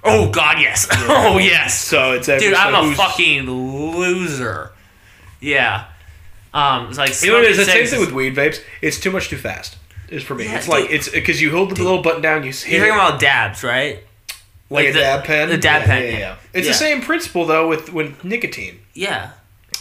[0.05, 0.87] Oh God, yes.
[0.93, 2.57] oh yes, So it's every, dude.
[2.57, 4.71] so I'm a fucking loser.
[5.41, 5.85] Yeah.
[6.55, 7.57] Um, it's like You know what it is?
[7.59, 8.61] The same thing with weed vapes.
[8.81, 9.77] It's too much too fast.
[10.11, 10.45] Is for me.
[10.45, 10.93] Yeah, it's like dude.
[10.93, 12.43] it's because you hold the little button down.
[12.45, 13.99] You hit You're it, talking about dabs, right?
[14.71, 15.49] like, like a the- dab pen.
[15.49, 16.19] the dab Yeah, pen, Yeah, yeah.
[16.19, 16.37] yeah.
[16.53, 16.73] It's Yeah.
[16.73, 18.81] the same principle though with with nicotine.
[18.95, 19.31] Yeah.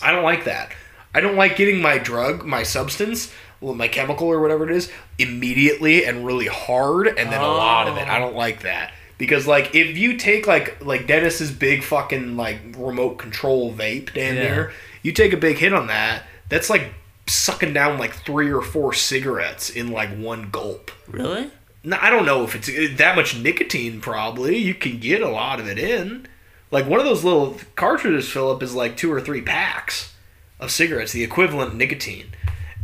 [0.02, 0.72] I don't like that.
[1.16, 4.92] I don't like getting my drug, my substance, well, my chemical or whatever it is,
[5.18, 8.08] immediately and really hard, and then a lot of it.
[8.08, 12.60] I don't like that because like if you take like like Dennis's big fucking like
[12.78, 14.42] remote control vape down Yeah.
[14.44, 14.72] there,
[15.02, 16.24] you take a big hit on that.
[16.50, 16.94] That's like
[17.28, 20.92] sucking down like three or four cigarettes in like one gulp.
[21.08, 21.52] Really?
[21.84, 24.02] No, I don't know if it's uh, that much nicotine.
[24.02, 26.28] Probably you can get a lot of it in.
[26.72, 30.14] Like one of those little cartridges, Philip, is like two or three packs
[30.60, 32.28] of cigarettes, the equivalent nicotine.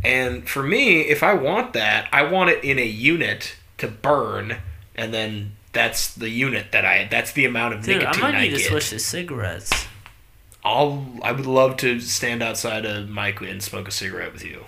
[0.02, 4.58] And for me, if I want that, I want it in a unit to burn,
[4.94, 7.08] and then that's the unit that I.
[7.10, 8.68] That's the amount of Dude, I nicotine might I, need to get.
[8.68, 9.86] switch to cigarettes.
[10.64, 11.06] I'll.
[11.22, 14.64] I would love to stand outside of Mike and smoke a cigarette with you.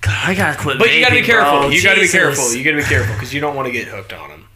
[0.00, 0.78] God, I gotta quit.
[0.78, 1.60] But you gotta be careful.
[1.60, 1.68] bro.
[1.70, 2.52] You gotta be careful.
[2.54, 4.48] You gotta be careful because you don't want to get hooked on them.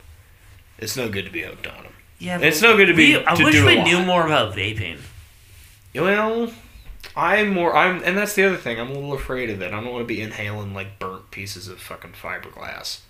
[0.78, 1.92] It's no good to be hooked on them.
[2.20, 4.98] Yeah, It's no good to be- we- I to wish we knew more about vaping.
[5.94, 6.52] Well,
[7.16, 7.76] I'm more.
[7.76, 8.78] I'm, and that's the other thing.
[8.78, 9.68] I'm a little afraid of it.
[9.72, 13.00] I don't want to be inhaling like burnt pieces of fucking fiberglass.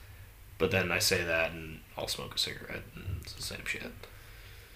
[0.58, 3.92] But then I say that, and I'll smoke a cigarette, and it's the same shit.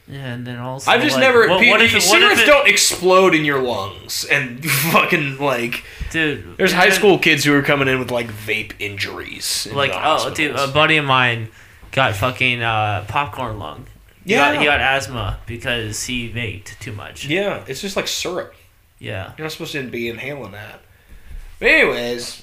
[0.09, 1.49] Yeah, and then also I've just like, never.
[1.49, 5.39] What, pe- what if it, what if it, don't explode in your lungs and fucking
[5.39, 5.85] like.
[6.11, 6.57] dude?
[6.57, 9.67] There's high school kids who are coming in with like vape injuries.
[9.71, 11.49] in Like oh, dude, a buddy of mine
[11.93, 13.87] got fucking uh, popcorn lung.
[14.25, 14.53] He Yeah.
[14.53, 17.27] got, he got asthma because he vaped too much.
[17.27, 18.55] yeah, it's just like syrup.
[18.99, 19.33] Yeah.
[19.39, 20.81] You're not supposed to be inhaling that.
[21.59, 22.43] But anyways,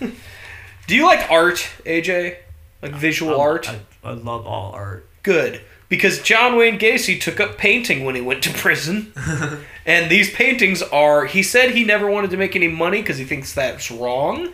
[0.86, 2.36] do you like art, AJ?
[2.82, 3.68] Like visual I- art?
[3.70, 5.06] I, I love all art.
[5.22, 5.60] Good.
[5.88, 9.12] Because John Wayne Gacy took up painting when he went to prison.
[9.86, 13.24] and these paintings are, he said he never wanted to make any money because he
[13.24, 14.52] thinks that's wrong.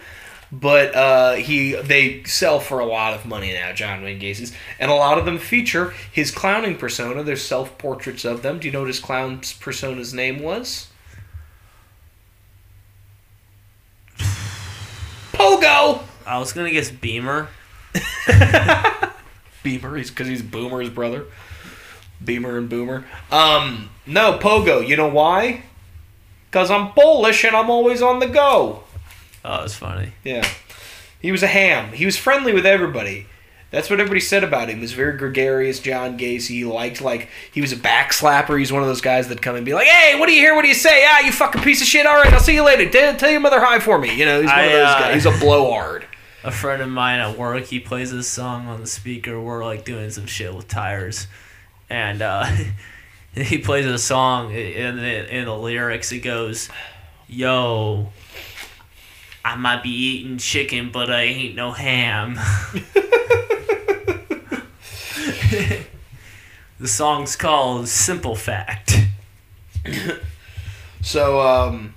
[0.52, 4.52] But uh, he they sell for a lot of money now, John Wayne Gacy's.
[4.78, 7.24] And a lot of them feature his clowning persona.
[7.24, 8.60] There's self portraits of them.
[8.60, 10.88] Do you know what his clown persona's name was?
[15.32, 16.04] Pogo!
[16.24, 17.48] I was gonna guess Beamer.
[19.64, 19.96] Beamer.
[19.96, 21.24] He's because he's Boomer's brother.
[22.24, 23.04] Beamer and Boomer.
[23.32, 24.86] Um, no, Pogo.
[24.86, 25.64] You know why?
[26.48, 28.84] Because I'm Polish and I'm always on the go.
[29.44, 30.12] Oh, it's funny.
[30.22, 30.48] Yeah.
[31.20, 31.92] He was a ham.
[31.92, 33.26] He was friendly with everybody.
[33.70, 34.76] That's what everybody said about him.
[34.76, 36.50] He was very gregarious, John Gacy.
[36.50, 38.56] He liked, like, he was a backslapper.
[38.56, 40.54] He's one of those guys that come and be like, hey, what do you hear?
[40.54, 41.04] What do you say?
[41.08, 42.06] Ah, you fucking piece of shit.
[42.06, 42.88] All right, I'll see you later.
[42.88, 44.14] Tell, tell your mother hi for me.
[44.16, 45.14] You know, he's one I, of those uh, guys.
[45.14, 46.06] He's a blowhard.
[46.44, 49.40] A friend of mine at work, he plays this song on the speaker.
[49.40, 51.26] We're like doing some shit with tires,
[51.88, 52.46] and uh,
[53.34, 54.52] he plays a song.
[54.52, 56.68] In the in the lyrics, it goes,
[57.26, 58.12] "Yo,
[59.42, 62.34] I might be eating chicken, but I ain't no ham."
[66.78, 68.98] the song's called "Simple Fact."
[71.04, 71.94] So, um,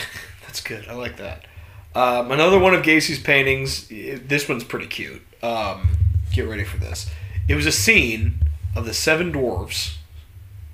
[0.42, 0.86] that's good.
[0.86, 1.46] I like that.
[1.94, 3.88] Um, another one of Gacy's paintings.
[3.88, 5.22] This one's pretty cute.
[5.42, 5.96] Um,
[6.32, 7.10] get ready for this.
[7.48, 8.40] It was a scene
[8.76, 9.98] of the seven dwarfs,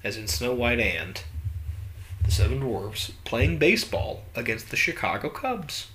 [0.04, 1.22] as in Snow White and
[2.22, 5.88] the seven dwarfs, playing baseball against the Chicago Cubs.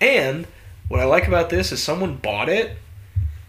[0.00, 0.46] And
[0.88, 2.76] what I like about this is someone bought it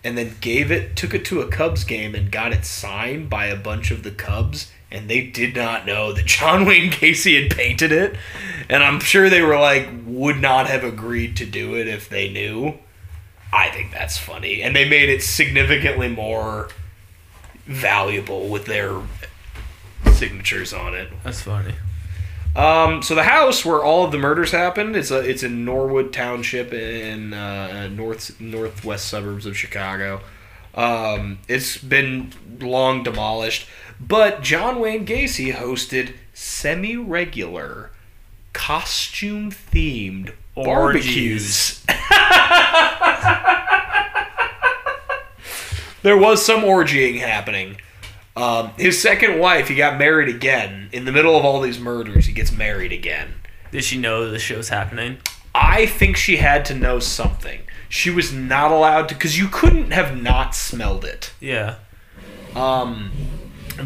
[0.03, 3.45] and then gave it, took it to a Cubs game and got it signed by
[3.45, 7.55] a bunch of the Cubs, and they did not know that John Wayne Gacy had
[7.55, 8.15] painted it.
[8.69, 12.29] And I'm sure they were like, would not have agreed to do it if they
[12.29, 12.77] knew.
[13.53, 14.61] I think that's funny.
[14.61, 16.69] And they made it significantly more
[17.65, 19.01] valuable with their
[20.13, 21.09] signatures on it.
[21.23, 21.73] That's funny.
[22.55, 26.11] Um, so the house where all of the murders happened, it's a it's in Norwood
[26.11, 30.21] Township in uh, north northwest suburbs of Chicago.
[30.75, 33.67] Um, it's been long demolished,
[33.99, 37.91] but John Wayne Gacy hosted semi-regular,
[38.53, 41.83] costume-themed barbecues.
[46.03, 47.77] there was some orgying happening.
[48.35, 50.89] Um, his second wife, he got married again.
[50.91, 53.33] In the middle of all these murders, he gets married again.
[53.71, 55.17] Did she know the show's happening?
[55.53, 57.61] I think she had to know something.
[57.89, 61.33] She was not allowed to, because you couldn't have not smelled it.
[61.41, 61.75] Yeah.
[62.55, 63.11] Um,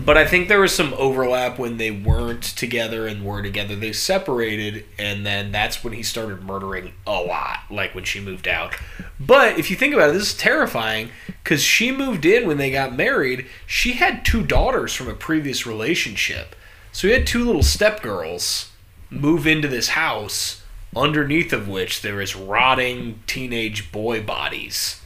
[0.05, 3.75] but I think there was some overlap when they weren't together and were together.
[3.75, 8.47] They separated, and then that's when he started murdering a lot, like when she moved
[8.47, 8.75] out.
[9.19, 11.09] But if you think about it, this is terrifying
[11.43, 13.45] because she moved in when they got married.
[13.65, 16.55] She had two daughters from a previous relationship.
[16.91, 18.69] So he had two little stepgirls
[19.09, 20.63] move into this house,
[20.95, 25.01] underneath of which there is rotting teenage boy bodies.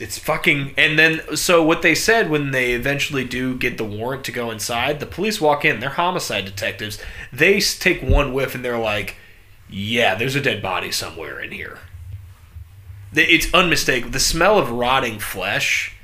[0.00, 0.72] It's fucking.
[0.78, 4.50] And then, so what they said when they eventually do get the warrant to go
[4.50, 5.78] inside, the police walk in.
[5.78, 6.98] They're homicide detectives.
[7.30, 9.16] They take one whiff and they're like,
[9.68, 11.80] "Yeah, there's a dead body somewhere in here."
[13.12, 14.12] It's unmistakable.
[14.12, 15.94] The smell of rotting flesh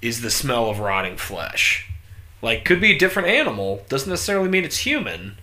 [0.00, 1.88] is the smell of rotting flesh.
[2.40, 3.84] Like, could be a different animal.
[3.88, 5.36] Doesn't necessarily mean it's human.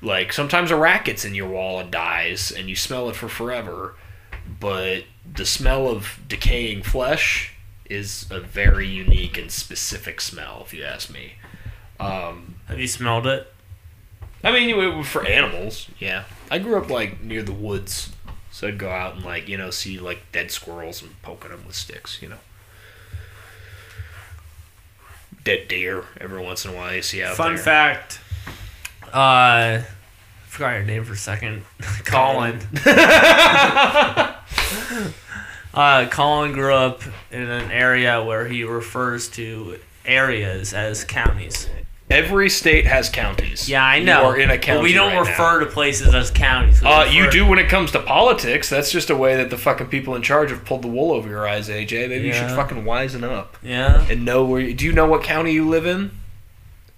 [0.00, 3.28] Like, sometimes a rat gets in your wall and dies, and you smell it for
[3.28, 3.94] forever
[4.62, 7.52] but the smell of decaying flesh
[7.90, 11.32] is a very unique and specific smell, if you ask me.
[12.00, 13.52] Um, Have you smelled it?
[14.42, 16.24] I mean, you- for animals, yeah.
[16.50, 18.10] I grew up like near the woods,
[18.50, 21.64] so I'd go out and like you know see like dead squirrels and poking them
[21.66, 22.38] with sticks, you know.
[25.44, 27.64] Dead deer every once in a while you see out Fun there.
[27.64, 28.20] fact.
[29.12, 29.82] Uh,
[30.46, 31.64] forgot your name for a second.
[32.04, 32.60] Colin.
[35.74, 41.68] uh, Colin grew up in an area where he refers to areas as counties.
[42.10, 43.70] Every state has counties.
[43.70, 44.26] Yeah, I know.
[44.26, 44.80] Are in a county.
[44.80, 45.64] But we don't right refer now.
[45.64, 46.82] to places as counties.
[46.84, 48.68] Uh, you do when it comes to politics.
[48.68, 51.26] That's just a way that the fucking people in charge have pulled the wool over
[51.26, 52.10] your eyes, AJ.
[52.10, 54.04] Maybe you should fucking wisen up Yeah.
[54.10, 54.60] and know where.
[54.60, 56.10] You, do you know what county you live in?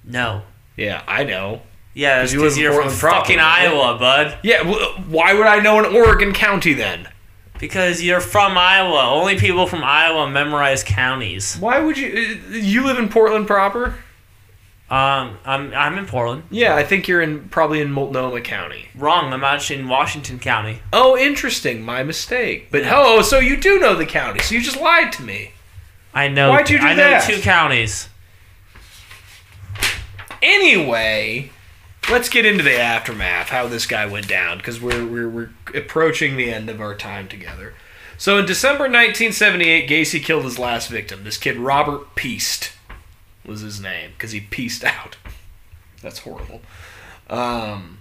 [0.03, 0.43] No.
[0.77, 1.63] Yeah, I know.
[1.93, 3.69] Yeah, that's you live because in from proper, fucking right?
[3.69, 4.39] Iowa, bud.
[4.43, 4.65] Yeah.
[5.07, 7.07] why would I know an Oregon county then?
[7.60, 9.02] Because you're from Iowa.
[9.10, 11.56] Only people from Iowa memorize counties.
[11.56, 12.39] Why would you?
[12.51, 13.94] uh, You live in Portland proper?
[14.90, 16.43] Um, I'm I'm in Portland.
[16.51, 18.89] Yeah, I think you're in probably in Multnomah County.
[18.94, 19.32] Wrong.
[19.32, 20.81] I'm actually in Washington County.
[20.93, 21.82] Oh, interesting.
[21.82, 22.68] My mistake.
[22.70, 22.93] But Yeah.
[22.97, 24.40] oh, so you do know the county?
[24.40, 25.52] So you just lied to me.
[26.12, 26.51] I know.
[26.51, 27.24] Why'd you do I know that?
[27.28, 28.09] two counties.
[30.43, 31.51] Anyway,
[32.10, 36.36] let's get into the aftermath, how this guy went down, because we're, we're, we're approaching
[36.36, 37.74] the end of our time together.
[38.16, 41.24] So in December 1978, Gacy killed his last victim.
[41.24, 42.72] This kid, Robert Piest,
[43.44, 45.16] was his name, because he pieced out.
[46.02, 46.60] That's horrible.
[47.28, 47.98] Um,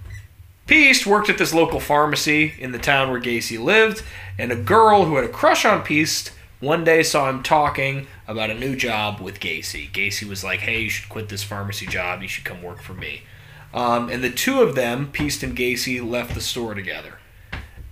[0.67, 4.03] Piest worked at this local pharmacy in the town where Gacy lived,
[4.38, 8.49] and a girl who had a crush on Piest one day saw him talking about
[8.49, 9.91] a new job with Gacy.
[9.91, 12.21] Gacy was like, "Hey, you should quit this pharmacy job.
[12.21, 13.23] You should come work for me."
[13.74, 17.18] Um, and the two of them, Piest and Gacy, left the store together.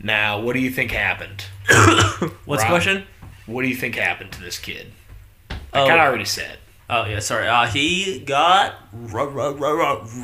[0.02, 1.42] Now, what do you think happened?
[1.68, 2.60] What's Rob.
[2.60, 3.04] the question?
[3.46, 4.92] What do you think happened to this kid?
[5.50, 5.90] I Oh.
[5.90, 6.58] already said.
[6.90, 7.48] Oh yeah, sorry.
[7.48, 8.76] Uh, he got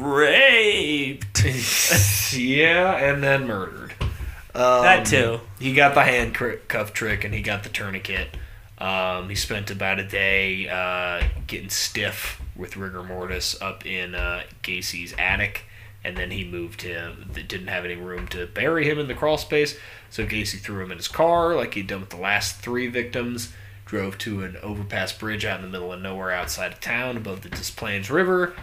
[0.01, 1.43] raped.
[2.35, 3.93] yeah, and then murdered.
[4.53, 5.39] Um, That too.
[5.59, 8.35] He got the handcuff trick and he got the tourniquet.
[8.79, 14.43] Um, he spent about a day uh, getting stiff with rigor mortis up in uh,
[14.63, 15.65] Gacy's attic,
[16.03, 17.29] and then he moved him.
[17.33, 19.77] They didn't have any room to bury him in the crawl space,
[20.09, 23.53] so Gacy threw him in his car like he'd done with the last three victims.
[23.85, 27.41] Drove to an overpass bridge out in the middle of nowhere outside of town above
[27.41, 28.53] the Des Plaines River,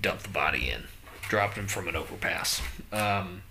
[0.00, 0.84] dumped the body in,
[1.28, 2.62] dropped him from an overpass.
[2.92, 3.42] Um,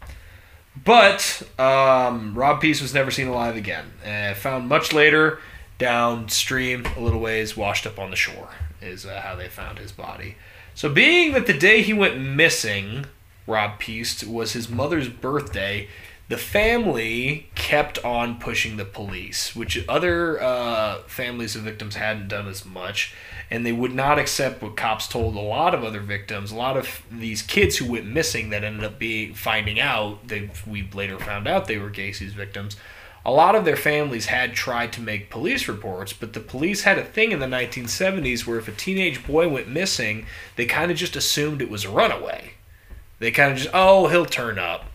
[0.82, 3.86] but um, Rob Piest was never seen alive again.
[4.06, 5.40] Uh, found much later
[5.78, 8.50] downstream, a little ways, washed up on the shore,
[8.82, 10.36] is uh, how they found his body.
[10.76, 13.06] So, being that the day he went missing,
[13.48, 15.88] Rob Piest, was his mother's birthday,
[16.30, 22.48] the family kept on pushing the police, which other uh, families of victims hadn't done
[22.48, 23.16] as much,
[23.50, 26.52] and they would not accept what cops told a lot of other victims.
[26.52, 30.52] A lot of these kids who went missing that ended up being finding out they
[30.68, 32.78] we later found out they were Gacy's victims.
[33.26, 36.98] A lot of their families had tried to make police reports, but the police had
[36.98, 40.26] a thing in the 1970s where if a teenage boy went missing,
[40.56, 42.54] they kind of just assumed it was a runaway.
[43.20, 44.86] They kind of just, oh, he'll turn up.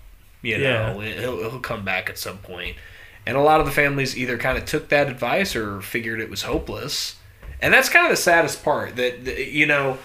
[0.43, 2.77] You know, he'll, he'll come back at some point.
[3.27, 6.31] And a lot of the families either kind of took that advice or figured it
[6.31, 7.17] was hopeless.
[7.61, 9.99] And that's kind of the saddest part that, that, you know,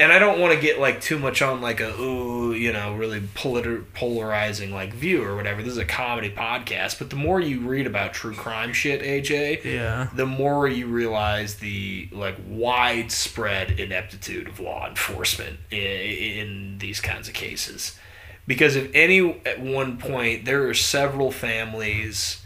[0.00, 2.94] and I don't want to get like too much on like a, ooh, you know,
[2.94, 5.62] really politer- polarizing like view or whatever.
[5.62, 6.98] This is a comedy podcast.
[6.98, 10.08] But the more you read about true crime shit, AJ, Yeah.
[10.14, 17.28] the more you realize the like widespread ineptitude of law enforcement in, in these kinds
[17.28, 17.98] of cases
[18.46, 22.42] because if any at one point there are several families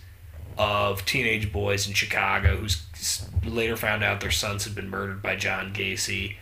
[0.58, 5.22] of teenage boys in Chicago who s- later found out their sons had been murdered
[5.22, 6.36] by John Gacy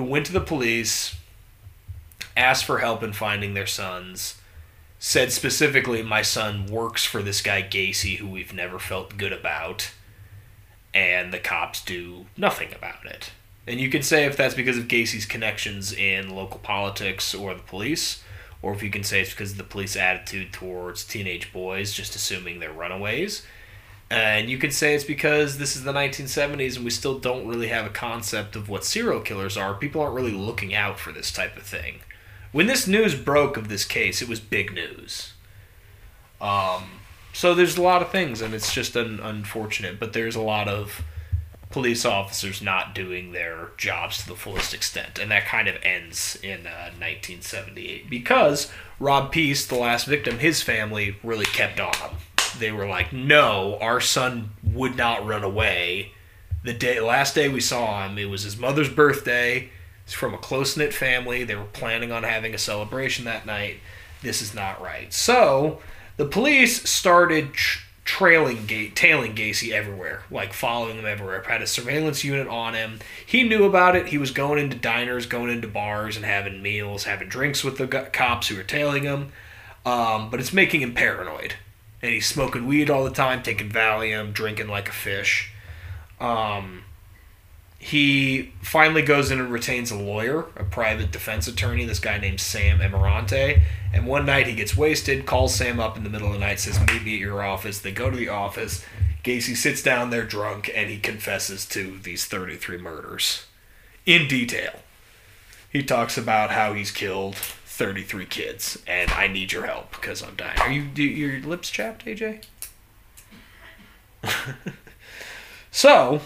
[0.00, 1.14] who went to the police
[2.34, 4.40] asked for help in finding their sons
[4.98, 9.90] said specifically my son works for this guy Gacy who we've never felt good about
[10.94, 13.32] and the cops do nothing about it.
[13.66, 17.62] And you can say if that's because of Gacy's connections in local politics or the
[17.62, 18.24] police,
[18.62, 22.16] or if you can say it's because of the police attitude towards teenage boys, just
[22.16, 23.42] assuming they're runaways.
[24.10, 27.68] And you can say it's because this is the 1970s and we still don't really
[27.68, 29.72] have a concept of what serial killers are.
[29.74, 32.00] People aren't really looking out for this type of thing.
[32.50, 35.34] When this news broke of this case, it was big news.
[36.40, 37.00] Um,
[37.32, 40.00] so there's a lot of things, and it's just un- unfortunate.
[40.00, 41.04] But there's a lot of
[41.70, 46.36] police officers not doing their jobs to the fullest extent, and that kind of ends
[46.42, 52.16] in uh, 1978 because Rob Piest, the last victim, his family really kept on him.
[52.58, 56.12] They were like, "No, our son would not run away."
[56.62, 59.70] The day, last day we saw him, it was his mother's birthday.
[60.04, 61.44] He's from a close knit family.
[61.44, 63.78] They were planning on having a celebration that night.
[64.22, 65.12] This is not right.
[65.12, 65.80] So
[66.16, 71.42] the police started tr- trailing Ga- tailing Gacy everywhere, like following him everywhere.
[71.42, 72.98] Had a surveillance unit on him.
[73.24, 74.08] He knew about it.
[74.08, 77.86] He was going into diners, going into bars, and having meals, having drinks with the
[77.86, 79.32] gu- cops who were tailing him.
[79.86, 81.54] Um, but it's making him paranoid,
[82.02, 85.52] and he's smoking weed all the time, taking Valium, drinking like a fish.
[86.18, 86.84] Um,
[87.78, 92.40] he finally goes in and retains a lawyer, a private defense attorney, this guy named
[92.40, 93.62] Sam Amirante.
[93.92, 96.60] And one night he gets wasted, calls Sam up in the middle of the night,
[96.60, 97.80] says, Meet me at your office.
[97.80, 98.84] They go to the office.
[99.24, 103.46] Gacy sits down there drunk and he confesses to these 33 murders
[104.04, 104.80] in detail.
[105.70, 107.36] He talks about how he's killed
[107.80, 110.58] 33 kids and I need your help because I'm dying.
[110.58, 112.44] Are you do your lips chapped, AJ?
[115.70, 116.20] so,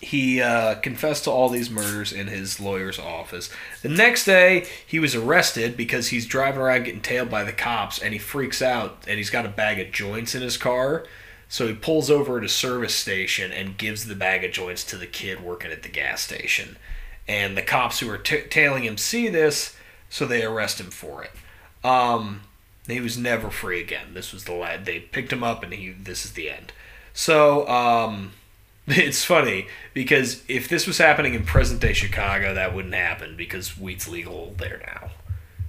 [0.00, 3.48] he uh, confessed to all these murders in his lawyer's office.
[3.82, 8.00] The next day, he was arrested because he's driving around getting tailed by the cops,
[8.00, 11.06] and he freaks out, and he's got a bag of joints in his car.
[11.48, 14.96] So he pulls over at a service station and gives the bag of joints to
[14.96, 16.76] the kid working at the gas station.
[17.28, 19.76] And the cops who are t- tailing him see this,
[20.10, 21.30] so they arrest him for it.
[21.84, 22.42] Um,
[22.86, 24.14] he was never free again.
[24.14, 24.84] This was the lad.
[24.84, 25.90] They picked him up, and he.
[25.90, 26.72] This is the end.
[27.14, 28.32] So um,
[28.86, 33.78] it's funny because if this was happening in present day Chicago, that wouldn't happen because
[33.78, 35.10] weed's legal there now,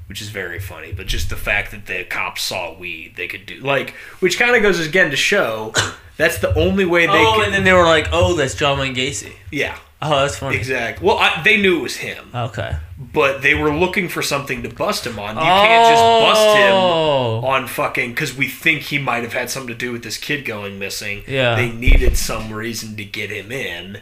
[0.08, 0.92] which is very funny.
[0.92, 4.56] But just the fact that the cops saw weed, they could do like, which kind
[4.56, 5.74] of goes again to show
[6.18, 7.14] that's the only way they.
[7.14, 10.38] oh, could, and then they were like, "Oh, that's John Wayne Gacy." yeah, Oh, that's
[10.38, 10.58] funny.
[10.58, 11.06] exactly.
[11.08, 12.76] Well, I, they knew it was him, Okay.
[12.98, 15.36] but they were looking for something to bust him on.
[15.36, 17.42] You can't just bust him Oh.
[17.46, 20.46] on fucking because we think he might have had something to do with this kid
[20.46, 21.24] going missing.
[21.28, 21.56] Yeah.
[21.56, 24.02] They needed some reason to get him in.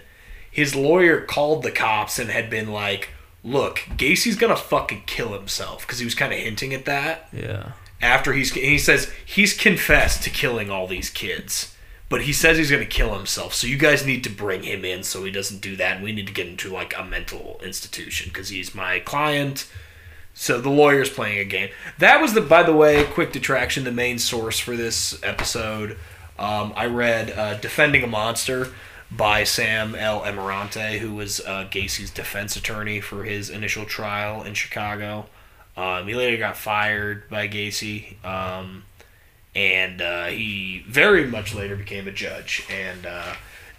[0.49, 3.10] His lawyer called the cops and had been like,
[3.44, 7.72] "Look, Gacy's gonna fucking kill himself," because he was kind of hinting at that Yeah.
[8.02, 8.52] after he's.
[8.52, 11.73] And he says he's confessed to killing all these kids.
[12.12, 14.84] But he says he's going to kill himself, so you guys need to bring him
[14.84, 15.96] in so he doesn't do that.
[15.96, 19.68] And we need to get him to like a mental institution because he's my client.
[20.34, 21.70] So the lawyer's playing a game.
[22.00, 23.86] That was the, by the way, quick detraction.
[23.86, 25.98] The main source for this episode.
[26.38, 28.74] Um, I read uh, "Defending a Monster"
[29.10, 30.22] by Sam L.
[30.22, 35.28] Amirante, who was uh, Gacy's defense attorney for his initial trial in Chicago.
[35.78, 38.84] Um, he later got fired by Gacy, um,
[39.56, 42.65] and uh, he very much later became a judge.
[42.69, 43.34] And uh,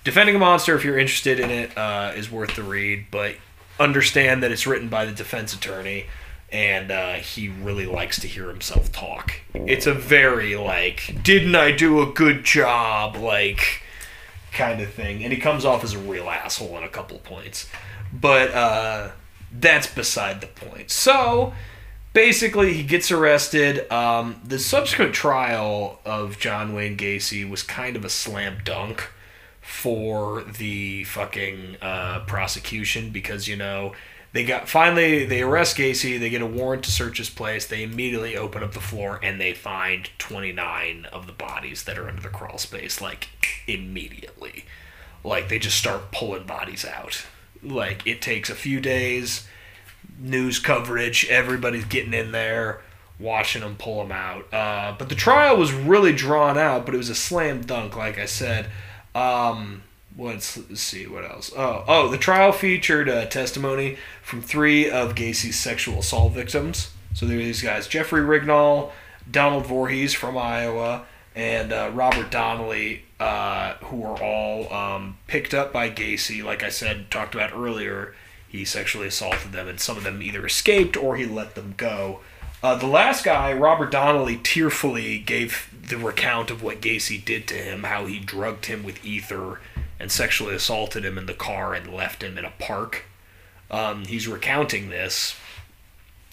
[0.04, 3.06] "Defending a Monster," if you're interested in it, uh, is worth the read.
[3.10, 3.36] But
[3.80, 6.06] understand that it's written by the defense attorney
[6.52, 9.40] and uh, he really likes to hear himself talk.
[9.54, 13.82] It's a very like, didn't I do a good job, like
[14.52, 17.70] kind of thing, and he comes off as a real asshole in a couple points,
[18.12, 19.12] but uh,
[19.50, 20.90] that's beside the point.
[20.90, 21.54] So
[22.12, 23.90] basically, he gets arrested.
[23.92, 29.10] Um, the subsequent trial of John Wayne Gacy was kind of a slam dunk
[29.60, 33.92] for the fucking uh, prosecution because you know
[34.32, 36.18] they got finally they arrest Gacy.
[36.18, 37.66] They get a warrant to search his place.
[37.66, 41.98] They immediately open up the floor and they find twenty nine of the bodies that
[41.98, 43.00] are under the crawl space.
[43.00, 43.28] Like
[43.66, 44.64] immediately,
[45.22, 47.26] like they just start pulling bodies out.
[47.62, 49.46] Like it takes a few days,
[50.18, 51.26] news coverage.
[51.28, 52.80] Everybody's getting in there,
[53.18, 54.52] watching them pull them out.
[54.52, 56.84] Uh, but the trial was really drawn out.
[56.86, 58.68] But it was a slam dunk, like I said.
[59.14, 59.82] Um,
[60.16, 61.52] let's, let's see what else.
[61.56, 66.90] Oh, oh, the trial featured uh, testimony from three of Gacy's sexual assault victims.
[67.14, 68.90] So there were these guys: Jeffrey Rignall,
[69.30, 75.72] Donald Voorhees from Iowa, and uh, Robert Donnelly, uh, who were all um, picked up
[75.72, 76.42] by Gacy.
[76.42, 78.14] Like I said, talked about earlier,
[78.52, 82.20] he sexually assaulted them, and some of them either escaped or he let them go.
[82.62, 87.54] Uh, the last guy, Robert Donnelly, tearfully gave the recount of what Gacy did to
[87.54, 89.58] him, how he drugged him with ether
[89.98, 93.04] and sexually assaulted him in the car and left him in a park.
[93.70, 95.34] Um, he's recounting this,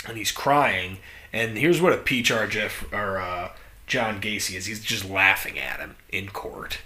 [0.06, 0.98] and he's crying.
[1.32, 3.52] And here's what a PHR Jeff or uh,
[3.88, 4.66] John Gacy is.
[4.66, 6.80] He's just laughing at him in court,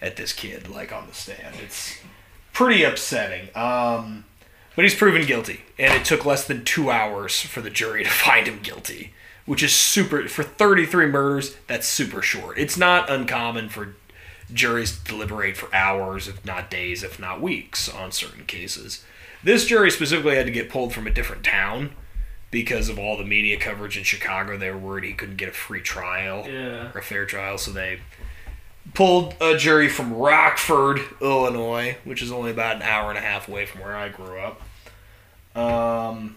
[0.00, 1.56] at this kid, like on the stand.
[1.62, 1.98] It's
[2.52, 3.48] pretty upsetting.
[3.56, 4.24] Um,
[4.78, 8.10] but he's proven guilty, and it took less than two hours for the jury to
[8.26, 9.12] find him guilty,
[9.44, 11.56] which is super for 33 murders.
[11.66, 12.56] That's super short.
[12.60, 13.96] It's not uncommon for
[14.54, 19.04] juries to deliberate for hours, if not days, if not weeks, on certain cases.
[19.42, 21.90] This jury specifically had to get pulled from a different town
[22.52, 24.56] because of all the media coverage in Chicago.
[24.56, 26.92] They were worried he couldn't get a free trial Yeah.
[26.94, 27.98] or a fair trial, so they
[28.94, 33.48] pulled a jury from Rockford, Illinois, which is only about an hour and a half
[33.48, 34.62] away from where I grew up.
[35.58, 36.36] Um,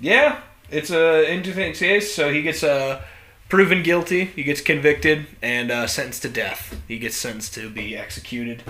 [0.00, 0.40] yeah,
[0.70, 2.14] it's a interesting case.
[2.14, 3.02] So he gets uh,
[3.48, 4.26] proven guilty.
[4.26, 6.80] He gets convicted and uh, sentenced to death.
[6.86, 8.62] He gets sentenced to be executed.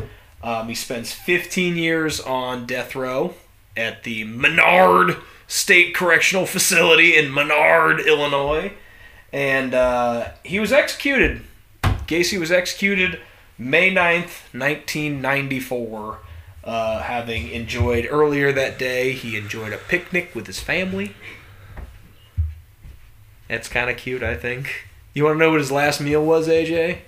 [0.42, 3.34] Um, he spends 15 years on death row
[3.76, 5.16] at the Menard
[5.48, 8.74] State Correctional Facility in Menard, Illinois.
[9.32, 11.42] And uh, he was executed.
[11.82, 13.18] Gacy was executed
[13.58, 16.18] May 9th, 1994.
[16.64, 21.14] Uh, having enjoyed earlier that day, he enjoyed a picnic with his family.
[23.48, 24.88] That's kind of cute, I think.
[25.12, 27.00] You want to know what his last meal was, AJ?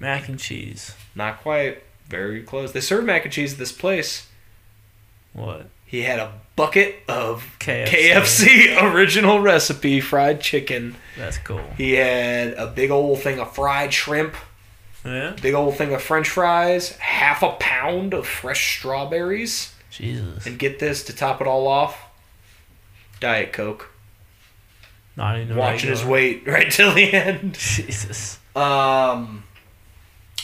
[0.00, 0.94] Mac and cheese.
[1.14, 1.82] Not quite.
[2.08, 2.72] Very close.
[2.72, 4.28] They serve mac and cheese at this place.
[5.34, 5.66] What?
[5.84, 7.86] He had a bucket of KFC.
[7.86, 10.96] KFC original recipe fried chicken.
[11.16, 11.62] That's cool.
[11.76, 14.34] He had a big old thing of fried shrimp,
[15.04, 15.36] Yeah.
[15.40, 20.46] big old thing of french fries, half a pound of fresh strawberries, Jesus.
[20.46, 21.98] and get this to top it all off,
[23.20, 23.90] Diet Coke.
[25.16, 27.54] Not even Watching his weight right till the end.
[27.54, 28.38] Jesus.
[28.54, 29.42] Um,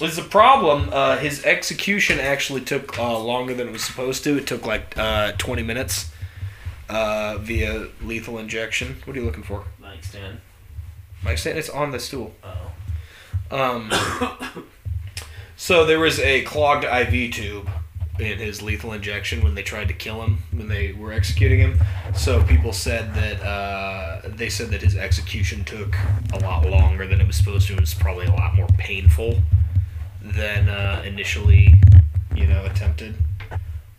[0.01, 0.91] there's a problem.
[0.93, 4.37] Uh, his execution actually took uh, longer than it was supposed to.
[4.37, 6.11] It took like uh, 20 minutes
[6.89, 8.97] uh, via lethal injection.
[9.05, 9.65] What are you looking for?
[9.81, 10.41] Mic stand.
[11.23, 12.35] Mike saying it's on the stool.
[12.43, 12.73] Oh.
[13.51, 13.93] Um,
[15.57, 17.71] so there was a clogged IV tube
[18.19, 21.79] in his lethal injection when they tried to kill him when they were executing him.
[22.15, 25.97] So people said that uh, they said that his execution took
[26.33, 27.75] a lot longer than it was supposed to.
[27.75, 29.43] It was probably a lot more painful
[30.23, 31.75] than uh, initially,
[32.35, 33.17] you know, attempted.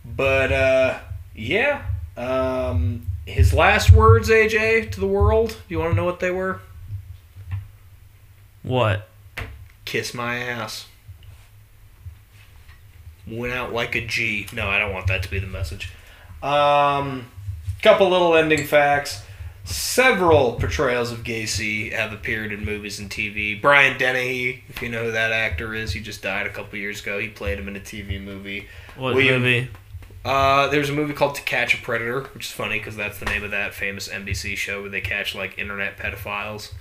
[0.04, 0.98] But uh,
[1.34, 1.82] yeah,
[2.16, 5.50] um, his last words, AJ, to the world.
[5.50, 6.60] Do you want to know what they were?
[8.62, 9.08] What?
[9.86, 10.86] Kiss my ass.
[13.26, 14.46] Went out like a G.
[14.52, 15.90] No, I don't want that to be the message.
[16.42, 17.26] Um,
[17.82, 19.22] couple little ending facts.
[19.64, 23.60] Several portrayals of Gacy have appeared in movies and TV.
[23.60, 27.00] Brian Dennehy, if you know who that actor is, he just died a couple years
[27.00, 27.18] ago.
[27.18, 28.68] He played him in a TV movie.
[28.96, 29.70] What William- movie?
[30.24, 33.26] Uh, there's a movie called To Catch a Predator, which is funny because that's the
[33.26, 36.72] name of that famous NBC show where they catch like internet pedophiles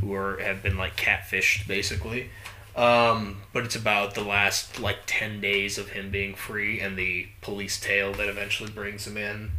[0.00, 2.30] who are have been like catfished basically.
[2.74, 7.28] Um, but it's about the last like ten days of him being free and the
[7.40, 9.52] police tale that eventually brings him in.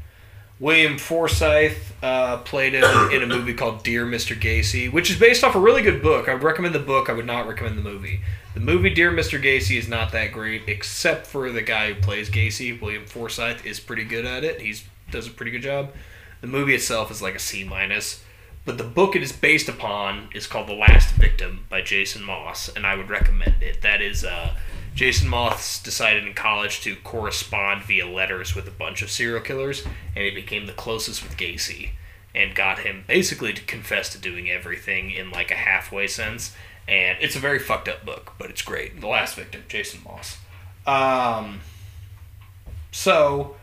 [0.59, 4.39] William Forsythe uh, played him in a movie called Dear Mr.
[4.39, 6.29] Gacy, which is based off a really good book.
[6.29, 7.09] I would recommend the book.
[7.09, 8.21] I would not recommend the movie.
[8.53, 9.41] The movie Dear Mr.
[9.41, 12.79] Gacy is not that great, except for the guy who plays Gacy.
[12.79, 14.61] William Forsythe is pretty good at it.
[14.61, 15.91] He's does a pretty good job.
[16.41, 18.23] The movie itself is like a C minus,
[18.65, 22.69] but the book it is based upon is called The Last Victim by Jason Moss,
[22.69, 23.81] and I would recommend it.
[23.81, 24.55] That is, uh,
[24.95, 29.85] Jason Moss decided in college to correspond via letters with a bunch of serial killers,
[30.15, 31.91] and he became the closest with Gacy,
[32.33, 36.55] and got him basically to confess to doing everything in like a halfway sense.
[36.87, 38.99] And it's a very fucked up book, but it's great.
[38.99, 40.37] The Last Victim, Jason Moss.
[40.85, 41.61] Um,
[42.91, 43.55] so,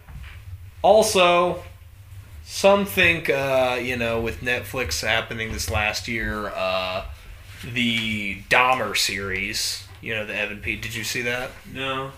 [0.82, 1.62] also,
[2.52, 7.04] some think, uh, you know, with Netflix happening this last year, uh,
[7.72, 10.74] the Dahmer series, you know, the Evan P.
[10.74, 11.52] Did you see that?
[11.72, 12.10] No.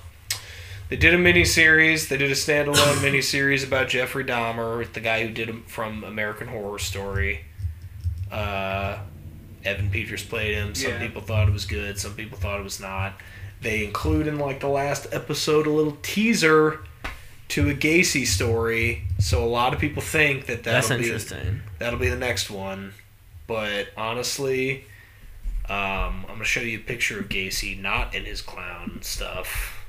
[0.88, 2.08] They did a mini series.
[2.08, 6.02] They did a standalone mini series about Jeffrey Dahmer, the guy who did him from
[6.02, 7.44] American Horror Story.
[8.30, 8.98] Uh,
[9.66, 10.74] Evan Peters played him.
[10.74, 10.98] Some Yeah.
[10.98, 11.98] people thought it was good.
[11.98, 13.20] Some people thought it was not.
[13.60, 16.80] They include in like the last episode a little teaser
[17.48, 19.02] to a Gacy story.
[19.18, 21.60] So a lot of people think that that'll be interesting.
[21.78, 22.94] that'll be the next one.
[23.46, 24.84] But honestly,
[25.68, 29.84] um, I'm gonna show you a picture of Gacy, not in his clown stuff,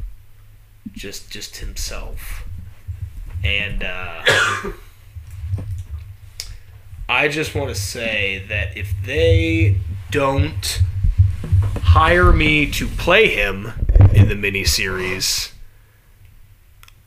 [0.92, 2.48] just just himself,
[3.44, 4.24] and uh,
[7.10, 9.78] I just want to say that if they
[10.12, 10.82] don't
[11.82, 13.72] hire me to play him
[14.14, 15.53] in the miniseries,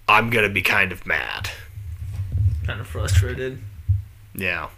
[0.09, 1.51] I'm gonna be kind of mad.
[2.65, 3.59] Kind of frustrated.
[4.35, 4.69] Yeah.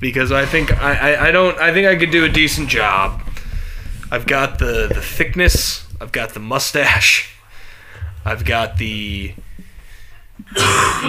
[0.00, 3.22] Because I think I, I, I don't I think I could do a decent job.
[4.10, 7.36] I've got the, the thickness, I've got the mustache,
[8.24, 9.34] I've got the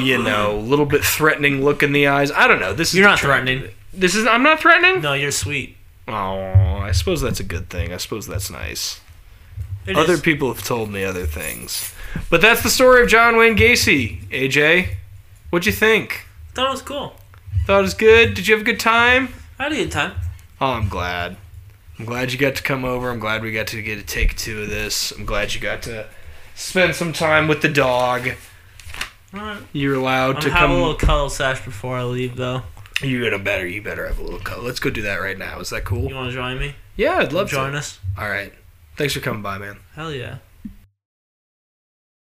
[0.02, 2.32] you know, little bit threatening look in the eyes.
[2.32, 2.74] I don't know.
[2.74, 3.70] This is You're not threatening.
[3.94, 5.02] This is I'm not threatening?
[5.02, 5.78] No, you're sweet.
[6.08, 7.94] Oh, I suppose that's a good thing.
[7.94, 9.00] I suppose that's nice.
[9.90, 10.22] It other is.
[10.22, 11.94] people have told me other things.
[12.30, 14.96] But that's the story of John Wayne Gacy, AJ.
[15.50, 16.26] What'd you think?
[16.54, 17.16] thought it was cool.
[17.66, 18.34] Thought it was good?
[18.34, 19.30] Did you have a good time?
[19.58, 20.14] I had a good time.
[20.60, 21.38] Oh, I'm glad.
[21.98, 23.10] I'm glad you got to come over.
[23.10, 25.12] I'm glad we got to get a take two of this.
[25.12, 26.08] I'm glad you got to
[26.56, 28.30] spend some time with the dog.
[29.34, 29.62] Alright.
[29.74, 30.72] You're allowed I'm to have come.
[30.72, 32.64] a little cuddle sesh before I leave, though.
[33.02, 33.66] You're gonna better.
[33.66, 34.64] You better have a little cuddle.
[34.64, 35.60] Let's go do that right now.
[35.60, 36.10] Is that cool?
[36.10, 36.76] You want to join me?
[36.96, 37.72] Yeah, I'd love join to.
[37.72, 38.00] Join us?
[38.18, 38.52] All right.
[39.00, 39.78] Thanks for coming by, man.
[39.96, 40.40] Hell yeah.